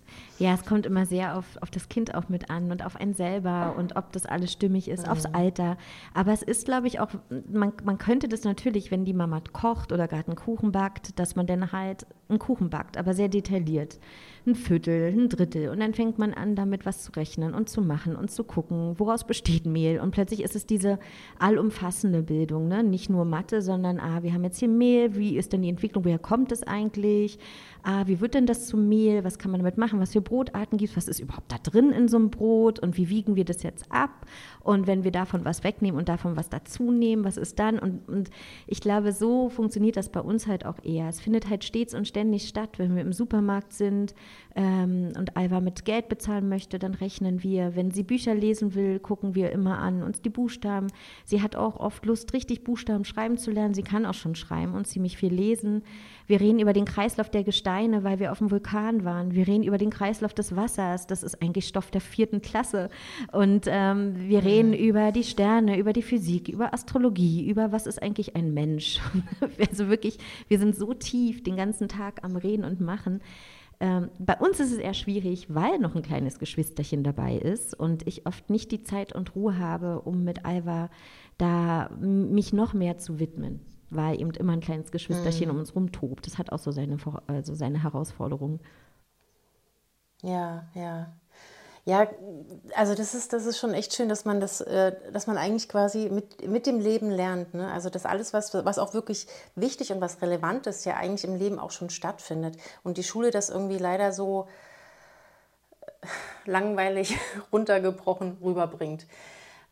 Ja, 0.43 0.55
es 0.55 0.65
kommt 0.65 0.87
immer 0.87 1.07
sehr 1.07 1.39
auf, 1.39 1.47
auf 1.61 1.71
das 1.71 1.89
Kind 1.89 2.17
auch 2.17 2.29
mit 2.29 2.51
an 2.51 2.73
und 2.73 2.85
auf 2.85 2.97
einen 2.97 3.15
selber 3.15 3.77
und 3.79 3.95
ob 3.95 4.11
das 4.11 4.27
alles 4.27 4.51
stimmig 4.51 4.89
ist, 4.89 5.07
mhm. 5.07 5.13
aufs 5.13 5.25
Alter. 5.27 5.77
Aber 6.15 6.33
es 6.33 6.43
ist, 6.43 6.65
glaube 6.65 6.89
ich, 6.89 6.99
auch, 6.99 7.11
man, 7.49 7.73
man 7.85 7.97
könnte 7.97 8.27
das 8.27 8.43
natürlich, 8.43 8.91
wenn 8.91 9.05
die 9.05 9.13
Mama 9.13 9.41
kocht 9.53 9.93
oder 9.93 10.09
gerade 10.09 10.27
einen 10.27 10.35
Kuchen 10.35 10.73
backt, 10.73 11.17
dass 11.21 11.37
man 11.37 11.47
dann 11.47 11.71
halt 11.71 12.07
einen 12.29 12.41
Kuchen 12.41 12.71
backt, 12.71 12.97
aber 12.97 13.15
sehr 13.15 13.29
detailliert 13.29 14.01
ein 14.47 14.55
Viertel, 14.55 15.13
ein 15.13 15.29
Drittel. 15.29 15.69
Und 15.69 15.81
dann 15.81 15.95
fängt 15.95 16.19
man 16.19 16.35
an, 16.35 16.57
damit 16.57 16.85
was 16.85 17.05
zu 17.05 17.13
rechnen 17.13 17.55
und 17.55 17.69
zu 17.69 17.81
machen 17.81 18.17
und 18.17 18.31
zu 18.31 18.45
gucken, 18.45 18.99
woraus 18.99 19.25
besteht 19.25 19.67
Mehl. 19.67 20.01
Und 20.01 20.11
plötzlich 20.11 20.43
ist 20.43 20.57
es 20.57 20.67
diese 20.67 20.99
allumfassende 21.39 22.23
Bildung, 22.23 22.69
ne? 22.69 22.83
nicht 22.83 23.09
nur 23.09 23.25
Mathe, 23.25 23.63
sondern, 23.63 24.01
ah, 24.01 24.23
wir 24.23 24.33
haben 24.33 24.45
jetzt 24.45 24.59
hier 24.59 24.69
Mehl, 24.69 25.15
wie 25.17 25.37
ist 25.37 25.53
denn 25.53 25.63
die 25.63 25.69
Entwicklung, 25.69 26.05
woher 26.05 26.19
kommt 26.19 26.51
es 26.51 26.63
eigentlich? 26.65 27.39
Ah, 27.85 28.07
wie 28.07 28.21
wird 28.21 28.35
denn 28.35 28.47
das 28.47 28.67
zu 28.67 28.77
Mehl? 28.77 29.25
Was 29.25 29.39
kann 29.39 29.51
man 29.51 29.59
damit 29.59 29.77
machen? 29.77 29.99
Was 29.99 30.13
für 30.13 30.21
Brotarten 30.21 30.79
gibt 30.79 30.93
es? 30.93 30.97
Was 30.97 31.09
ist 31.09 31.19
überhaupt 31.19 31.51
da 31.51 31.59
drin 31.59 31.91
in 31.91 32.07
so 32.07 32.17
einem 32.17 32.31
Brot? 32.31 32.79
Und 32.79 32.97
wie 32.97 33.09
wiegen 33.09 33.35
wir 33.35 33.45
das 33.45 33.65
jetzt 33.65 33.91
ab? 33.91 34.25
Und 34.61 34.87
wenn 34.87 35.03
wir 35.03 35.11
davon 35.11 35.45
was 35.45 35.65
wegnehmen 35.65 35.99
und 35.99 36.09
davon 36.09 36.37
was 36.37 36.49
dazunehmen, 36.49 37.25
was 37.25 37.37
ist 37.37 37.59
dann? 37.59 37.81
Und, 37.81 38.09
und 38.09 38.31
ich 38.69 38.81
glaube, 38.81 39.13
so 39.13 39.49
funktioniert 39.49 39.97
das 39.97 40.11
bei 40.11 40.21
uns 40.21 40.47
halt 40.47 40.65
auch 40.65 40.77
eher. 40.85 41.09
Es 41.09 41.21
findet 41.21 41.51
halt 41.51 41.65
stets 41.65 41.93
und 41.93 42.07
ständig 42.07 42.47
statt, 42.47 42.79
wenn 42.79 42.95
wir 42.95 43.03
im 43.03 43.13
Supermarkt 43.13 43.73
sind, 43.73 44.15
ähm, 44.55 45.13
und 45.19 45.37
Alva 45.37 45.61
mit 45.61 45.85
Geld 45.85 46.09
bezahlen 46.09 46.49
möchte, 46.49 46.79
dann 46.79 46.95
rechnen 46.95 47.43
wir. 47.43 47.75
Wenn 47.75 47.91
sie 47.91 48.03
Bücher 48.03 48.35
lesen 48.35 48.75
will, 48.75 48.99
gucken 49.01 49.35
wir 49.35 49.51
immer 49.51 49.79
an 49.79 50.03
uns 50.03 50.23
die 50.23 50.31
Buchstaben. 50.31 50.89
Sie 51.25 51.43
hat 51.43 51.57
auch 51.57 51.81
oft 51.81 52.05
Lust, 52.07 52.33
richtig 52.33 52.65
Buchstaben 52.65 53.05
schreiben 53.05 53.39
zu 53.39 53.51
lernen. 53.51 53.75
Sie 53.75 53.83
kann 53.83 54.07
auch 54.07 54.15
schon 54.15 54.35
schreiben 54.35 54.75
und 54.75 54.87
ziemlich 54.87 55.17
viel 55.17 55.33
lesen. 55.33 55.83
Wir 56.27 56.41
reden 56.41 56.59
über 56.59 56.73
den 56.73 56.85
Kreislauf 56.85 57.31
der 57.31 57.45
Gesteine, 57.45 58.05
weil 58.05 58.19
wir 58.19 58.33
auf 58.33 58.39
dem 58.39 58.51
Vulkan 58.51 59.05
waren. 59.05 59.35
Wir 59.35 59.47
reden 59.47 59.65
über 59.65 59.79
den 59.79 59.91
Kreislauf 59.91 60.35
des 60.35 60.55
Wassers. 60.57 61.07
Das 61.07 61.23
ist 61.23 61.43
eigentlich 61.43 61.67
Stoff 61.67 61.91
der 61.91 62.01
vierten 62.01 62.43
Klasse. 62.43 62.89
Und 63.33 63.67
ähm, 63.67 64.15
wir 64.29 64.45
reden 64.45 64.71
mhm. 64.71 64.77
über 64.77 65.13
die 65.13 65.25
Sterne, 65.25 65.79
über 65.79 65.93
die 65.93 66.03
Physik, 66.03 66.49
über 66.49 66.73
Astrologie, 66.73 67.49
über 67.49 67.73
was 67.73 67.87
ist 67.87 68.03
eigentlich 68.03 68.37
ein 68.37 68.55
Mensch. 68.55 69.01
also 69.71 69.89
wirklich, 69.89 70.19
wir 70.49 70.59
sind 70.59 70.77
so 70.77 70.95
tief 70.95 71.43
den 71.43 71.57
ganzen 71.57 71.89
Tag 71.89 72.25
am 72.25 72.37
Reden 72.37 72.65
und 72.65 72.81
Machen. 72.81 73.21
Ähm, 73.83 74.11
bei 74.21 74.37
uns 74.37 74.61
ist 74.61 74.71
es 74.71 74.79
eher 74.79 74.95
schwierig, 74.95 75.53
weil 75.53 75.81
noch 75.81 75.97
ein 75.97 76.03
kleines 76.03 76.39
Geschwisterchen 76.39 77.03
dabei 77.03 77.37
ist 77.37 77.75
und 77.75 78.07
ich 78.07 78.27
oft 78.29 78.49
nicht 78.49 78.71
die 78.71 78.85
Zeit 78.85 79.13
und 79.13 79.35
Ruhe 79.35 79.59
habe, 79.59 80.03
um 80.03 80.23
mit 80.23 80.45
Alva 80.45 80.89
da 81.37 81.91
mich 82.01 82.53
noch 82.53 82.75
mehr 82.75 82.99
zu 82.99 83.19
widmen, 83.19 83.59
weil 83.95 84.21
eben 84.21 84.31
immer 84.33 84.53
ein 84.53 84.61
kleines 84.61 84.91
Geschwisterchen 84.91 85.49
mhm. 85.49 85.55
um 85.55 85.61
uns 85.61 85.75
rumtobt. 85.75 86.27
Das 86.27 86.39
hat 86.39 86.53
auch 86.53 86.59
so 86.59 86.73
seine, 86.73 86.97
also 87.27 87.55
seine 87.55 87.83
Herausforderungen. 87.83 88.61
Ja, 90.23 90.65
ja. 90.75 91.13
Ja, 91.85 92.07
also 92.77 92.95
das 92.95 93.13
ist, 93.13 93.33
das 93.33 93.45
ist 93.45 93.59
schon 93.59 93.75
echt 93.75 93.93
schön, 93.93 94.09
dass 94.09 94.25
man 94.25 94.39
das, 94.39 94.61
äh, 94.61 94.95
dass 95.13 95.27
man 95.27 95.37
eigentlich 95.37 95.69
quasi 95.69 96.11
mit, 96.11 96.47
mit 96.49 96.67
dem 96.67 96.79
Leben 96.79 97.11
lernt. 97.11 97.55
Ne? 97.55 97.73
Also 97.73 97.91
dass 97.91 98.07
alles, 98.07 98.33
was, 98.33 98.55
was 98.55 98.79
auch 98.79 98.95
wirklich 98.95 99.27
wichtig 99.57 99.91
und 99.91 100.01
was 100.01 100.23
relevant 100.23 100.69
ist, 100.69 100.85
ja 100.85 100.95
eigentlich 100.95 101.25
im 101.25 101.35
Leben 101.35 101.59
auch 101.59 101.73
schon 101.73 101.91
stattfindet. 101.91 102.57
Und 102.85 102.99
die 102.99 103.03
Schule 103.03 103.33
das 103.33 103.51
irgendwie 103.51 103.79
leider 103.79 104.13
so 104.13 104.47
äh, 105.81 106.07
langweilig 106.45 107.19
runtergebrochen 107.53 108.39
rüberbringt. 108.41 109.07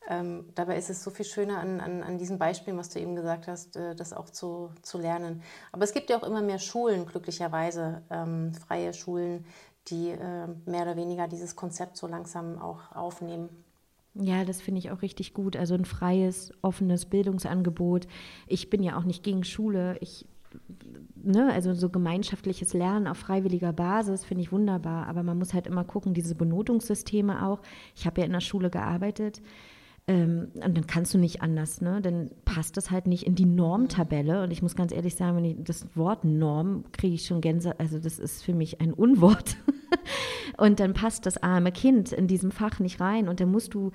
Ähm, 0.08 0.46
dabei 0.54 0.76
ist 0.76 0.90
es 0.90 1.04
so 1.04 1.10
viel 1.10 1.26
schöner 1.26 1.58
an, 1.58 1.80
an, 1.80 2.02
an 2.02 2.18
diesem 2.18 2.38
Beispiel, 2.38 2.76
was 2.76 2.88
du 2.88 2.98
eben 3.00 3.14
gesagt 3.14 3.46
hast, 3.48 3.76
äh, 3.76 3.94
das 3.94 4.12
auch 4.12 4.30
zu, 4.30 4.70
zu 4.82 4.98
lernen. 4.98 5.42
Aber 5.72 5.84
es 5.84 5.92
gibt 5.92 6.10
ja 6.10 6.18
auch 6.18 6.26
immer 6.26 6.42
mehr 6.42 6.58
Schulen, 6.58 7.06
glücklicherweise, 7.06 8.02
ähm, 8.10 8.54
freie 8.54 8.94
Schulen, 8.94 9.44
die 9.88 10.10
äh, 10.10 10.46
mehr 10.66 10.82
oder 10.82 10.96
weniger 10.96 11.28
dieses 11.28 11.54
Konzept 11.54 11.96
so 11.96 12.06
langsam 12.06 12.60
auch 12.60 12.92
aufnehmen. 12.94 13.48
Ja, 14.14 14.44
das 14.44 14.60
finde 14.60 14.80
ich 14.80 14.90
auch 14.90 15.02
richtig 15.02 15.34
gut. 15.34 15.56
Also 15.56 15.74
ein 15.74 15.84
freies, 15.84 16.52
offenes 16.62 17.06
Bildungsangebot. 17.06 18.08
Ich 18.48 18.70
bin 18.70 18.82
ja 18.82 18.98
auch 18.98 19.04
nicht 19.04 19.22
gegen 19.22 19.44
Schule. 19.44 19.96
Ich, 20.00 20.26
ne, 21.14 21.52
also 21.52 21.74
so 21.74 21.88
gemeinschaftliches 21.90 22.74
Lernen 22.74 23.06
auf 23.06 23.18
freiwilliger 23.18 23.72
Basis 23.72 24.24
finde 24.24 24.42
ich 24.42 24.50
wunderbar. 24.50 25.06
Aber 25.06 25.22
man 25.22 25.38
muss 25.38 25.54
halt 25.54 25.68
immer 25.68 25.84
gucken, 25.84 26.12
diese 26.12 26.34
Benotungssysteme 26.34 27.46
auch. 27.46 27.60
Ich 27.94 28.06
habe 28.06 28.20
ja 28.20 28.26
in 28.26 28.32
der 28.32 28.40
Schule 28.40 28.68
gearbeitet. 28.68 29.40
Ähm, 30.10 30.48
und 30.54 30.76
dann 30.76 30.88
kannst 30.88 31.14
du 31.14 31.18
nicht 31.18 31.40
anders, 31.40 31.80
ne? 31.80 32.00
Dann 32.02 32.32
passt 32.44 32.76
das 32.76 32.90
halt 32.90 33.06
nicht 33.06 33.28
in 33.28 33.36
die 33.36 33.44
Normtabelle. 33.44 34.42
Und 34.42 34.50
ich 34.50 34.60
muss 34.60 34.74
ganz 34.74 34.92
ehrlich 34.92 35.14
sagen, 35.14 35.36
wenn 35.36 35.44
ich 35.44 35.56
das 35.60 35.86
Wort 35.94 36.24
Norm 36.24 36.82
kriege 36.90 37.14
ich 37.14 37.26
schon 37.26 37.40
Gänse, 37.40 37.78
also 37.78 38.00
das 38.00 38.18
ist 38.18 38.42
für 38.42 38.52
mich 38.52 38.80
ein 38.80 38.92
Unwort. 38.92 39.56
und 40.56 40.80
dann 40.80 40.94
passt 40.94 41.26
das 41.26 41.40
arme 41.40 41.70
Kind 41.70 42.10
in 42.10 42.26
diesem 42.26 42.50
Fach 42.50 42.80
nicht 42.80 43.00
rein. 43.00 43.28
Und 43.28 43.38
dann 43.38 43.52
musst 43.52 43.72
du 43.74 43.92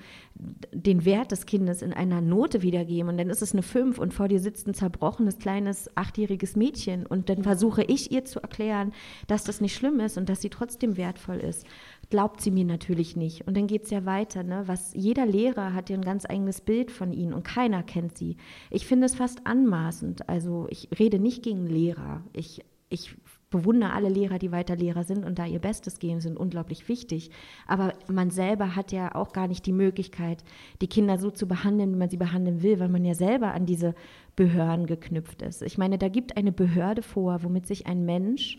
den 0.72 1.04
Wert 1.04 1.32
des 1.32 1.44
Kindes 1.44 1.82
in 1.82 1.92
einer 1.92 2.22
Note 2.22 2.62
wiedergeben. 2.62 3.10
Und 3.10 3.18
dann 3.18 3.28
ist 3.28 3.42
es 3.42 3.52
eine 3.52 3.62
5 3.62 3.98
und 3.98 4.14
vor 4.14 4.28
dir 4.28 4.40
sitzt 4.40 4.66
ein 4.66 4.72
zerbrochenes, 4.72 5.38
kleines, 5.38 5.94
achtjähriges 5.98 6.56
Mädchen. 6.56 7.04
Und 7.04 7.28
dann 7.28 7.42
versuche 7.42 7.82
ich 7.82 8.10
ihr 8.10 8.24
zu 8.24 8.40
erklären, 8.40 8.94
dass 9.26 9.44
das 9.44 9.60
nicht 9.60 9.74
schlimm 9.74 10.00
ist 10.00 10.16
und 10.16 10.30
dass 10.30 10.40
sie 10.40 10.48
trotzdem 10.48 10.96
wertvoll 10.96 11.36
ist 11.36 11.66
glaubt 12.10 12.40
sie 12.40 12.50
mir 12.50 12.64
natürlich 12.64 13.16
nicht. 13.16 13.46
Und 13.46 13.56
dann 13.56 13.66
geht 13.66 13.84
es 13.84 13.90
ja 13.90 14.04
weiter. 14.04 14.42
Ne? 14.42 14.62
Was, 14.66 14.92
jeder 14.94 15.26
Lehrer 15.26 15.74
hat 15.74 15.90
ja 15.90 15.96
ein 15.96 16.04
ganz 16.04 16.24
eigenes 16.28 16.60
Bild 16.60 16.90
von 16.90 17.12
ihnen 17.12 17.32
und 17.32 17.42
keiner 17.42 17.82
kennt 17.82 18.16
sie. 18.16 18.36
Ich 18.70 18.86
finde 18.86 19.06
es 19.06 19.14
fast 19.14 19.46
anmaßend. 19.46 20.28
Also 20.28 20.66
ich 20.70 20.88
rede 20.98 21.18
nicht 21.18 21.42
gegen 21.42 21.66
Lehrer. 21.66 22.22
Ich, 22.32 22.64
ich 22.88 23.16
bewundere 23.50 23.92
alle 23.92 24.08
Lehrer, 24.08 24.38
die 24.38 24.52
weiter 24.52 24.76
Lehrer 24.76 25.04
sind 25.04 25.24
und 25.24 25.38
da 25.38 25.46
ihr 25.46 25.60
Bestes 25.60 25.98
geben, 25.98 26.20
sind 26.20 26.36
unglaublich 26.36 26.88
wichtig. 26.88 27.30
Aber 27.66 27.94
man 28.08 28.30
selber 28.30 28.76
hat 28.76 28.92
ja 28.92 29.14
auch 29.14 29.32
gar 29.32 29.48
nicht 29.48 29.66
die 29.66 29.72
Möglichkeit, 29.72 30.44
die 30.80 30.88
Kinder 30.88 31.18
so 31.18 31.30
zu 31.30 31.46
behandeln, 31.46 31.92
wie 31.92 31.98
man 31.98 32.10
sie 32.10 32.16
behandeln 32.16 32.62
will, 32.62 32.80
weil 32.80 32.88
man 32.88 33.04
ja 33.04 33.14
selber 33.14 33.52
an 33.52 33.66
diese 33.66 33.94
Behörden 34.34 34.86
geknüpft 34.86 35.42
ist. 35.42 35.62
Ich 35.62 35.78
meine, 35.78 35.98
da 35.98 36.08
gibt 36.08 36.36
eine 36.36 36.52
Behörde 36.52 37.02
vor, 37.02 37.42
womit 37.42 37.66
sich 37.66 37.86
ein 37.86 38.04
Mensch 38.04 38.58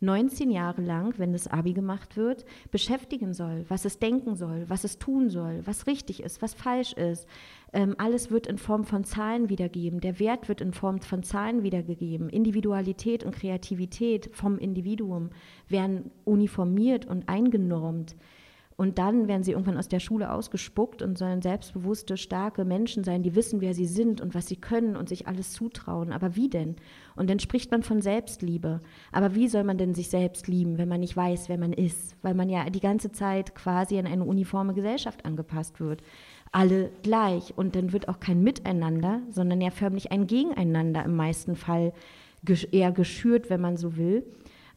19 0.00 0.50
Jahre 0.50 0.80
lang, 0.80 1.14
wenn 1.18 1.32
das 1.32 1.46
Abi 1.46 1.74
gemacht 1.74 2.16
wird, 2.16 2.44
beschäftigen 2.70 3.34
soll, 3.34 3.64
was 3.68 3.84
es 3.84 3.98
denken 3.98 4.34
soll, 4.34 4.64
was 4.68 4.84
es 4.84 4.98
tun 4.98 5.28
soll, 5.28 5.60
was 5.64 5.86
richtig 5.86 6.22
ist, 6.22 6.40
was 6.40 6.54
falsch 6.54 6.94
ist. 6.94 7.26
Ähm, 7.72 7.94
alles 7.98 8.30
wird 8.30 8.46
in 8.46 8.58
Form 8.58 8.84
von 8.84 9.04
Zahlen 9.04 9.48
wiedergegeben. 9.48 10.00
Der 10.00 10.18
Wert 10.18 10.48
wird 10.48 10.60
in 10.60 10.72
Form 10.72 11.00
von 11.00 11.22
Zahlen 11.22 11.62
wiedergegeben. 11.62 12.30
Individualität 12.30 13.24
und 13.24 13.34
Kreativität 13.34 14.30
vom 14.32 14.58
Individuum 14.58 15.30
werden 15.68 16.10
uniformiert 16.24 17.06
und 17.06 17.28
eingenormt. 17.28 18.16
Und 18.80 18.96
dann 18.96 19.28
werden 19.28 19.42
sie 19.42 19.52
irgendwann 19.52 19.76
aus 19.76 19.88
der 19.88 20.00
Schule 20.00 20.32
ausgespuckt 20.32 21.02
und 21.02 21.18
sollen 21.18 21.42
selbstbewusste, 21.42 22.16
starke 22.16 22.64
Menschen 22.64 23.04
sein, 23.04 23.22
die 23.22 23.34
wissen, 23.34 23.60
wer 23.60 23.74
sie 23.74 23.84
sind 23.84 24.22
und 24.22 24.34
was 24.34 24.46
sie 24.46 24.56
können 24.56 24.96
und 24.96 25.06
sich 25.06 25.28
alles 25.28 25.52
zutrauen. 25.52 26.12
Aber 26.12 26.34
wie 26.34 26.48
denn? 26.48 26.76
Und 27.14 27.28
dann 27.28 27.40
spricht 27.40 27.70
man 27.70 27.82
von 27.82 28.00
Selbstliebe. 28.00 28.80
Aber 29.12 29.34
wie 29.34 29.48
soll 29.48 29.64
man 29.64 29.76
denn 29.76 29.92
sich 29.92 30.08
selbst 30.08 30.48
lieben, 30.48 30.78
wenn 30.78 30.88
man 30.88 31.00
nicht 31.00 31.14
weiß, 31.14 31.50
wer 31.50 31.58
man 31.58 31.74
ist? 31.74 32.16
Weil 32.22 32.32
man 32.32 32.48
ja 32.48 32.70
die 32.70 32.80
ganze 32.80 33.12
Zeit 33.12 33.54
quasi 33.54 33.98
an 33.98 34.06
eine 34.06 34.24
uniforme 34.24 34.72
Gesellschaft 34.72 35.26
angepasst 35.26 35.78
wird. 35.78 36.00
Alle 36.50 36.90
gleich. 37.02 37.52
Und 37.58 37.76
dann 37.76 37.92
wird 37.92 38.08
auch 38.08 38.18
kein 38.18 38.42
Miteinander, 38.42 39.20
sondern 39.28 39.60
ja 39.60 39.68
förmlich 39.68 40.10
ein 40.10 40.26
Gegeneinander 40.26 41.04
im 41.04 41.16
meisten 41.16 41.54
Fall 41.54 41.92
eher 42.72 42.92
geschürt, 42.92 43.50
wenn 43.50 43.60
man 43.60 43.76
so 43.76 43.98
will. 43.98 44.24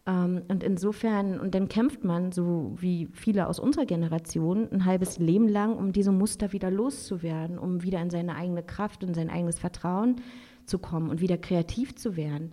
Ähm, 0.05 0.43
und 0.47 0.63
insofern, 0.63 1.39
und 1.39 1.55
dann 1.55 1.69
kämpft 1.69 2.03
man, 2.03 2.31
so 2.31 2.75
wie 2.77 3.07
viele 3.13 3.47
aus 3.47 3.59
unserer 3.59 3.85
Generation, 3.85 4.69
ein 4.71 4.85
halbes 4.85 5.17
Leben 5.19 5.47
lang, 5.47 5.75
um 5.75 5.93
diese 5.93 6.11
Muster 6.11 6.51
wieder 6.51 6.71
loszuwerden, 6.71 7.57
um 7.57 7.83
wieder 7.83 8.01
in 8.01 8.09
seine 8.09 8.35
eigene 8.35 8.63
Kraft 8.63 9.03
und 9.03 9.15
sein 9.15 9.29
eigenes 9.29 9.59
Vertrauen 9.59 10.17
zu 10.65 10.79
kommen 10.79 11.09
und 11.09 11.21
wieder 11.21 11.37
kreativ 11.37 11.95
zu 11.95 12.15
werden 12.15 12.51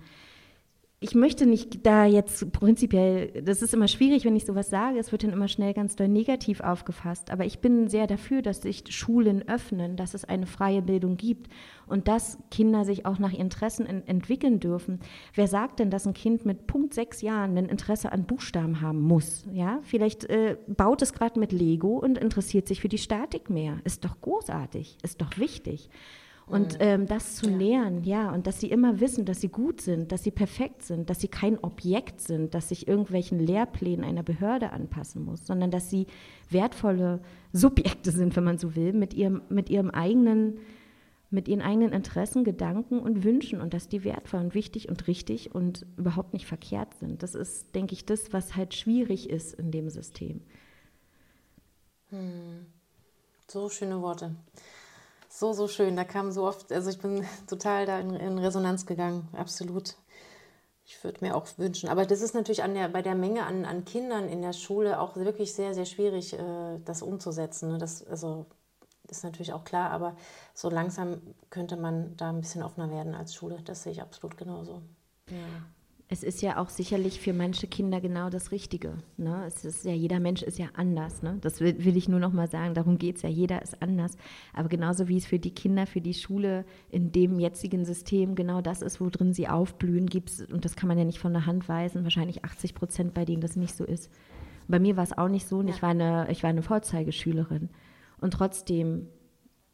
ich 1.03 1.15
möchte 1.15 1.47
nicht 1.47 1.87
da 1.87 2.05
jetzt 2.05 2.53
prinzipiell, 2.53 3.43
das 3.43 3.63
ist 3.63 3.73
immer 3.73 3.89
schwierig, 3.89 4.27
wenn 4.27 4.37
ich 4.37 4.45
sowas 4.45 4.69
sage, 4.69 4.99
es 4.99 5.13
wird 5.13 5.25
dann 5.25 5.33
immer 5.33 5.49
schnell 5.49 5.73
ganz 5.73 5.97
doll 5.97 6.09
negativ 6.09 6.61
aufgefasst, 6.61 7.31
aber 7.31 7.47
ich 7.47 7.61
bin 7.61 7.89
sehr 7.89 8.07
dafür, 8.07 8.43
dass 8.43 8.61
sich 8.61 8.85
Schulen 8.91 9.49
öffnen, 9.49 9.97
dass 9.97 10.13
es 10.13 10.27
eine 10.27 10.47
freie 10.47 10.83
Bildung 10.83 11.17
gibt 11.17 11.51
und 11.87 12.07
dass 12.07 12.39
Kinder 12.51 12.85
sich 12.85 13.07
auch 13.07 13.19
nach 13.19 13.33
Interessen 13.33 13.87
entwickeln 13.87 14.61
dürfen. 14.61 15.01
Wer 15.33 15.49
sagt 15.49 15.79
denn, 15.79 15.91
dass 15.91 16.07
ein 16.07 16.13
Kind 16.13 16.45
mit 16.45 16.67
Punkt 16.67 16.93
sechs 16.93 17.23
Jahren 17.23 17.57
ein 17.57 17.71
Interesse 17.71 18.13
an 18.13 18.27
Buchstaben 18.27 18.83
haben 18.83 19.01
muss? 19.01 19.47
Ja, 19.53 19.81
vielleicht 19.83 20.25
äh, 20.25 20.59
baut 20.69 21.01
es 21.01 21.15
gerade 21.15 21.41
mit 21.41 21.53
Lego 21.53 21.97
und 21.97 22.19
interessiert 22.19 22.69
sich 22.69 22.83
für 22.83 22.91
die 22.91 22.99
Statik 22.99 23.49
mehr. 23.49 23.79
Ist 23.85 24.05
doch 24.05 24.21
großartig, 24.21 24.99
ist 25.03 25.23
doch 25.23 25.39
wichtig. 25.39 25.89
Und 26.51 26.75
mhm. 26.75 26.79
ähm, 26.81 27.07
das 27.07 27.37
zu 27.37 27.49
ja. 27.49 27.57
lernen, 27.57 28.03
ja, 28.03 28.33
und 28.33 28.47
dass 28.49 28.59
sie 28.59 28.71
immer 28.71 28.99
wissen, 28.99 29.25
dass 29.25 29.41
sie 29.41 29.49
gut 29.49 29.81
sind, 29.81 30.11
dass 30.11 30.25
sie 30.25 30.33
perfekt 30.33 30.83
sind, 30.83 31.09
dass 31.09 31.21
sie 31.21 31.29
kein 31.29 31.59
Objekt 31.59 32.21
sind, 32.21 32.55
das 32.55 32.71
sich 32.71 32.89
irgendwelchen 32.89 33.39
Lehrplänen 33.39 34.05
einer 34.05 34.25
Behörde 34.25 34.73
anpassen 34.73 35.25
muss, 35.25 35.47
sondern 35.47 35.71
dass 35.71 35.91
sie 35.91 36.09
wertvolle 36.51 37.21
Subjekte 37.53 38.11
sind, 38.11 38.35
wenn 38.35 38.43
man 38.43 38.59
so 38.59 38.75
will, 38.75 38.93
mit 38.93 39.15
ihrem, 39.15 39.43
mit 39.49 39.71
ihrem 39.71 39.91
eigenen, 39.91 40.59
mit 41.31 41.47
ihren 41.47 41.63
eigenen 41.63 41.93
Interessen, 41.93 42.43
Gedanken 42.43 42.99
und 42.99 43.23
Wünschen 43.23 43.61
und 43.61 43.73
dass 43.73 43.89
die 43.89 44.03
wertvoll 44.03 44.41
und 44.41 44.55
wichtig 44.55 44.89
und 44.89 45.07
richtig 45.07 45.55
und 45.55 45.87
überhaupt 45.97 46.33
nicht 46.33 46.47
verkehrt 46.47 46.95
sind. 46.95 47.23
Das 47.23 47.37
ist, 47.37 47.77
denke 47.77 47.93
ich, 47.93 48.07
das, 48.07 48.33
was 48.33 48.57
halt 48.57 48.75
schwierig 48.75 49.31
ist 49.31 49.55
in 49.55 49.71
dem 49.71 49.89
System. 49.89 50.41
Hm. 52.09 52.67
So 53.47 53.69
schöne 53.69 54.03
Worte 54.03 54.35
so, 55.41 55.53
so 55.53 55.67
schön. 55.69 55.97
Da 55.97 56.05
kam 56.05 56.31
so 56.31 56.47
oft, 56.47 56.71
also 56.71 56.91
ich 56.91 56.99
bin 56.99 57.25
total 57.49 57.87
da 57.87 57.99
in, 57.99 58.15
in 58.15 58.39
Resonanz 58.39 58.87
gegangen, 58.87 59.29
absolut. 59.33 59.97
Ich 60.85 61.03
würde 61.05 61.25
mir 61.25 61.37
auch 61.37 61.47
wünschen. 61.57 61.89
Aber 61.89 62.05
das 62.05 62.21
ist 62.21 62.35
natürlich 62.35 62.63
an 62.63 62.75
der, 62.75 62.89
bei 62.89 63.01
der 63.01 63.15
Menge 63.15 63.45
an, 63.47 63.65
an 63.65 63.85
Kindern 63.85 64.29
in 64.29 64.43
der 64.43 64.53
Schule 64.53 65.01
auch 65.01 65.17
wirklich 65.17 65.55
sehr, 65.55 65.73
sehr 65.73 65.87
schwierig, 65.87 66.35
äh, 66.35 66.79
das 66.85 67.03
umzusetzen. 67.03 67.71
Ne? 67.71 67.79
Das 67.79 68.05
also, 68.07 68.47
ist 69.09 69.25
natürlich 69.25 69.53
auch 69.53 69.65
klar, 69.65 69.91
aber 69.91 70.17
so 70.53 70.69
langsam 70.69 71.21
könnte 71.49 71.77
man 71.77 72.17
da 72.17 72.31
ein 72.31 72.41
bisschen 72.41 72.63
offener 72.63 72.91
werden 72.91 73.15
als 73.15 73.35
Schule. 73.35 73.61
Das 73.65 73.83
sehe 73.85 73.93
ich 73.93 74.03
absolut 74.03 74.37
genauso. 74.37 74.83
Ja 75.29 75.37
es 76.13 76.25
ist 76.25 76.43
ja 76.43 76.59
auch 76.59 76.71
sicherlich 76.71 77.21
für 77.21 77.33
manche 77.33 77.69
Kinder 77.69 78.01
genau 78.01 78.31
das 78.31 78.51
Richtige. 78.51 78.95
Ne? 79.17 79.45
Es 79.47 79.65
ist 79.65 79.85
ja, 79.85 79.93
jeder 79.93 80.19
Mensch 80.19 80.43
ist 80.43 80.59
ja 80.59 80.67
anders. 80.75 81.23
Ne? 81.23 81.39
Das 81.41 81.61
will, 81.61 81.85
will 81.85 81.97
ich 81.97 82.09
nur 82.09 82.19
noch 82.19 82.33
mal 82.33 82.51
sagen. 82.51 82.75
Darum 82.75 82.99
geht 82.99 83.17
es 83.17 83.23
ja. 83.23 83.29
Jeder 83.29 83.63
ist 83.63 83.81
anders. 83.81 84.17
Aber 84.53 84.69
genauso 84.69 85.07
wie 85.07 85.19
es 85.19 85.27
für 85.27 85.39
die 85.39 85.55
Kinder, 85.55 85.87
für 85.87 86.01
die 86.01 86.15
Schule 86.15 86.65
in 86.91 87.13
dem 87.13 87.39
jetzigen 87.39 87.85
System 87.85 88.35
genau 88.35 88.61
das 88.61 88.83
ist, 88.83 89.01
worin 89.01 89.33
sie 89.33 89.47
aufblühen, 89.47 90.07
gibt 90.07 90.31
es, 90.31 90.41
und 90.47 90.65
das 90.65 90.75
kann 90.75 90.89
man 90.89 90.99
ja 90.99 91.05
nicht 91.05 91.21
von 91.21 91.33
der 91.33 91.47
Hand 91.47 91.69
weisen, 91.69 92.03
wahrscheinlich 92.03 92.45
80 92.45 92.75
Prozent, 92.75 93.15
bei 93.15 93.25
denen 93.25 93.41
das 93.41 93.55
nicht 93.55 93.77
so 93.77 93.85
ist. 93.85 94.11
Bei 94.67 94.81
mir 94.81 94.97
war 94.97 95.05
es 95.05 95.17
auch 95.17 95.29
nicht 95.29 95.47
so. 95.47 95.59
Und 95.59 95.69
ja. 95.69 95.75
ich, 95.77 95.81
war 95.81 95.91
eine, 95.91 96.27
ich 96.29 96.43
war 96.43 96.51
eine 96.51 96.63
Vorzeigeschülerin. 96.63 97.69
Und 98.21 98.33
trotzdem 98.33 99.07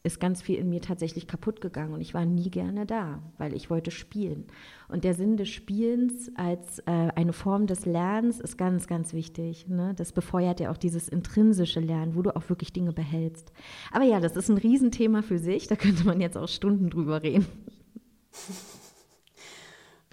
ist 0.07 0.21
ganz 0.21 0.41
viel 0.41 0.57
in 0.57 0.69
mir 0.71 0.81
tatsächlich 0.81 1.27
kaputt 1.27 1.61
gegangen 1.61 1.93
und 1.93 2.01
ich 2.01 2.15
war 2.15 2.25
nie 2.25 2.51
gerne 2.51 2.87
da, 2.87 3.23
weil 3.39 3.55
ich 3.55 3.69
wollte 3.69 3.91
spielen. 3.91 4.47
Und 4.89 5.05
der 5.05 5.15
Sinn 5.15 5.37
des 5.37 5.49
Spielens 5.49 6.31
als 6.37 6.79
äh, 6.81 7.11
eine 7.15 7.33
Form 7.33 7.67
des 7.67 7.85
Lernens 7.85 8.41
ist 8.41 8.57
ganz, 8.57 8.87
ganz 8.87 9.13
wichtig. 9.13 9.67
Ne? 9.69 9.95
Das 9.97 10.13
befeuert 10.13 10.61
ja 10.61 10.71
auch 10.71 10.77
dieses 10.77 11.09
intrinsische 11.09 11.81
Lernen, 11.81 12.15
wo 12.15 12.23
du 12.23 12.35
auch 12.35 12.49
wirklich 12.49 12.73
Dinge 12.73 12.93
behältst. 12.93 13.53
Aber 13.91 14.05
ja, 14.05 14.21
das 14.21 14.37
ist 14.37 14.49
ein 14.49 14.59
Riesenthema 14.59 15.23
für 15.23 15.39
sich, 15.39 15.67
da 15.67 15.77
könnte 15.77 16.05
man 16.05 16.21
jetzt 16.21 16.37
auch 16.37 16.49
Stunden 16.49 16.89
drüber 16.89 17.23
reden. 17.23 17.47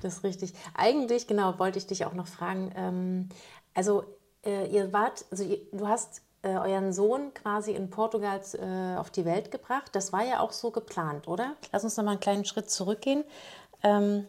Das 0.03 0.17
ist 0.17 0.23
richtig. 0.25 0.53
Eigentlich, 0.73 1.27
genau, 1.27 1.57
wollte 1.59 1.77
ich 1.77 1.87
dich 1.87 2.05
auch 2.05 2.13
noch 2.13 2.27
fragen. 2.27 2.73
Ähm, 2.75 3.29
also, 3.73 4.03
äh, 4.45 4.67
ihr 4.67 4.91
wart, 4.91 5.23
also 5.31 5.45
ihr, 5.45 5.59
du 5.71 5.87
hast 5.87 6.21
äh, 6.43 6.49
euren 6.49 6.93
Sohn 6.93 7.33
quasi 7.33 7.71
in 7.71 7.89
Portugal 7.89 8.39
äh, 8.53 8.97
auf 8.97 9.09
die 9.09 9.25
Welt 9.25 9.49
gebracht. 9.49 9.89
Das 9.93 10.13
war 10.13 10.23
ja 10.25 10.39
auch 10.39 10.51
so 10.51 10.71
geplant, 10.71 11.27
oder? 11.27 11.55
Lass 11.71 11.83
uns 11.83 11.97
noch 11.97 12.03
mal 12.03 12.11
einen 12.11 12.19
kleinen 12.19 12.45
Schritt 12.45 12.69
zurückgehen. 12.69 13.23
Ähm, 13.81 14.25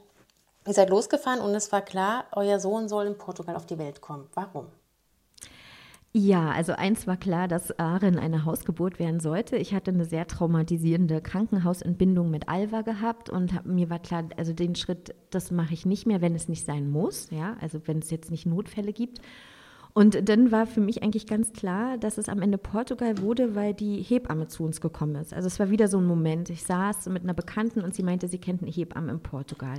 ihr 0.67 0.73
seid 0.73 0.91
losgefahren 0.91 1.41
und 1.41 1.55
es 1.55 1.73
war 1.73 1.83
klar, 1.83 2.25
euer 2.33 2.61
Sohn 2.61 2.89
soll 2.89 3.07
in 3.07 3.19
Portugal 3.19 3.57
auf 3.57 3.67
die 3.67 3.79
Welt 3.79 4.01
kommen. 4.01 4.29
Warum? 4.35 4.67
Ja, 6.17 6.53
also 6.53 6.75
eins 6.75 7.09
war 7.09 7.17
klar, 7.17 7.49
dass 7.49 7.77
Aaron 7.77 8.21
eine 8.21 8.45
Hausgeburt 8.45 9.01
werden 9.01 9.19
sollte. 9.19 9.57
Ich 9.57 9.75
hatte 9.75 9.91
eine 9.91 10.05
sehr 10.05 10.29
traumatisierende 10.29 11.21
Krankenhausentbindung 11.21 12.31
mit 12.31 12.49
Alva 12.49 12.83
gehabt 12.83 13.31
und 13.31 13.53
hab, 13.53 13.67
mir 13.67 13.91
war 13.91 13.99
klar, 13.99 14.23
also 14.37 14.53
den 14.53 14.77
Schritt, 14.77 15.13
das 15.31 15.51
mache 15.51 15.75
ich 15.75 15.85
nicht 15.85 16.07
mehr, 16.07 16.21
wenn 16.21 16.37
es 16.37 16.47
nicht 16.47 16.65
sein 16.65 16.89
muss, 16.89 17.31
ja, 17.31 17.57
also 17.61 17.81
wenn 17.87 17.99
es 17.99 18.11
jetzt 18.11 18.31
nicht 18.31 18.47
Notfälle 18.47 18.93
gibt. 18.93 19.19
Und 19.97 20.29
dann 20.29 20.51
war 20.51 20.67
für 20.67 20.81
mich 20.81 21.05
eigentlich 21.05 21.27
ganz 21.27 21.53
klar, 21.53 21.99
dass 21.99 22.19
es 22.19 22.29
am 22.29 22.43
Ende 22.43 22.59
Portugal 22.59 23.19
wurde, 23.19 23.55
weil 23.55 23.75
die 23.75 24.03
Hebamme 24.03 24.49
zu 24.49 24.65
uns 24.65 24.81
gekommen 24.81 25.15
ist. 25.15 25.33
Also 25.33 25.47
es 25.47 25.61
war 25.61 25.71
wieder 25.71 25.87
so 25.87 25.99
ein 25.99 26.05
Moment. 26.05 26.51
Ich 26.51 26.65
saß 26.65 27.07
mit 27.11 27.23
einer 27.23 27.33
Bekannten 27.33 27.81
und 27.81 27.95
sie 27.95 28.03
meinte, 28.03 28.27
sie 28.27 28.39
kennt 28.39 28.63
eine 28.63 28.73
Hebamme 28.73 29.13
in 29.13 29.21
Portugal. 29.21 29.79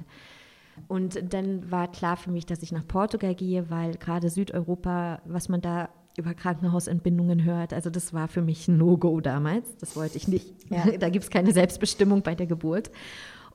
Und 0.88 1.34
dann 1.34 1.70
war 1.70 1.92
klar 1.92 2.16
für 2.16 2.32
mich, 2.32 2.46
dass 2.46 2.64
ich 2.64 2.72
nach 2.72 2.88
Portugal 2.88 3.36
gehe, 3.36 3.70
weil 3.70 3.96
gerade 3.96 4.30
Südeuropa, 4.30 5.22
was 5.26 5.50
man 5.50 5.60
da 5.62 5.90
über 6.18 6.34
Krankenhausentbindungen 6.34 7.44
hört. 7.44 7.74
Also 7.74 7.90
das 7.90 8.14
war 8.14 8.30
für 8.30 8.42
mich 8.42 8.70
ein 8.70 8.78
No-Go 8.78 9.20
damals. 9.20 9.76
Das 9.78 9.98
wollte 9.98 10.16
ich 10.16 10.30
nicht. 10.30 10.48
Ja. 10.70 10.86
Da 11.00 11.10
gibt 11.10 11.26
es 11.26 11.30
keine 11.30 11.52
Selbstbestimmung 11.52 12.22
bei 12.22 12.36
der 12.36 12.48
Geburt. 12.48 12.90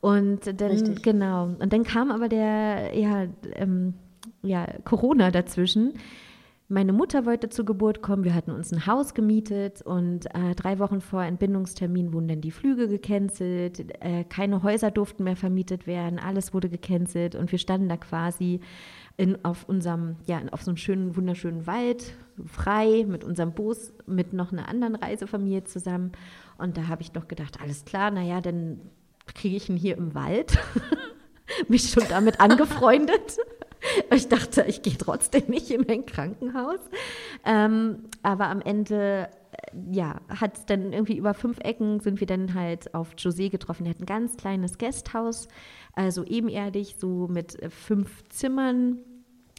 Und 0.02 0.46
dann, 0.46 0.70
Richtig. 0.70 1.02
genau. 1.02 1.44
Und 1.44 1.72
dann 1.72 1.84
kam 1.84 2.10
aber 2.10 2.28
der, 2.28 2.98
ja, 2.98 3.26
ähm, 3.54 3.94
ja, 4.42 4.66
Corona 4.84 5.30
dazwischen. 5.30 5.94
Meine 6.72 6.92
Mutter 6.92 7.26
wollte 7.26 7.48
zur 7.48 7.64
Geburt 7.64 8.00
kommen. 8.00 8.22
Wir 8.22 8.32
hatten 8.32 8.52
uns 8.52 8.72
ein 8.72 8.86
Haus 8.86 9.14
gemietet 9.14 9.82
und 9.82 10.26
äh, 10.26 10.54
drei 10.54 10.78
Wochen 10.78 11.00
vor 11.00 11.24
Entbindungstermin 11.24 12.12
wurden 12.12 12.28
dann 12.28 12.40
die 12.42 12.52
Flüge 12.52 12.86
gecancelt. 12.86 13.92
Äh, 14.00 14.22
keine 14.22 14.62
Häuser 14.62 14.92
durften 14.92 15.24
mehr 15.24 15.34
vermietet 15.34 15.88
werden. 15.88 16.20
Alles 16.20 16.54
wurde 16.54 16.68
gecancelt 16.68 17.34
und 17.34 17.50
wir 17.50 17.58
standen 17.58 17.88
da 17.88 17.96
quasi 17.96 18.60
in, 19.16 19.44
auf 19.44 19.68
unserem, 19.68 20.14
ja, 20.26 20.40
auf 20.52 20.62
so 20.62 20.70
einem 20.70 20.76
schönen, 20.76 21.16
wunderschönen 21.16 21.66
Wald, 21.66 22.14
frei, 22.46 23.04
mit 23.04 23.24
unserem 23.24 23.52
Bus, 23.52 23.92
mit 24.06 24.32
noch 24.32 24.52
einer 24.52 24.68
anderen 24.68 24.94
Reisefamilie 24.94 25.64
zusammen. 25.64 26.12
Und 26.56 26.76
da 26.76 26.86
habe 26.86 27.02
ich 27.02 27.10
doch 27.10 27.26
gedacht, 27.26 27.58
alles 27.60 27.84
klar, 27.84 28.12
naja, 28.12 28.40
dann 28.40 28.80
kriege 29.34 29.56
ich 29.56 29.68
ihn 29.68 29.76
hier 29.76 29.96
im 29.96 30.14
Wald. 30.14 30.56
Mich 31.68 31.90
schon 31.90 32.04
damit 32.08 32.38
angefreundet. 32.38 33.38
Ich 34.14 34.28
dachte, 34.28 34.64
ich 34.66 34.82
gehe 34.82 34.96
trotzdem 34.96 35.44
nicht 35.48 35.70
in 35.70 35.84
mein 35.86 36.06
Krankenhaus. 36.06 36.80
Ähm, 37.44 38.04
aber 38.22 38.48
am 38.48 38.60
Ende 38.60 39.28
äh, 39.52 39.92
ja, 39.92 40.20
hat 40.28 40.68
dann 40.70 40.92
irgendwie 40.92 41.16
über 41.16 41.34
fünf 41.34 41.58
Ecken 41.60 42.00
sind 42.00 42.20
wir 42.20 42.26
dann 42.26 42.54
halt 42.54 42.94
auf 42.94 43.14
José 43.16 43.50
getroffen. 43.50 43.86
Er 43.86 43.90
hat 43.90 44.00
ein 44.00 44.06
ganz 44.06 44.36
kleines 44.36 44.78
Gasthaus, 44.78 45.48
also 45.94 46.24
ebenerdig, 46.24 46.96
so 46.98 47.28
mit 47.28 47.60
äh, 47.62 47.70
fünf 47.70 48.24
Zimmern. 48.28 48.98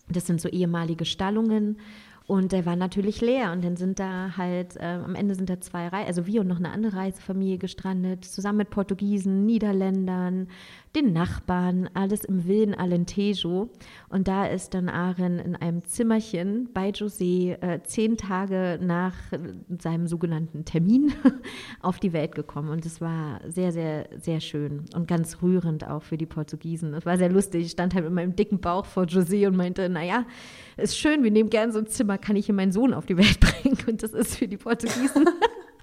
Das 0.09 0.27
sind 0.27 0.41
so 0.41 0.49
ehemalige 0.49 1.05
Stallungen. 1.05 1.77
Und 2.27 2.53
der 2.53 2.65
war 2.65 2.77
natürlich 2.77 3.19
leer. 3.19 3.51
Und 3.51 3.63
dann 3.63 3.75
sind 3.75 3.99
da 3.99 4.37
halt, 4.37 4.77
äh, 4.77 4.99
am 5.03 5.15
Ende 5.15 5.35
sind 5.35 5.49
da 5.49 5.59
zwei 5.59 5.87
Reisen, 5.87 6.07
also 6.07 6.25
wir 6.25 6.41
und 6.41 6.47
noch 6.47 6.59
eine 6.59 6.71
andere 6.71 6.95
Reisefamilie 6.95 7.57
gestrandet, 7.57 8.23
zusammen 8.23 8.59
mit 8.59 8.69
Portugiesen, 8.69 9.45
Niederländern, 9.45 10.47
den 10.95 11.13
Nachbarn, 11.13 11.89
alles 11.93 12.25
im 12.25 12.47
wilden 12.47 12.73
Alentejo. 12.73 13.69
Und 14.09 14.27
da 14.27 14.45
ist 14.45 14.73
dann 14.73 14.89
Aaron 14.89 15.39
in 15.39 15.55
einem 15.55 15.85
Zimmerchen 15.85 16.69
bei 16.73 16.89
José 16.89 17.61
äh, 17.61 17.81
zehn 17.83 18.17
Tage 18.17 18.77
nach 18.81 19.15
seinem 19.79 20.07
sogenannten 20.07 20.65
Termin 20.65 21.13
auf 21.81 21.99
die 21.99 22.13
Welt 22.13 22.35
gekommen. 22.35 22.69
Und 22.69 22.85
es 22.85 22.99
war 22.99 23.39
sehr, 23.47 23.71
sehr, 23.71 24.09
sehr 24.19 24.41
schön 24.41 24.85
und 24.93 25.07
ganz 25.07 25.41
rührend 25.41 25.87
auch 25.87 26.03
für 26.03 26.17
die 26.17 26.25
Portugiesen. 26.25 26.93
Es 26.93 27.05
war 27.05 27.17
sehr 27.17 27.29
lustig. 27.29 27.65
Ich 27.65 27.71
stand 27.71 27.95
halt 27.95 28.03
mit 28.05 28.13
meinem 28.13 28.35
dicken 28.35 28.59
Bauch 28.59 28.85
vor 28.85 29.03
José 29.03 29.47
und 29.47 29.55
meinte, 29.55 29.87
naja, 29.87 30.25
ist 30.77 30.97
schön, 30.97 31.23
wir 31.23 31.31
nehmen 31.31 31.49
gerne 31.49 31.71
so 31.71 31.79
ein 31.79 31.87
Zimmer, 31.87 32.17
kann 32.17 32.35
ich 32.35 32.47
hier 32.47 32.55
meinen 32.55 32.71
Sohn 32.71 32.93
auf 32.93 33.05
die 33.05 33.17
Welt 33.17 33.39
bringen? 33.39 33.77
Und 33.87 34.03
das 34.03 34.11
ist 34.11 34.35
für 34.35 34.47
die 34.47 34.57
Portugiesen. 34.57 35.25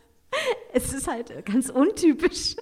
es 0.72 0.92
ist 0.92 1.08
halt 1.08 1.46
ganz 1.46 1.70
untypisch. 1.70 2.56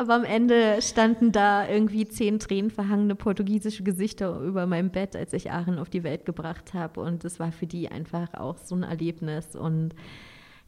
Aber 0.00 0.14
am 0.14 0.24
Ende 0.24 0.80
standen 0.80 1.30
da 1.30 1.68
irgendwie 1.68 2.08
zehn 2.08 2.38
tränenverhangene 2.38 3.14
portugiesische 3.14 3.82
Gesichter 3.82 4.40
über 4.40 4.64
meinem 4.64 4.88
Bett, 4.88 5.14
als 5.14 5.34
ich 5.34 5.50
Aaron 5.50 5.78
auf 5.78 5.90
die 5.90 6.04
Welt 6.04 6.24
gebracht 6.24 6.72
habe. 6.72 7.02
Und 7.02 7.22
das 7.22 7.38
war 7.38 7.52
für 7.52 7.66
die 7.66 7.90
einfach 7.90 8.32
auch 8.32 8.56
so 8.56 8.74
ein 8.74 8.82
Erlebnis. 8.82 9.54
Und 9.54 9.94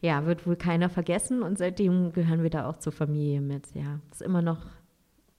ja, 0.01 0.27
wird 0.27 0.45
wohl 0.45 0.55
keiner 0.55 0.87
vergessen. 0.87 1.41
Und 1.41 1.57
seitdem 1.57 2.13
gehören 2.13 2.43
wir 2.43 2.51
da 2.51 2.69
auch 2.69 2.77
zur 2.77 2.93
Familie 2.93 3.41
mit. 3.41 3.73
Ja, 3.73 3.99
ist 4.11 4.21
immer 4.21 4.43
noch 4.43 4.67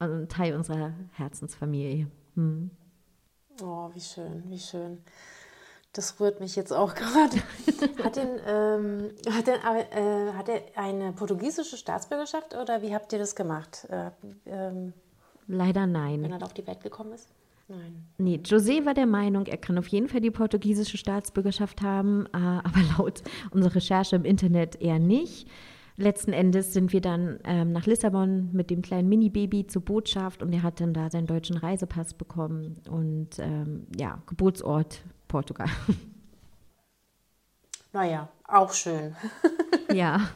ein 0.01 0.29
Teil 0.29 0.57
unserer 0.57 0.93
Herzensfamilie. 1.13 2.09
Hm. 2.35 2.73
Oh, 3.63 3.91
wie 3.95 4.01
schön, 4.01 4.43
wie 4.49 4.59
schön. 4.59 4.99
Das 5.95 6.21
rührt 6.21 6.41
mich 6.41 6.57
jetzt 6.57 6.73
auch 6.73 6.95
gerade. 6.95 7.37
Hat, 8.03 8.17
den, 8.17 8.29
ähm, 8.47 9.11
hat, 9.31 9.47
den, 9.47 9.55
äh, 9.55 10.33
hat 10.33 10.49
er 10.49 10.63
eine 10.77 11.13
portugiesische 11.13 11.77
Staatsbürgerschaft 11.77 12.55
oder 12.55 12.83
wie 12.83 12.95
habt 12.95 13.13
ihr 13.13 13.19
das 13.19 13.35
gemacht? 13.35 13.87
Äh, 13.91 14.11
ähm, 14.47 14.93
Leider 15.47 15.87
nein. 15.87 16.23
Wenn 16.23 16.33
er 16.33 16.43
auf 16.43 16.55
die 16.55 16.67
Welt 16.67 16.83
gekommen 16.83 17.13
ist? 17.13 17.29
Nein. 17.69 18.05
Nee, 18.19 18.41
José 18.45 18.85
war 18.85 18.95
der 18.95 19.07
Meinung, 19.07 19.47
er 19.47 19.57
kann 19.57 19.79
auf 19.79 19.89
jeden 19.89 20.09
Fall 20.09 20.21
die 20.21 20.31
portugiesische 20.31 20.99
Staatsbürgerschaft 20.99 21.81
haben, 21.81 22.27
äh, 22.27 22.37
aber 22.37 22.81
laut 22.99 23.23
unserer 23.51 23.77
Recherche 23.77 24.17
im 24.17 24.25
Internet 24.25 24.81
eher 24.81 24.99
nicht. 24.99 25.49
Letzten 25.97 26.33
Endes 26.33 26.73
sind 26.73 26.93
wir 26.93 27.01
dann 27.01 27.39
ähm, 27.45 27.71
nach 27.71 27.87
Lissabon 27.87 28.51
mit 28.53 28.69
dem 28.69 28.83
kleinen 28.83 29.09
Mini-Baby 29.09 29.69
zur 29.69 29.83
Botschaft 29.83 30.43
und 30.43 30.53
er 30.53 30.65
hat 30.65 30.81
dann 30.81 30.93
da 30.93 31.09
seinen 31.09 31.29
deutschen 31.29 31.57
Reisepass 31.57 32.15
bekommen 32.15 32.81
und 32.91 33.39
ähm, 33.39 33.87
ja, 33.97 34.21
Geburtsort 34.27 35.05
Portugal. 35.35 35.67
Naja, 37.93 38.29
auch 38.49 38.73
schön. 38.73 39.15
ja. 39.93 40.29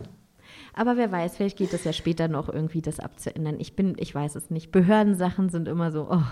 Aber 0.75 0.97
wer 0.97 1.11
weiß, 1.11 1.37
vielleicht 1.37 1.59
geht 1.59 1.73
es 1.73 1.83
ja 1.83 1.93
später 1.93 2.29
noch 2.29 2.49
irgendwie, 2.49 2.81
das 2.81 3.01
abzuändern. 3.01 3.59
Ich 3.59 3.75
bin, 3.75 3.97
ich 3.99 4.15
weiß 4.15 4.37
es 4.37 4.49
nicht. 4.49 4.71
Behördensachen 4.71 5.49
sind 5.49 5.67
immer 5.67 5.91
so, 5.91 6.07
oh. 6.09 6.23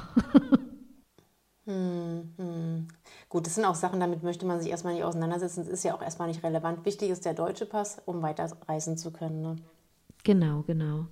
hm, 1.65 2.33
hm. 2.37 2.89
Gut, 3.29 3.47
das 3.47 3.57
sind 3.57 3.65
auch 3.65 3.75
Sachen, 3.75 3.99
damit 3.99 4.23
möchte 4.23 4.47
man 4.47 4.61
sich 4.61 4.71
erstmal 4.71 4.95
nicht 4.95 5.03
auseinandersetzen. 5.03 5.65
Das 5.65 5.69
ist 5.69 5.83
ja 5.83 5.97
auch 5.97 6.03
erstmal 6.03 6.29
nicht 6.29 6.45
relevant. 6.45 6.85
Wichtig 6.85 7.11
ist 7.11 7.25
der 7.25 7.35
deutsche 7.35 7.67
Pass, 7.67 8.01
um 8.05 8.23
weiterreisen 8.23 8.97
zu 8.97 9.13
können. 9.13 9.43
Ne? 9.43 9.57
Genau, 10.23 10.63
genau. 10.63 11.07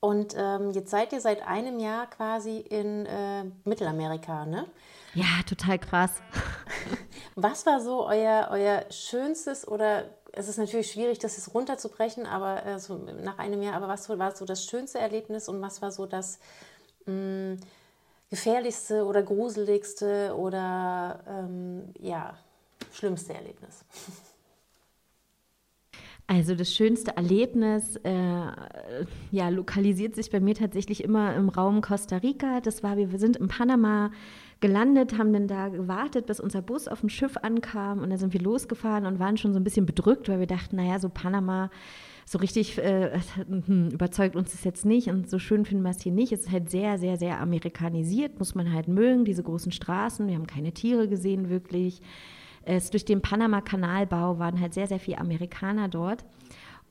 Und 0.00 0.34
ähm, 0.36 0.72
jetzt 0.72 0.90
seid 0.90 1.14
ihr 1.14 1.22
seit 1.22 1.48
einem 1.48 1.78
Jahr 1.78 2.10
quasi 2.10 2.58
in 2.58 3.06
äh, 3.06 3.44
Mittelamerika, 3.64 4.44
ne? 4.44 4.66
Ja, 5.14 5.42
total 5.46 5.78
krass. 5.78 6.10
Was 7.34 7.66
war 7.66 7.80
so 7.80 8.06
euer, 8.06 8.48
euer 8.50 8.86
schönstes 8.90 9.66
oder 9.66 10.04
es 10.32 10.48
ist 10.48 10.58
natürlich 10.58 10.90
schwierig, 10.90 11.18
das 11.18 11.36
jetzt 11.36 11.54
runterzubrechen, 11.54 12.26
aber 12.26 12.64
äh, 12.64 12.78
nach 13.22 13.38
einem 13.38 13.62
Jahr, 13.62 13.74
aber 13.74 13.88
was 13.88 14.08
war 14.08 14.34
so 14.34 14.44
das 14.44 14.64
schönste 14.64 14.98
Erlebnis 14.98 15.48
und 15.48 15.60
was 15.60 15.82
war 15.82 15.92
so 15.92 16.06
das 16.06 16.38
mh, 17.04 17.12
mm, 17.12 17.60
gefährlichste 18.30 19.04
oder 19.04 19.22
gruseligste 19.22 20.34
oder 20.34 21.20
ähm, 21.28 21.92
ja, 21.98 22.34
schlimmste 22.92 23.34
Erlebnis? 23.34 23.84
Also 26.32 26.54
das 26.54 26.74
schönste 26.74 27.14
Erlebnis 27.14 27.96
äh, 28.04 28.46
ja, 29.32 29.50
lokalisiert 29.50 30.14
sich 30.14 30.30
bei 30.30 30.40
mir 30.40 30.54
tatsächlich 30.54 31.04
immer 31.04 31.34
im 31.34 31.50
Raum 31.50 31.82
Costa 31.82 32.16
Rica. 32.16 32.62
Das 32.62 32.82
war, 32.82 32.96
wir 32.96 33.18
sind 33.18 33.36
in 33.36 33.48
Panama 33.48 34.10
gelandet, 34.60 35.18
haben 35.18 35.34
dann 35.34 35.46
da 35.46 35.68
gewartet, 35.68 36.24
bis 36.24 36.40
unser 36.40 36.62
Bus 36.62 36.88
auf 36.88 37.00
dem 37.00 37.10
Schiff 37.10 37.36
ankam 37.36 37.98
und 37.98 38.08
dann 38.08 38.18
sind 38.18 38.32
wir 38.32 38.40
losgefahren 38.40 39.04
und 39.04 39.18
waren 39.18 39.36
schon 39.36 39.52
so 39.52 39.60
ein 39.60 39.64
bisschen 39.64 39.84
bedrückt, 39.84 40.30
weil 40.30 40.40
wir 40.40 40.46
dachten, 40.46 40.76
naja, 40.76 40.98
so 40.98 41.10
Panama, 41.10 41.70
so 42.24 42.38
richtig 42.38 42.78
äh, 42.78 43.10
hm, 43.66 43.90
überzeugt 43.90 44.34
uns 44.34 44.52
das 44.52 44.64
jetzt 44.64 44.86
nicht 44.86 45.08
und 45.08 45.28
so 45.28 45.38
schön 45.38 45.66
finden 45.66 45.84
wir 45.84 45.90
es 45.90 46.00
hier 46.00 46.12
nicht. 46.12 46.32
Es 46.32 46.46
ist 46.46 46.50
halt 46.50 46.70
sehr, 46.70 46.96
sehr, 46.96 47.18
sehr 47.18 47.40
amerikanisiert, 47.40 48.38
muss 48.38 48.54
man 48.54 48.72
halt 48.72 48.88
mögen, 48.88 49.26
diese 49.26 49.42
großen 49.42 49.70
Straßen. 49.72 50.26
Wir 50.28 50.36
haben 50.36 50.46
keine 50.46 50.72
Tiere 50.72 51.08
gesehen 51.08 51.50
wirklich. 51.50 52.00
Es, 52.64 52.90
durch 52.90 53.04
den 53.04 53.22
Panama-Kanalbau 53.22 54.38
waren 54.38 54.60
halt 54.60 54.74
sehr, 54.74 54.86
sehr 54.86 55.00
viele 55.00 55.18
Amerikaner 55.18 55.88
dort. 55.88 56.24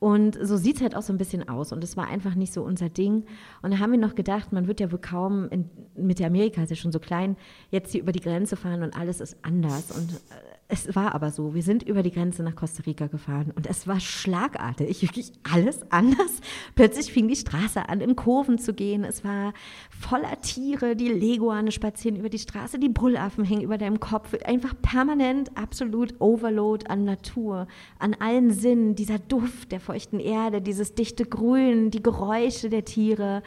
Und 0.02 0.36
so 0.42 0.56
sieht 0.56 0.76
es 0.76 0.82
halt 0.82 0.96
auch 0.96 1.02
so 1.02 1.12
ein 1.12 1.18
bisschen 1.18 1.48
aus. 1.48 1.72
Und 1.72 1.84
es 1.84 1.96
war 1.96 2.08
einfach 2.08 2.34
nicht 2.34 2.52
so 2.52 2.62
unser 2.62 2.88
Ding. 2.88 3.24
Und 3.62 3.72
da 3.72 3.78
haben 3.78 3.92
wir 3.92 4.00
noch 4.00 4.16
gedacht, 4.16 4.52
man 4.52 4.66
wird 4.66 4.80
ja 4.80 4.90
wohl 4.90 4.98
kaum, 4.98 5.48
in, 5.50 5.70
Mitte 5.94 6.26
Amerika 6.26 6.60
ist 6.60 6.70
ja 6.70 6.76
schon 6.76 6.90
so 6.90 6.98
klein, 6.98 7.36
jetzt 7.70 7.92
hier 7.92 8.00
über 8.00 8.10
die 8.10 8.20
Grenze 8.20 8.56
fahren 8.56 8.82
und 8.82 8.96
alles 8.96 9.20
ist 9.20 9.36
anders. 9.42 9.92
Und 9.92 10.10
äh, 10.10 10.52
es 10.72 10.96
war 10.96 11.14
aber 11.14 11.30
so, 11.30 11.54
wir 11.54 11.62
sind 11.62 11.82
über 11.82 12.02
die 12.02 12.10
Grenze 12.10 12.42
nach 12.42 12.56
Costa 12.56 12.82
Rica 12.86 13.06
gefahren 13.06 13.52
und 13.54 13.66
es 13.66 13.86
war 13.86 14.00
schlagartig, 14.00 15.02
wirklich 15.02 15.30
alles 15.42 15.80
anders. 15.90 16.40
Plötzlich 16.74 17.12
fing 17.12 17.28
die 17.28 17.36
Straße 17.36 17.90
an, 17.90 18.00
in 18.00 18.16
Kurven 18.16 18.56
zu 18.56 18.72
gehen. 18.72 19.04
Es 19.04 19.22
war 19.22 19.52
voller 19.90 20.40
Tiere, 20.40 20.96
die 20.96 21.08
Leguane 21.08 21.72
spazieren 21.72 22.16
über 22.16 22.30
die 22.30 22.38
Straße, 22.38 22.78
die 22.78 22.88
Bullaffen 22.88 23.44
hängen 23.44 23.60
über 23.60 23.76
deinem 23.76 24.00
Kopf. 24.00 24.34
Einfach 24.46 24.74
permanent, 24.80 25.54
absolut 25.58 26.18
Overload 26.22 26.86
an 26.86 27.04
Natur, 27.04 27.68
an 27.98 28.16
allen 28.18 28.50
Sinnen. 28.50 28.94
Dieser 28.94 29.18
Duft 29.18 29.72
der 29.72 29.80
feuchten 29.80 30.20
Erde, 30.20 30.62
dieses 30.62 30.94
dichte 30.94 31.26
Grün, 31.26 31.90
die 31.90 32.02
Geräusche 32.02 32.70
der 32.70 32.86
Tiere 32.86 33.42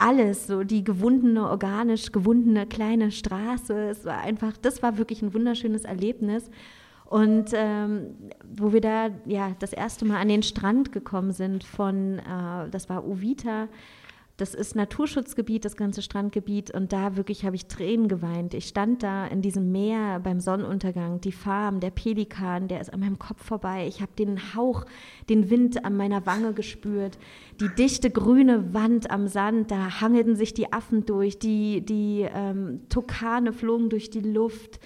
alles, 0.00 0.46
so 0.46 0.64
die 0.64 0.82
gewundene, 0.82 1.48
organisch 1.48 2.10
gewundene 2.12 2.66
kleine 2.66 3.10
Straße. 3.10 3.90
Es 3.90 4.04
war 4.04 4.18
einfach, 4.18 4.56
das 4.56 4.82
war 4.82 4.98
wirklich 4.98 5.22
ein 5.22 5.34
wunderschönes 5.34 5.84
Erlebnis. 5.84 6.50
Und 7.04 7.50
ähm, 7.54 8.14
wo 8.56 8.72
wir 8.72 8.80
da 8.80 9.10
ja 9.26 9.56
das 9.58 9.72
erste 9.72 10.04
Mal 10.04 10.20
an 10.20 10.28
den 10.28 10.44
Strand 10.44 10.92
gekommen 10.92 11.32
sind 11.32 11.64
von, 11.64 12.20
äh, 12.20 12.70
das 12.70 12.88
war 12.88 13.06
Uvita, 13.06 13.68
das 14.40 14.54
ist 14.54 14.74
Naturschutzgebiet, 14.74 15.66
das 15.66 15.76
ganze 15.76 16.00
Strandgebiet. 16.00 16.70
Und 16.70 16.94
da 16.94 17.16
wirklich 17.16 17.44
habe 17.44 17.56
ich 17.56 17.66
Tränen 17.66 18.08
geweint. 18.08 18.54
Ich 18.54 18.68
stand 18.68 19.02
da 19.02 19.26
in 19.26 19.42
diesem 19.42 19.70
Meer 19.70 20.18
beim 20.18 20.40
Sonnenuntergang, 20.40 21.20
die 21.20 21.32
Farm, 21.32 21.80
der 21.80 21.90
Pelikan, 21.90 22.66
der 22.66 22.80
ist 22.80 22.90
an 22.90 23.00
meinem 23.00 23.18
Kopf 23.18 23.44
vorbei. 23.44 23.86
Ich 23.86 24.00
habe 24.00 24.12
den 24.18 24.54
Hauch, 24.54 24.86
den 25.28 25.50
Wind 25.50 25.84
an 25.84 25.94
meiner 25.94 26.24
Wange 26.24 26.54
gespürt. 26.54 27.18
Die 27.60 27.68
dichte 27.68 28.10
grüne 28.10 28.72
Wand 28.72 29.10
am 29.10 29.28
Sand, 29.28 29.70
da 29.70 30.00
hangelten 30.00 30.34
sich 30.34 30.54
die 30.54 30.72
Affen 30.72 31.04
durch, 31.04 31.38
die, 31.38 31.82
die 31.84 32.26
ähm, 32.32 32.80
Tukane 32.88 33.52
flogen 33.52 33.90
durch 33.90 34.08
die 34.08 34.20
Luft 34.20 34.80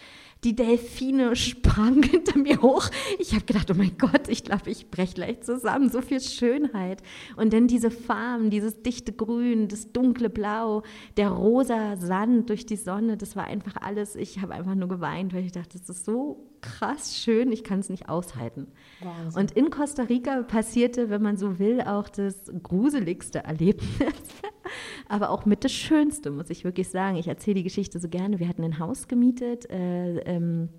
die 0.45 0.55
Delfine 0.55 1.35
sprangen 1.37 2.03
hinter 2.03 2.39
mir 2.39 2.61
hoch. 2.63 2.89
Ich 3.19 3.35
habe 3.35 3.45
gedacht, 3.45 3.71
oh 3.71 3.75
mein 3.75 3.97
Gott, 3.99 4.29
ich 4.29 4.45
glaube, 4.45 4.71
ich 4.71 4.91
breche 4.91 5.15
gleich 5.15 5.41
zusammen. 5.41 5.91
So 5.91 6.03
viel 6.03 6.21
Schönheit. 6.21 7.03
Und 7.37 7.53
dann 7.53 7.67
diese 7.67 7.91
Farben, 7.91 8.51
dieses 8.51 8.83
dichte 8.83 9.13
Grün, 9.13 9.69
das 9.69 9.93
dunkle 9.93 10.31
Blau, 10.31 10.83
der 11.17 11.31
rosa 11.31 11.97
Sand 11.97 12.51
durch 12.51 12.67
die 12.67 12.77
Sonne, 12.77 13.17
das 13.17 13.35
war 13.37 13.45
einfach 13.45 13.77
alles. 13.81 14.15
Ich 14.15 14.41
habe 14.41 14.55
einfach 14.55 14.75
nur 14.75 14.89
geweint, 14.89 15.33
weil 15.33 15.45
ich 15.45 15.53
dachte, 15.53 15.79
das 15.79 15.89
ist 15.89 16.05
so 16.05 16.47
krass 16.65 17.17
schön, 17.17 17.53
ich 17.53 17.63
kann 17.63 17.81
es 17.81 17.91
nicht 17.91 18.09
aushalten. 18.09 18.69
Wahnsinn. 19.01 19.41
Und 19.41 19.53
in 19.53 19.71
Costa 19.71 20.05
Rica 20.05 20.43
passierte, 20.43 21.11
wenn 21.11 21.21
man 21.21 21.37
so 21.37 21.59
will, 21.59 21.83
auch 21.83 22.09
das 22.09 22.51
gruseligste 22.63 23.45
Erlebnis, 23.45 24.15
aber 25.09 25.29
auch 25.31 25.45
mit 25.45 25.63
das 25.65 25.73
Schönste, 25.73 26.31
muss 26.31 26.49
ich 26.49 26.65
wirklich 26.65 26.89
sagen. 26.89 27.17
Ich 27.17 27.29
erzähle 27.29 27.57
die 27.57 27.65
Geschichte 27.65 27.99
so 27.99 28.09
gerne. 28.09 28.39
Wir 28.39 28.49
hatten 28.49 28.65
ein 28.65 28.79
Haus 28.79 29.09
gemietet. 29.09 29.71
Äh, 29.71 30.21
ähm, 30.21 30.71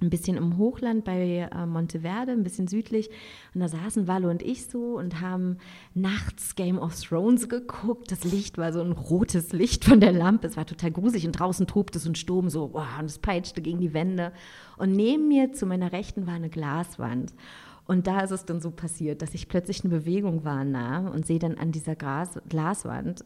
ein 0.00 0.10
bisschen 0.10 0.36
im 0.36 0.58
Hochland 0.58 1.04
bei 1.04 1.48
äh, 1.52 1.66
Monteverde, 1.66 2.32
ein 2.32 2.42
bisschen 2.42 2.68
südlich. 2.68 3.10
Und 3.54 3.60
da 3.60 3.68
saßen 3.68 4.08
Wallo 4.08 4.30
und 4.30 4.42
ich 4.42 4.66
so 4.66 4.96
und 4.98 5.20
haben 5.20 5.58
nachts 5.94 6.54
Game 6.54 6.78
of 6.78 7.00
Thrones 7.00 7.48
geguckt. 7.48 8.10
Das 8.10 8.24
Licht 8.24 8.58
war 8.58 8.72
so 8.72 8.80
ein 8.80 8.92
rotes 8.92 9.52
Licht 9.52 9.84
von 9.84 10.00
der 10.00 10.12
Lampe. 10.12 10.46
Es 10.46 10.56
war 10.56 10.66
total 10.66 10.90
gruselig 10.90 11.26
und 11.26 11.32
draußen 11.32 11.66
tobte 11.66 11.98
so 11.98 12.10
ein 12.10 12.14
Sturm 12.14 12.48
so 12.50 12.70
wow, 12.72 12.98
und 12.98 13.06
es 13.06 13.18
peitschte 13.18 13.62
gegen 13.62 13.80
die 13.80 13.94
Wände. 13.94 14.32
Und 14.76 14.92
neben 14.92 15.28
mir 15.28 15.52
zu 15.52 15.66
meiner 15.66 15.92
Rechten 15.92 16.26
war 16.26 16.34
eine 16.34 16.50
Glaswand. 16.50 17.34
Und 17.86 18.06
da 18.06 18.20
ist 18.20 18.30
es 18.30 18.44
dann 18.44 18.60
so 18.60 18.70
passiert, 18.70 19.20
dass 19.20 19.34
ich 19.34 19.48
plötzlich 19.48 19.84
eine 19.84 19.92
Bewegung 19.92 20.44
wahrnahm 20.44 21.08
und 21.08 21.26
sehe 21.26 21.40
dann 21.40 21.58
an 21.58 21.72
dieser 21.72 21.96
Glas 21.96 22.40
Glaswand 22.48 23.24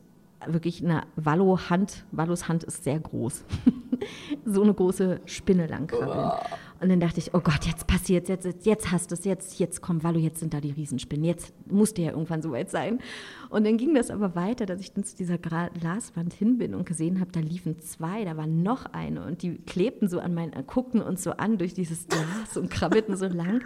wirklich 0.49 0.84
eine 0.84 1.03
Wallo-Hand. 1.16 2.05
Wallos 2.12 2.49
Hand 2.49 2.64
ist 2.64 2.84
sehr 2.84 2.99
groß. 2.99 3.45
so 4.45 4.62
eine 4.62 4.74
große 4.74 5.20
Spinne 5.26 5.66
langkrabbeln. 5.66 6.32
Und 6.85 6.91
dann 6.91 7.01
dachte 7.01 7.18
ich, 7.18 7.32
oh 7.32 7.41
Gott, 7.41 7.64
jetzt 7.64 7.87
passiert 7.87 8.28
jetzt, 8.28 8.45
jetzt, 8.45 8.66
jetzt 8.66 8.93
hast 8.93 9.11
du 9.11 9.14
es, 9.14 9.24
jetzt, 9.24 9.59
jetzt 9.59 9.80
komm, 9.80 10.03
Wallo, 10.03 10.18
jetzt 10.18 10.41
sind 10.41 10.53
da 10.53 10.61
die 10.61 10.72
Riesenspinnen, 10.72 11.24
jetzt 11.24 11.55
musste 11.66 12.03
ja 12.03 12.11
irgendwann 12.11 12.43
soweit 12.43 12.70
sein. 12.70 12.99
Und 13.49 13.64
dann 13.64 13.78
ging 13.78 13.95
das 13.95 14.11
aber 14.11 14.35
weiter, 14.35 14.66
dass 14.66 14.80
ich 14.80 14.93
dann 14.93 15.03
zu 15.03 15.16
dieser 15.16 15.39
Glaswand 15.39 16.35
hin 16.35 16.59
bin 16.59 16.74
und 16.74 16.85
gesehen 16.85 17.20
habe, 17.20 17.32
da 17.32 17.41
liefen 17.41 17.80
zwei, 17.80 18.24
da 18.26 18.37
war 18.37 18.47
noch 18.47 18.85
eine 18.87 19.24
und 19.24 19.41
die 19.41 19.55
klebten 19.55 20.09
so 20.09 20.18
an 20.18 20.35
meinen, 20.35 20.53
guckten 20.66 21.01
uns 21.01 21.22
so 21.22 21.30
an 21.30 21.57
durch 21.57 21.72
dieses 21.72 22.07
Glas 22.07 22.59
und 22.59 22.68
krabbelten 22.68 23.16
so 23.16 23.28
lang. 23.28 23.62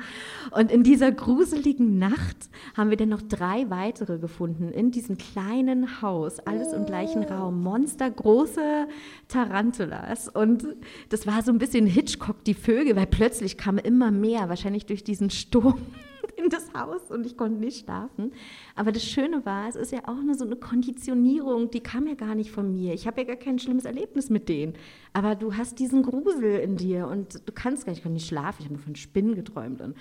Und 0.53 0.71
in 0.71 0.85
dieser 0.85 1.11
gruseligen 1.11 1.99
Nacht 1.99 2.51
haben 2.77 2.91
wir 2.91 2.97
dann 2.97 3.09
noch 3.09 3.23
drei 3.23 3.69
weitere 3.69 4.19
gefunden 4.19 4.71
in 4.71 4.93
diesem 4.93 5.19
kleinen 5.19 6.03
Haus, 6.03 6.39
alles 6.39 6.73
im 6.73 6.87
gleichen 6.87 7.25
Raum, 7.25 7.65
monstergroße 7.65 8.87
Tarantulas. 9.27 10.29
Und 10.29 10.67
das 11.09 11.27
war 11.27 11.43
so 11.43 11.51
ein 11.51 11.59
bisschen 11.59 11.87
Hitchcock, 11.87 12.45
die 12.45 12.55
Vögel, 12.55 12.95
weil 12.95 13.08
plötzlich 13.11 13.57
kam 13.57 13.79
immer 13.79 14.11
mehr, 14.11 14.49
wahrscheinlich 14.49 14.87
durch 14.87 15.05
diesen 15.05 15.31
Sturm 15.31 15.81
in 16.37 16.49
das 16.49 16.73
Haus 16.73 17.11
und 17.11 17.27
ich 17.27 17.37
konnte 17.37 17.59
nicht 17.59 17.85
schlafen. 17.85 18.33
Aber 18.75 18.93
das 18.93 19.05
Schöne 19.05 19.45
war, 19.45 19.69
es 19.69 19.77
ist 19.77 19.93
ja 19.93 20.01
auch 20.07 20.23
nur 20.23 20.35
so 20.35 20.45
eine 20.45 20.57
Konditionierung, 20.57 21.71
die 21.71 21.81
kam 21.81 22.07
ja 22.07 22.15
gar 22.15 22.35
nicht 22.35 22.51
von 22.51 22.73
mir. 22.73 22.95
Ich 22.95 23.07
habe 23.07 23.21
ja 23.21 23.27
gar 23.27 23.37
kein 23.37 23.59
schlimmes 23.59 23.85
Erlebnis 23.85 24.31
mit 24.31 24.49
denen. 24.49 24.75
Aber 25.13 25.35
du 25.35 25.57
hast 25.57 25.79
diesen 25.79 26.03
Grusel 26.03 26.61
in 26.61 26.77
dir 26.77 27.09
und 27.09 27.47
du 27.47 27.53
kannst 27.53 27.85
gar 27.85 27.91
nicht, 27.91 27.99
ich 27.99 28.03
konnte 28.05 28.15
nicht 28.15 28.29
schlafen. 28.29 28.57
Ich 28.61 28.65
habe 28.67 28.75
nur 28.75 28.83
von 28.83 28.97
Spinnen 28.97 29.35
geträumt. 29.35 29.81
Und 29.81 29.97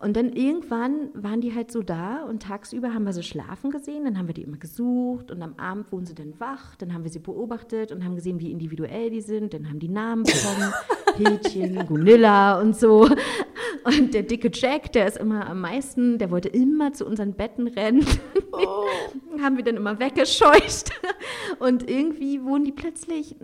und 0.00 0.16
dann 0.16 0.32
irgendwann 0.32 1.10
waren 1.12 1.42
die 1.42 1.54
halt 1.54 1.70
so 1.70 1.82
da 1.82 2.24
und 2.24 2.42
tagsüber 2.42 2.94
haben 2.94 3.04
wir 3.04 3.12
sie 3.12 3.22
schlafen 3.22 3.70
gesehen, 3.70 4.04
dann 4.04 4.16
haben 4.16 4.28
wir 4.28 4.34
die 4.34 4.44
immer 4.44 4.56
gesucht 4.56 5.30
und 5.30 5.42
am 5.42 5.54
Abend 5.58 5.92
wurden 5.92 6.06
sie 6.06 6.14
dann 6.14 6.32
wach, 6.40 6.74
dann 6.76 6.94
haben 6.94 7.04
wir 7.04 7.10
sie 7.10 7.18
beobachtet 7.18 7.92
und 7.92 8.02
haben 8.02 8.16
gesehen, 8.16 8.40
wie 8.40 8.50
individuell 8.50 9.10
die 9.10 9.20
sind, 9.20 9.52
dann 9.52 9.68
haben 9.68 9.78
die 9.78 9.88
Namen 9.88 10.22
bekommen, 10.22 10.72
Hähnchen, 11.16 11.86
Gunilla 11.86 12.58
und 12.60 12.74
so. 12.74 13.08
Und 13.84 14.14
der 14.14 14.22
dicke 14.22 14.50
Jack, 14.52 14.92
der 14.92 15.06
ist 15.06 15.16
immer 15.16 15.48
am 15.48 15.60
meisten, 15.60 16.18
der 16.18 16.30
wollte 16.30 16.48
immer 16.48 16.92
zu 16.92 17.06
unseren 17.06 17.34
Betten 17.34 17.68
rennen. 17.68 18.06
Oh. 18.52 18.84
haben 19.42 19.56
wir 19.56 19.64
dann 19.64 19.76
immer 19.76 19.98
weggescheucht. 19.98 20.90
Und 21.58 21.88
irgendwie 21.88 22.42
wurden 22.42 22.64
die 22.64 22.72
plötzlich, 22.72 23.36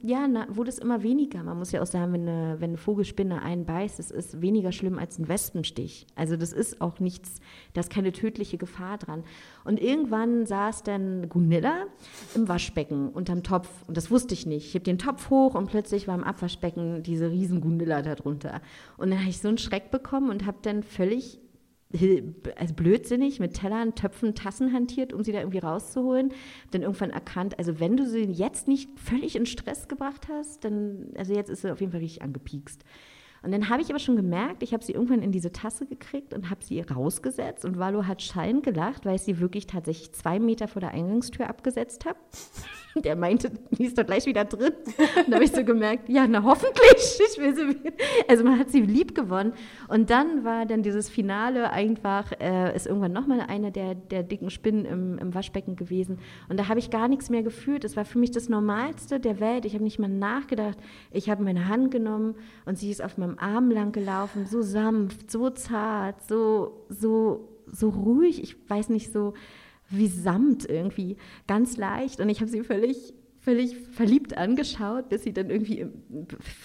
ja, 0.00 0.26
na, 0.28 0.46
wurde 0.50 0.70
es 0.70 0.78
immer 0.78 1.02
weniger. 1.02 1.42
Man 1.42 1.58
muss 1.58 1.72
ja 1.72 1.82
auch 1.82 1.86
sagen, 1.86 2.12
wenn 2.12 2.28
eine, 2.28 2.56
wenn 2.60 2.70
eine 2.70 2.76
Vogelspinne 2.76 3.42
einen 3.42 3.64
beißt, 3.64 3.98
es 3.98 4.10
ist 4.10 4.40
weniger 4.40 4.72
schlimm 4.72 4.98
als 4.98 5.18
ein 5.18 5.28
Wespenstich. 5.28 6.06
Also 6.14 6.36
das 6.36 6.52
ist 6.52 6.80
auch 6.80 7.00
nichts, 7.00 7.40
da 7.74 7.80
ist 7.80 7.90
keine 7.90 8.12
tödliche 8.12 8.58
Gefahr 8.58 8.98
dran. 8.98 9.24
Und 9.64 9.80
irgendwann 9.80 10.46
saß 10.46 10.82
dann 10.82 11.28
Gunilla 11.28 11.86
im 12.34 12.48
Waschbecken 12.48 13.08
unterm 13.08 13.42
Topf. 13.42 13.68
Und 13.86 13.96
das 13.96 14.10
wusste 14.10 14.34
ich 14.34 14.46
nicht. 14.46 14.66
Ich 14.66 14.74
heb 14.74 14.84
den 14.84 14.98
Topf 14.98 15.30
hoch 15.30 15.54
und 15.54 15.70
plötzlich 15.70 16.08
war 16.08 16.14
im 16.14 16.24
Abwaschbecken 16.24 17.02
diese 17.02 17.30
riesen 17.30 17.60
Gunilla 17.60 18.02
darunter. 18.02 18.60
Und 18.96 19.10
dann 19.10 19.20
habe 19.20 19.30
ich 19.30 19.38
so 19.38 19.48
einen 19.48 19.58
Schreck 19.62 19.90
bekommen 19.90 20.30
und 20.30 20.46
habe 20.46 20.58
dann 20.62 20.82
völlig 20.82 21.40
also 22.56 22.74
blödsinnig 22.74 23.38
mit 23.38 23.54
Tellern, 23.54 23.94
Töpfen, 23.94 24.34
Tassen 24.34 24.72
hantiert, 24.72 25.12
um 25.12 25.22
sie 25.22 25.32
da 25.32 25.40
irgendwie 25.40 25.58
rauszuholen. 25.58 26.32
Dann 26.70 26.82
irgendwann 26.82 27.10
erkannt, 27.10 27.58
also 27.58 27.80
wenn 27.80 27.96
du 27.96 28.06
sie 28.06 28.22
jetzt 28.22 28.68
nicht 28.68 28.98
völlig 28.98 29.36
in 29.36 29.46
Stress 29.46 29.88
gebracht 29.88 30.28
hast, 30.28 30.64
dann, 30.64 31.12
also 31.16 31.34
jetzt 31.34 31.50
ist 31.50 31.62
sie 31.62 31.70
auf 31.70 31.80
jeden 31.80 31.92
Fall 31.92 32.00
richtig 32.00 32.22
angepiekst. 32.22 32.82
Und 33.42 33.50
dann 33.50 33.68
habe 33.68 33.82
ich 33.82 33.90
aber 33.90 33.98
schon 33.98 34.14
gemerkt, 34.14 34.62
ich 34.62 34.72
habe 34.72 34.84
sie 34.84 34.92
irgendwann 34.92 35.20
in 35.20 35.32
diese 35.32 35.50
Tasse 35.50 35.84
gekriegt 35.84 36.32
und 36.32 36.48
habe 36.48 36.64
sie 36.64 36.80
rausgesetzt. 36.80 37.64
Und 37.64 37.76
Valo 37.76 38.06
hat 38.06 38.22
schallend 38.22 38.62
gelacht, 38.62 39.04
weil 39.04 39.16
ich 39.16 39.22
sie 39.22 39.40
wirklich 39.40 39.66
tatsächlich 39.66 40.12
zwei 40.12 40.38
Meter 40.38 40.68
vor 40.68 40.78
der 40.78 40.92
Eingangstür 40.92 41.48
abgesetzt 41.48 42.04
habe. 42.04 42.18
Der 43.04 43.16
meinte, 43.16 43.50
die 43.70 43.84
ist 43.84 43.96
doch 43.98 44.04
gleich 44.04 44.26
wieder 44.26 44.44
drin. 44.44 44.72
Und 45.16 45.28
da 45.28 45.34
habe 45.34 45.44
ich 45.44 45.52
so 45.52 45.64
gemerkt, 45.64 46.08
ja, 46.08 46.26
na 46.26 46.42
hoffentlich. 46.42 47.20
Ich 47.32 47.38
will 47.38 47.54
sie 47.54 47.92
also 48.28 48.44
man 48.44 48.58
hat 48.58 48.70
sie 48.70 48.80
lieb 48.80 49.14
gewonnen. 49.14 49.52
Und 49.88 50.10
dann 50.10 50.44
war 50.44 50.66
dann 50.66 50.82
dieses 50.82 51.08
Finale 51.08 51.70
einfach, 51.70 52.32
äh, 52.40 52.74
ist 52.74 52.86
irgendwann 52.86 53.12
nochmal 53.12 53.40
eine 53.40 53.72
der, 53.72 53.94
der 53.94 54.22
dicken 54.22 54.50
Spinnen 54.50 54.84
im, 54.84 55.18
im 55.18 55.34
Waschbecken 55.34 55.76
gewesen. 55.76 56.18
Und 56.48 56.58
da 56.58 56.68
habe 56.68 56.78
ich 56.78 56.90
gar 56.90 57.08
nichts 57.08 57.30
mehr 57.30 57.42
gefühlt. 57.42 57.84
Es 57.84 57.96
war 57.96 58.04
für 58.04 58.18
mich 58.18 58.30
das 58.30 58.48
Normalste 58.48 59.20
der 59.20 59.40
Welt. 59.40 59.64
Ich 59.64 59.74
habe 59.74 59.84
nicht 59.84 59.98
mal 59.98 60.08
nachgedacht. 60.08 60.78
Ich 61.10 61.30
habe 61.30 61.42
meine 61.42 61.68
Hand 61.68 61.90
genommen 61.90 62.34
und 62.66 62.78
sie 62.78 62.90
ist 62.90 63.02
auf 63.02 63.16
meinem 63.16 63.38
Arm 63.38 63.70
lang 63.70 63.92
gelaufen, 63.92 64.46
so 64.46 64.62
sanft, 64.62 65.30
so 65.30 65.50
zart, 65.50 66.22
so, 66.26 66.84
so, 66.88 67.48
so 67.66 67.88
ruhig. 67.88 68.42
Ich 68.42 68.56
weiß 68.68 68.88
nicht, 68.88 69.12
so 69.12 69.34
wie 69.92 70.08
Samt 70.08 70.68
irgendwie, 70.68 71.16
ganz 71.46 71.76
leicht. 71.76 72.20
Und 72.20 72.28
ich 72.28 72.40
habe 72.40 72.50
sie 72.50 72.62
völlig, 72.62 73.14
völlig 73.38 73.76
verliebt 73.76 74.36
angeschaut, 74.36 75.08
bis 75.08 75.22
sie 75.22 75.32
dann 75.32 75.50
irgendwie, 75.50 75.86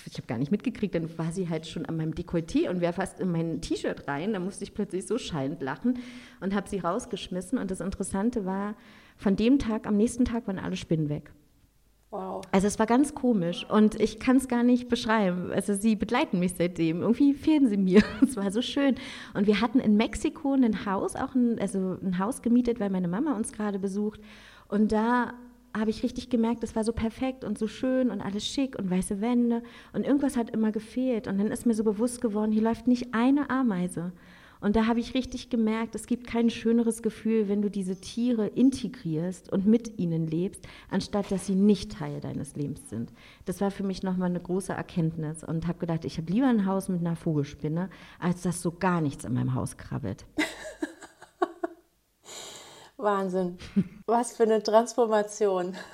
ich 0.06 0.18
habe 0.18 0.28
gar 0.28 0.38
nicht 0.38 0.52
mitgekriegt, 0.52 0.96
dann 0.96 1.18
war 1.18 1.32
sie 1.32 1.50
halt 1.50 1.68
schon 1.68 1.86
an 1.86 1.98
meinem 1.98 2.14
Dekolleté 2.14 2.70
und 2.70 2.82
wäre 2.82 2.94
fast 2.94 3.20
in 3.20 3.32
mein 3.32 3.62
T-Shirt 3.62 4.08
rein. 4.08 4.34
Da 4.34 4.40
musste 4.40 4.64
ich 4.64 4.74
plötzlich 4.74 5.06
so 5.06 5.18
schallend 5.18 5.62
lachen 5.62 6.00
und 6.40 6.56
habe 6.56 6.70
sie 6.70 6.80
rausgeschmissen. 6.80 7.58
Und 7.58 7.72
das 7.72 7.82
Interessante 7.82 8.46
war, 8.46 8.76
von 9.18 9.36
dem 9.36 9.60
Tag, 9.60 9.88
am 9.88 9.98
nächsten 9.98 10.26
Tag 10.26 10.48
waren 10.48 10.60
alle 10.60 10.78
Spinnen 10.78 11.10
weg. 11.10 11.32
Wow. 12.10 12.42
Also 12.54 12.68
es 12.68 12.80
war 12.80 12.86
ganz 12.86 13.14
komisch 13.16 13.66
und 13.70 14.00
ich 14.00 14.20
kann 14.20 14.38
es 14.38 14.48
gar 14.48 14.64
nicht 14.64 14.88
beschreiben. 14.88 15.52
Also 15.52 15.74
sie 15.74 15.98
begleiten 15.98 16.40
mich 16.40 16.54
seitdem. 16.54 17.02
Irgendwie 17.02 17.34
fehlen 17.34 17.68
sie 17.68 17.78
mir. 17.78 18.02
Es 18.22 18.38
war 18.38 18.50
so 18.52 18.62
schön. 18.62 18.96
Und 19.34 19.46
wir 19.46 19.60
hatten 19.60 19.80
in 19.80 19.98
Mexiko 19.98 20.54
ein 20.54 20.86
Haus, 20.86 21.16
auch 21.16 21.36
ein, 21.36 21.60
also 21.60 21.98
ein 22.02 22.18
Haus 22.18 22.42
gemietet, 22.42 22.80
weil 22.80 22.90
meine 22.90 23.10
Mama 23.10 23.36
uns 23.36 23.52
gerade 23.52 23.78
besucht. 23.78 24.22
Und 24.70 24.94
da 24.94 25.34
habe 25.78 25.90
ich 25.90 26.02
richtig 26.02 26.30
gemerkt, 26.30 26.64
es 26.64 26.76
war 26.76 26.84
so 26.84 26.94
perfekt 26.94 27.44
und 27.44 27.58
so 27.58 27.68
schön 27.68 28.10
und 28.10 28.22
alles 28.22 28.46
schick 28.46 28.80
und 28.80 28.90
weiße 28.90 29.20
Wände. 29.20 29.62
Und 29.92 30.06
irgendwas 30.06 30.38
hat 30.38 30.50
immer 30.52 30.72
gefehlt. 30.72 31.28
Und 31.28 31.38
dann 31.38 31.48
ist 31.48 31.66
mir 31.66 31.74
so 31.74 31.84
bewusst 31.84 32.22
geworden, 32.22 32.54
hier 32.54 32.64
läuft 32.64 32.88
nicht 32.88 33.14
eine 33.14 33.50
Ameise. 33.50 34.14
Und 34.60 34.76
da 34.76 34.88
habe 34.88 35.00
ich 35.00 35.14
richtig 35.14 35.50
gemerkt, 35.50 35.96
es 35.96 36.08
gibt 36.08 36.28
kein 36.28 36.50
schöneres 36.50 37.02
Gefühl, 37.02 37.48
wenn 37.48 37.62
du 37.62 37.70
diese 37.70 38.00
Tiere 38.00 38.48
integrierst 38.48 39.52
und 39.52 39.66
mit 39.66 40.00
ihnen 40.00 40.28
lebst, 40.28 40.68
anstatt 40.90 41.32
dass 41.32 41.46
sie 41.46 41.56
nicht 41.56 41.92
Teil 41.94 42.22
deines 42.22 42.56
Lebens 42.56 42.90
sind. 42.90 43.14
Das 43.46 43.62
war 43.62 43.72
für 43.72 43.84
mich 43.84 44.04
nochmal 44.04 44.30
eine 44.30 44.40
große 44.40 44.74
Erkenntnis 44.74 45.44
und 45.44 45.68
habe 45.68 45.80
gedacht, 45.80 46.06
ich 46.06 46.18
habe 46.18 46.32
lieber 46.32 46.48
ein 46.48 46.66
Haus 46.66 46.90
mit 46.90 47.02
einer 47.02 47.16
Vogelspinne, 47.16 47.90
als 48.20 48.42
dass 48.42 48.62
so 48.62 48.72
gar 48.72 49.02
nichts 49.02 49.26
in 49.26 49.34
meinem 49.34 49.54
Haus 49.54 49.78
krabbelt. 49.78 50.26
Wahnsinn. 52.98 53.58
Was 54.08 54.36
für 54.36 54.44
eine 54.44 54.62
Transformation. 54.64 55.76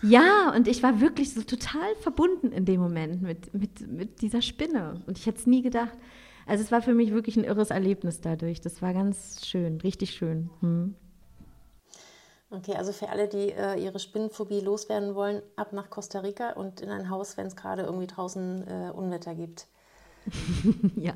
Ja, 0.00 0.52
und 0.54 0.68
ich 0.68 0.82
war 0.84 1.00
wirklich 1.00 1.34
so 1.34 1.42
total 1.42 1.94
verbunden 2.00 2.52
in 2.52 2.64
dem 2.64 2.80
Moment 2.80 3.20
mit, 3.20 3.52
mit, 3.52 3.80
mit 3.88 4.22
dieser 4.22 4.42
Spinne. 4.42 5.02
Und 5.08 5.18
ich 5.18 5.26
hätte 5.26 5.38
es 5.38 5.46
nie 5.48 5.60
gedacht. 5.60 5.98
Also 6.48 6.64
es 6.64 6.72
war 6.72 6.80
für 6.80 6.94
mich 6.94 7.12
wirklich 7.12 7.36
ein 7.36 7.44
irres 7.44 7.70
Erlebnis 7.70 8.22
dadurch. 8.22 8.62
Das 8.62 8.80
war 8.80 8.94
ganz 8.94 9.46
schön, 9.46 9.80
richtig 9.82 10.12
schön. 10.12 10.48
Hm. 10.60 10.94
Okay, 12.50 12.74
also 12.74 12.92
für 12.92 13.10
alle, 13.10 13.28
die 13.28 13.52
äh, 13.52 13.78
ihre 13.78 13.98
Spinnenphobie 13.98 14.60
loswerden 14.60 15.14
wollen, 15.14 15.42
ab 15.56 15.74
nach 15.74 15.90
Costa 15.90 16.20
Rica 16.20 16.52
und 16.52 16.80
in 16.80 16.88
ein 16.88 17.10
Haus, 17.10 17.36
wenn 17.36 17.46
es 17.46 17.54
gerade 17.54 17.82
irgendwie 17.82 18.06
draußen 18.06 18.66
äh, 18.66 18.90
Unwetter 18.90 19.34
gibt. 19.34 19.66
ja. 20.96 21.12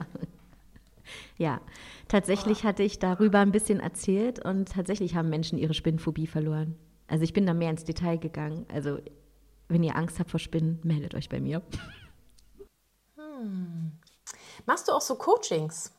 Ja, 1.39 1.63
tatsächlich 2.09 2.65
hatte 2.65 2.83
ich 2.83 2.99
darüber 2.99 3.39
ein 3.39 3.53
bisschen 3.53 3.81
erzählt 3.81 4.45
und 4.45 4.73
tatsächlich 4.73 5.15
haben 5.15 5.31
Menschen 5.31 5.59
ihre 5.59 5.75
Spinnenphobie 5.75 6.27
verloren. 6.27 6.77
Also 7.09 7.25
ich 7.25 7.33
bin 7.33 7.47
da 7.47 7.55
mehr 7.55 7.71
ins 7.71 7.85
Detail 7.85 8.19
gegangen. 8.19 8.67
Also 8.73 8.99
wenn 9.69 9.83
ihr 9.83 9.97
Angst 9.97 10.19
habt 10.19 10.31
vor 10.31 10.41
Spinnen, 10.41 10.79
meldet 10.83 11.15
euch 11.15 11.31
bei 11.31 11.41
mir. 11.41 11.63
Hm. 13.17 13.93
Machst 14.67 14.89
du 14.89 14.93
auch 14.93 15.01
so 15.01 15.17
Coachings? 15.17 15.93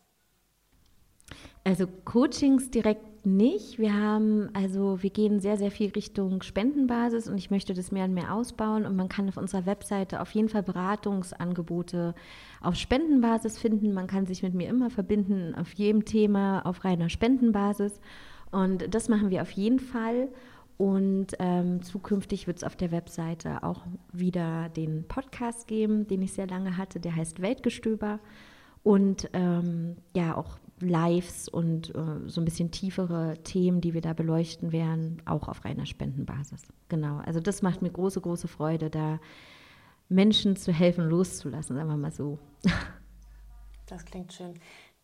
Also 1.64 1.88
Coachings 2.06 2.72
direkt 2.72 3.26
nicht. 3.26 3.80
Wir 3.80 3.94
haben, 3.94 4.50
also 4.54 5.02
wir 5.02 5.10
gehen 5.10 5.40
sehr, 5.40 5.58
sehr 5.58 5.72
viel 5.72 5.92
Richtung 5.92 6.42
Spendenbasis 6.42 7.30
und 7.30 7.38
ich 7.38 7.52
möchte 7.52 7.74
das 7.74 7.92
mehr 7.92 8.06
und 8.06 8.14
mehr 8.14 8.34
ausbauen. 8.34 8.86
Und 8.86 8.98
man 8.98 9.08
kann 9.08 9.30
auf 9.30 9.38
unserer 9.38 9.66
Webseite 9.66 10.22
auf 10.22 10.32
jeden 10.32 10.50
Fall 10.50 10.64
Beratungsangebote 10.64 12.16
auf 12.62 12.76
Spendenbasis 12.76 13.58
finden. 13.58 13.94
Man 13.94 14.08
kann 14.08 14.26
sich 14.26 14.44
mit 14.44 14.54
mir 14.54 14.68
immer 14.68 14.90
verbinden 14.90 15.56
auf 15.56 15.72
jedem 15.74 16.04
Thema 16.04 16.66
auf 16.66 16.84
reiner 16.84 17.10
Spendenbasis. 17.10 18.02
Und 18.52 18.94
das 18.94 19.08
machen 19.08 19.30
wir 19.30 19.42
auf 19.42 19.52
jeden 19.52 19.80
Fall. 19.80 20.28
Und 20.78 21.28
ähm, 21.40 21.82
zukünftig 21.82 22.48
wird 22.48 22.58
es 22.58 22.64
auf 22.64 22.76
der 22.76 22.92
Webseite 22.92 23.64
auch 23.64 23.84
wieder 24.12 24.70
den 24.70 25.08
Podcast 25.08 25.68
geben, 25.68 26.08
den 26.08 26.22
ich 26.22 26.34
sehr 26.34 26.48
lange 26.48 26.78
hatte, 26.78 27.00
der 27.00 27.16
heißt 27.16 27.42
Weltgestöber. 27.42 28.20
Und 28.84 29.30
ähm, 29.34 29.98
ja, 30.14 30.36
auch 30.36 30.58
Lives 30.80 31.48
und 31.48 31.96
äh, 31.96 32.28
so 32.28 32.42
ein 32.42 32.46
bisschen 32.46 32.72
tiefere 32.72 33.38
Themen, 33.44 33.82
die 33.82 33.94
wir 33.94 34.02
da 34.02 34.14
beleuchten 34.14 34.72
werden, 34.72 35.22
auch 35.26 35.48
auf 35.48 35.64
reiner 35.66 35.86
Spendenbasis. 35.86 36.64
Genau. 36.90 37.18
Also 37.20 37.40
das 37.40 37.62
macht 37.62 37.82
mir 37.82 37.90
große, 37.90 38.20
große 38.22 38.48
Freude, 38.48 38.90
da 38.90 39.20
Menschen 40.10 40.56
zu 40.56 40.72
helfen, 40.72 41.10
loszulassen, 41.10 41.76
sagen 41.76 41.90
wir 41.90 41.98
mal 41.98 42.12
so. 42.12 42.40
Das 43.86 44.06
klingt 44.06 44.32
schön. 44.32 44.54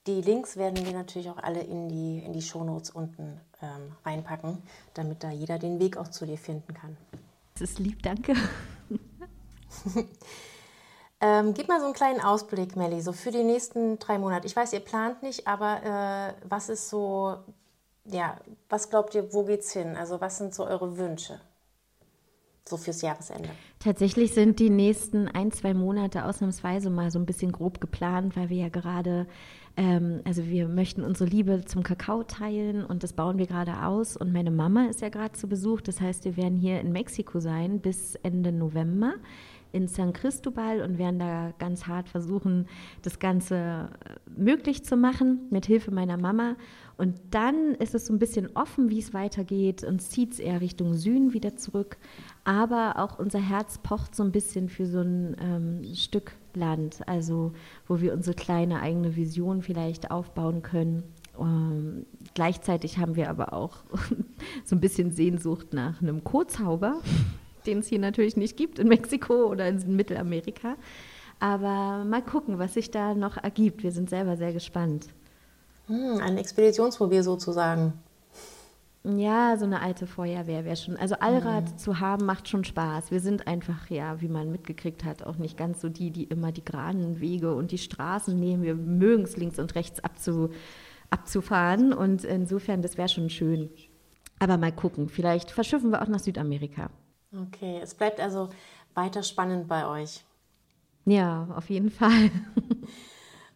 Die 0.07 0.21
Links 0.21 0.55
werden 0.55 0.83
wir 0.83 0.93
natürlich 0.93 1.29
auch 1.29 1.37
alle 1.37 1.59
in 1.59 1.89
die, 1.89 2.19
in 2.19 2.31
die 2.31 2.41
Shownotes 2.41 2.89
unten 2.91 3.39
ähm, 3.61 3.91
reinpacken, 4.05 4.57
damit 4.93 5.21
da 5.21 5.31
jeder 5.31 5.59
den 5.59 5.79
Weg 5.79 5.97
auch 5.97 6.07
zu 6.07 6.25
dir 6.25 6.37
finden 6.37 6.73
kann. 6.73 6.95
Das 7.53 7.71
ist 7.71 7.79
lieb, 7.79 8.01
danke. 8.01 8.33
Ähm, 11.21 11.53
gib 11.53 11.67
mal 11.67 11.79
so 11.79 11.85
einen 11.85 11.93
kleinen 11.93 12.21
Ausblick, 12.21 12.77
Melli, 12.77 13.01
so 13.01 13.11
für 13.11 13.31
die 13.31 13.43
nächsten 13.43 13.99
drei 13.99 14.17
Monate. 14.17 14.47
Ich 14.47 14.55
weiß, 14.55 14.71
ihr 14.71 14.79
plant 14.79 15.21
nicht, 15.21 15.47
aber 15.47 15.83
äh, 15.83 16.33
was 16.47 16.69
ist 16.69 16.89
so, 16.89 17.35
ja, 18.05 18.37
was 18.69 18.89
glaubt 18.89 19.13
ihr, 19.15 19.33
wo 19.33 19.43
geht's 19.43 19.73
hin? 19.73 19.97
Also 19.97 20.21
was 20.21 20.37
sind 20.37 20.55
so 20.55 20.65
eure 20.65 20.97
Wünsche? 20.97 21.41
So 22.65 22.77
fürs 22.77 23.01
Jahresende. 23.01 23.49
Tatsächlich 23.79 24.33
sind 24.33 24.59
die 24.59 24.69
nächsten 24.69 25.27
ein, 25.27 25.51
zwei 25.51 25.73
Monate 25.73 26.23
ausnahmsweise 26.23 26.89
mal 26.89 27.09
so 27.11 27.19
ein 27.19 27.25
bisschen 27.25 27.51
grob 27.51 27.81
geplant, 27.81 28.37
weil 28.37 28.49
wir 28.49 28.57
ja 28.57 28.69
gerade, 28.69 29.27
ähm, 29.75 30.21
also 30.23 30.45
wir 30.45 30.67
möchten 30.67 31.03
unsere 31.03 31.29
Liebe 31.29 31.65
zum 31.65 31.83
Kakao 31.83 32.23
teilen 32.23 32.85
und 32.85 33.03
das 33.03 33.13
bauen 33.13 33.39
wir 33.39 33.47
gerade 33.47 33.83
aus. 33.83 34.15
Und 34.15 34.31
meine 34.31 34.51
Mama 34.51 34.85
ist 34.85 35.01
ja 35.01 35.09
gerade 35.09 35.33
zu 35.33 35.49
Besuch. 35.49 35.81
Das 35.81 35.99
heißt, 35.99 36.25
wir 36.25 36.37
werden 36.37 36.57
hier 36.57 36.79
in 36.79 36.91
Mexiko 36.91 37.39
sein 37.39 37.81
bis 37.81 38.15
Ende 38.15 38.51
November 38.51 39.15
in 39.71 39.87
San 39.87 40.13
Cristobal 40.13 40.81
und 40.81 40.97
werden 40.97 41.19
da 41.19 41.53
ganz 41.59 41.85
hart 41.87 42.09
versuchen, 42.09 42.67
das 43.01 43.19
Ganze 43.19 43.55
äh, 43.55 44.39
möglich 44.39 44.83
zu 44.83 44.97
machen, 44.97 45.47
mit 45.49 45.65
Hilfe 45.65 45.91
meiner 45.91 46.17
Mama. 46.17 46.55
Und 46.97 47.19
dann 47.31 47.75
ist 47.75 47.95
es 47.95 48.07
so 48.07 48.13
ein 48.13 48.19
bisschen 48.19 48.49
offen, 48.55 48.89
wie 48.89 48.99
es 48.99 49.13
weitergeht. 49.13 49.83
und 49.83 50.01
zieht 50.01 50.33
es 50.33 50.39
eher 50.39 50.61
Richtung 50.61 50.95
Süden 50.95 51.33
wieder 51.33 51.55
zurück. 51.55 51.97
Aber 52.43 52.97
auch 52.97 53.19
unser 53.19 53.39
Herz 53.39 53.77
pocht 53.77 54.15
so 54.15 54.23
ein 54.23 54.31
bisschen 54.31 54.69
für 54.69 54.85
so 54.85 54.99
ein 54.99 55.35
ähm, 55.39 55.95
Stück 55.95 56.33
Land, 56.55 57.07
also 57.07 57.53
wo 57.87 58.01
wir 58.01 58.13
unsere 58.13 58.35
kleine 58.35 58.81
eigene 58.81 59.15
Vision 59.15 59.61
vielleicht 59.61 60.11
aufbauen 60.11 60.61
können. 60.61 61.03
Ähm, 61.39 62.05
gleichzeitig 62.33 62.97
haben 62.97 63.15
wir 63.15 63.29
aber 63.29 63.53
auch 63.53 63.77
so 64.65 64.75
ein 64.75 64.81
bisschen 64.81 65.11
Sehnsucht 65.11 65.73
nach 65.73 66.01
einem 66.01 66.23
Co-Zauber 66.23 67.01
den 67.69 67.79
es 67.79 67.87
hier 67.87 67.99
natürlich 67.99 68.35
nicht 68.35 68.57
gibt 68.57 68.79
in 68.79 68.87
Mexiko 68.87 69.45
oder 69.45 69.67
in 69.67 69.95
Mittelamerika. 69.95 70.75
Aber 71.39 72.03
mal 72.03 72.21
gucken, 72.21 72.59
was 72.59 72.73
sich 72.73 72.91
da 72.91 73.13
noch 73.13 73.37
ergibt. 73.37 73.83
Wir 73.83 73.91
sind 73.91 74.09
selber 74.09 74.35
sehr 74.35 74.51
gespannt. 74.51 75.07
Hm, 75.87 76.19
ein 76.21 76.37
Expeditionsmobil 76.37 77.23
sozusagen. 77.23 77.93
Ja, 79.05 79.55
so 79.57 79.63
eine 79.63 79.81
alte 79.81 80.07
Feuerwehr 80.07 80.65
wäre 80.65 80.75
schon. 80.75 80.97
Also 80.97 81.15
Allrad 81.15 81.71
mhm. 81.71 81.77
zu 81.77 81.99
haben 82.01 82.25
macht 82.25 82.49
schon 82.49 82.65
Spaß. 82.65 83.11
Wir 83.11 83.21
sind 83.21 83.47
einfach, 83.47 83.89
ja, 83.89 84.19
wie 84.19 84.27
man 84.27 84.51
mitgekriegt 84.51 85.05
hat, 85.05 85.23
auch 85.23 85.37
nicht 85.37 85.57
ganz 85.57 85.79
so 85.79 85.87
die, 85.87 86.11
die 86.11 86.25
immer 86.25 86.51
die 86.51 86.65
geraden 86.65 87.21
Wege 87.21 87.55
und 87.55 87.71
die 87.71 87.77
Straßen 87.77 88.37
nehmen. 88.37 88.63
Wir 88.63 88.75
mögen 88.75 89.23
es 89.23 89.37
links 89.37 89.57
und 89.57 89.73
rechts 89.75 90.03
abzu, 90.03 90.49
abzufahren. 91.09 91.93
Und 91.93 92.25
insofern, 92.25 92.81
das 92.81 92.97
wäre 92.97 93.07
schon 93.07 93.29
schön. 93.29 93.69
Aber 94.37 94.57
mal 94.57 94.73
gucken, 94.73 95.07
vielleicht 95.07 95.51
verschiffen 95.51 95.91
wir 95.91 96.01
auch 96.01 96.07
nach 96.07 96.19
Südamerika. 96.19 96.89
Okay, 97.35 97.79
es 97.81 97.93
bleibt 97.93 98.19
also 98.19 98.49
weiter 98.93 99.23
spannend 99.23 99.67
bei 99.67 99.87
euch. 99.87 100.23
Ja, 101.05 101.47
auf 101.55 101.69
jeden 101.69 101.91
Fall. 101.91 102.31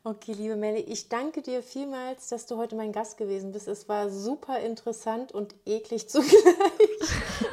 Okay, 0.05 0.33
liebe 0.33 0.57
Melli, 0.57 0.81
ich 0.81 1.07
danke 1.07 1.41
dir 1.41 1.63
vielmals, 1.63 2.27
dass 2.27 2.45
du 2.45 2.57
heute 2.57 2.75
mein 2.75 2.91
Gast 2.91 3.17
gewesen 3.17 3.53
bist. 3.53 3.69
Es 3.69 3.87
war 3.87 4.09
super 4.09 4.59
interessant 4.59 5.31
und 5.31 5.55
eklig 5.65 6.09
zugleich, 6.09 6.33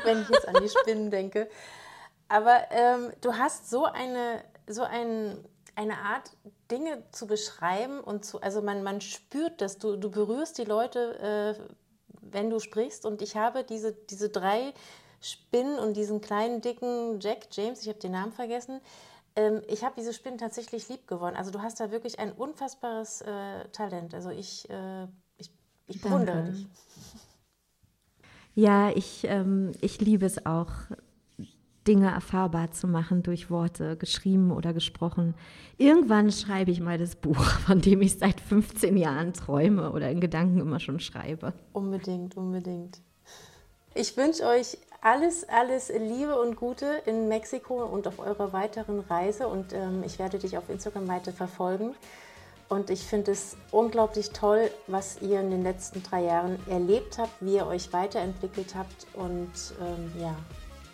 wenn 0.02 0.22
ich 0.22 0.28
jetzt 0.28 0.48
an 0.48 0.60
die 0.60 0.68
Spinnen 0.68 1.12
denke. 1.12 1.48
Aber 2.28 2.58
ähm, 2.72 3.12
du 3.20 3.34
hast 3.34 3.70
so 3.70 3.84
eine, 3.84 4.42
so 4.66 4.82
ein, 4.82 5.38
eine 5.76 5.98
Art, 5.98 6.32
Dinge 6.72 7.04
zu 7.12 7.28
beschreiben 7.28 8.00
und 8.00 8.24
zu, 8.24 8.40
also 8.40 8.62
man, 8.62 8.82
man 8.82 9.00
spürt 9.00 9.60
das, 9.60 9.78
du, 9.78 9.94
du 9.94 10.10
berührst 10.10 10.58
die 10.58 10.64
Leute, 10.64 11.56
äh, 11.56 11.62
wenn 12.20 12.50
du 12.50 12.58
sprichst. 12.58 13.06
Und 13.06 13.22
ich 13.22 13.36
habe 13.36 13.62
diese, 13.62 13.92
diese 13.92 14.28
drei 14.28 14.74
Spinnen 15.20 15.78
und 15.78 15.96
diesen 15.96 16.20
kleinen, 16.20 16.60
dicken 16.60 17.20
Jack 17.20 17.48
James, 17.50 17.82
ich 17.82 17.88
habe 17.88 17.98
den 17.98 18.12
Namen 18.12 18.32
vergessen, 18.32 18.80
ähm, 19.36 19.62
ich 19.68 19.84
habe 19.84 19.94
diese 19.98 20.12
Spinnen 20.12 20.38
tatsächlich 20.38 20.88
lieb 20.88 21.06
gewonnen. 21.06 21.36
Also 21.36 21.50
du 21.50 21.60
hast 21.60 21.80
da 21.80 21.90
wirklich 21.90 22.18
ein 22.18 22.32
unfassbares 22.32 23.22
äh, 23.22 23.68
Talent. 23.72 24.14
Also 24.14 24.30
ich, 24.30 24.68
äh, 24.70 25.04
ich, 25.38 25.50
ich 25.86 26.00
bewundere 26.00 26.44
dich. 26.44 26.66
Ja, 28.54 28.90
ich, 28.90 29.24
ähm, 29.24 29.72
ich 29.80 30.00
liebe 30.00 30.26
es 30.26 30.44
auch, 30.44 30.70
Dinge 31.86 32.10
erfahrbar 32.10 32.72
zu 32.72 32.86
machen 32.86 33.22
durch 33.22 33.50
Worte, 33.50 33.96
geschrieben 33.96 34.50
oder 34.50 34.74
gesprochen. 34.74 35.34
Irgendwann 35.78 36.30
schreibe 36.30 36.70
ich 36.70 36.80
mal 36.80 36.98
das 36.98 37.16
Buch, 37.16 37.42
von 37.66 37.80
dem 37.80 38.02
ich 38.02 38.18
seit 38.18 38.40
15 38.40 38.96
Jahren 38.96 39.32
träume 39.32 39.90
oder 39.92 40.10
in 40.10 40.20
Gedanken 40.20 40.60
immer 40.60 40.78
schon 40.78 41.00
schreibe. 41.00 41.54
Unbedingt, 41.72 42.36
unbedingt. 42.36 43.00
Ich 43.94 44.16
wünsche 44.16 44.44
euch 44.44 44.78
alles, 45.00 45.48
alles 45.48 45.88
Liebe 45.88 46.38
und 46.40 46.56
Gute 46.56 47.02
in 47.06 47.28
Mexiko 47.28 47.84
und 47.84 48.06
auf 48.06 48.18
eurer 48.18 48.52
weiteren 48.52 49.00
Reise. 49.00 49.48
Und 49.48 49.72
ähm, 49.72 50.02
ich 50.04 50.18
werde 50.18 50.38
dich 50.38 50.58
auf 50.58 50.68
Instagram 50.68 51.08
weiter 51.08 51.32
verfolgen. 51.32 51.94
Und 52.68 52.90
ich 52.90 53.00
finde 53.00 53.32
es 53.32 53.56
unglaublich 53.72 54.30
toll, 54.30 54.70
was 54.86 55.20
ihr 55.20 55.40
in 55.40 55.50
den 55.50 55.62
letzten 55.62 56.02
drei 56.02 56.24
Jahren 56.24 56.58
erlebt 56.68 57.18
habt, 57.18 57.32
wie 57.40 57.56
ihr 57.56 57.66
euch 57.66 57.92
weiterentwickelt 57.92 58.74
habt. 58.76 59.06
Und 59.14 59.50
ähm, 59.80 60.12
ja, 60.20 60.36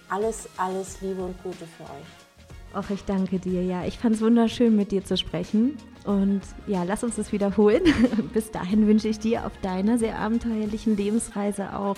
alles, 0.08 0.48
alles 0.56 1.00
Liebe 1.00 1.22
und 1.22 1.42
Gute 1.42 1.66
für 1.66 1.82
euch. 1.82 2.74
Auch 2.74 2.90
ich 2.90 3.04
danke 3.04 3.38
dir. 3.38 3.62
Ja, 3.62 3.84
ich 3.84 3.98
fand 3.98 4.14
es 4.14 4.22
wunderschön, 4.22 4.74
mit 4.76 4.92
dir 4.92 5.04
zu 5.04 5.16
sprechen. 5.16 5.76
Und 6.04 6.42
ja, 6.66 6.84
lass 6.84 7.02
uns 7.02 7.16
das 7.16 7.32
wiederholen. 7.32 7.82
Bis 8.32 8.50
dahin 8.50 8.86
wünsche 8.86 9.08
ich 9.08 9.18
dir 9.18 9.44
auf 9.44 9.52
deiner 9.62 9.98
sehr 9.98 10.18
abenteuerlichen 10.18 10.96
Lebensreise 10.96 11.76
auch 11.76 11.96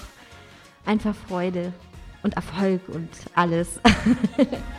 einfach 0.86 1.14
Freude 1.14 1.72
und 2.22 2.34
Erfolg 2.34 2.88
und 2.88 3.10
alles. 3.34 3.80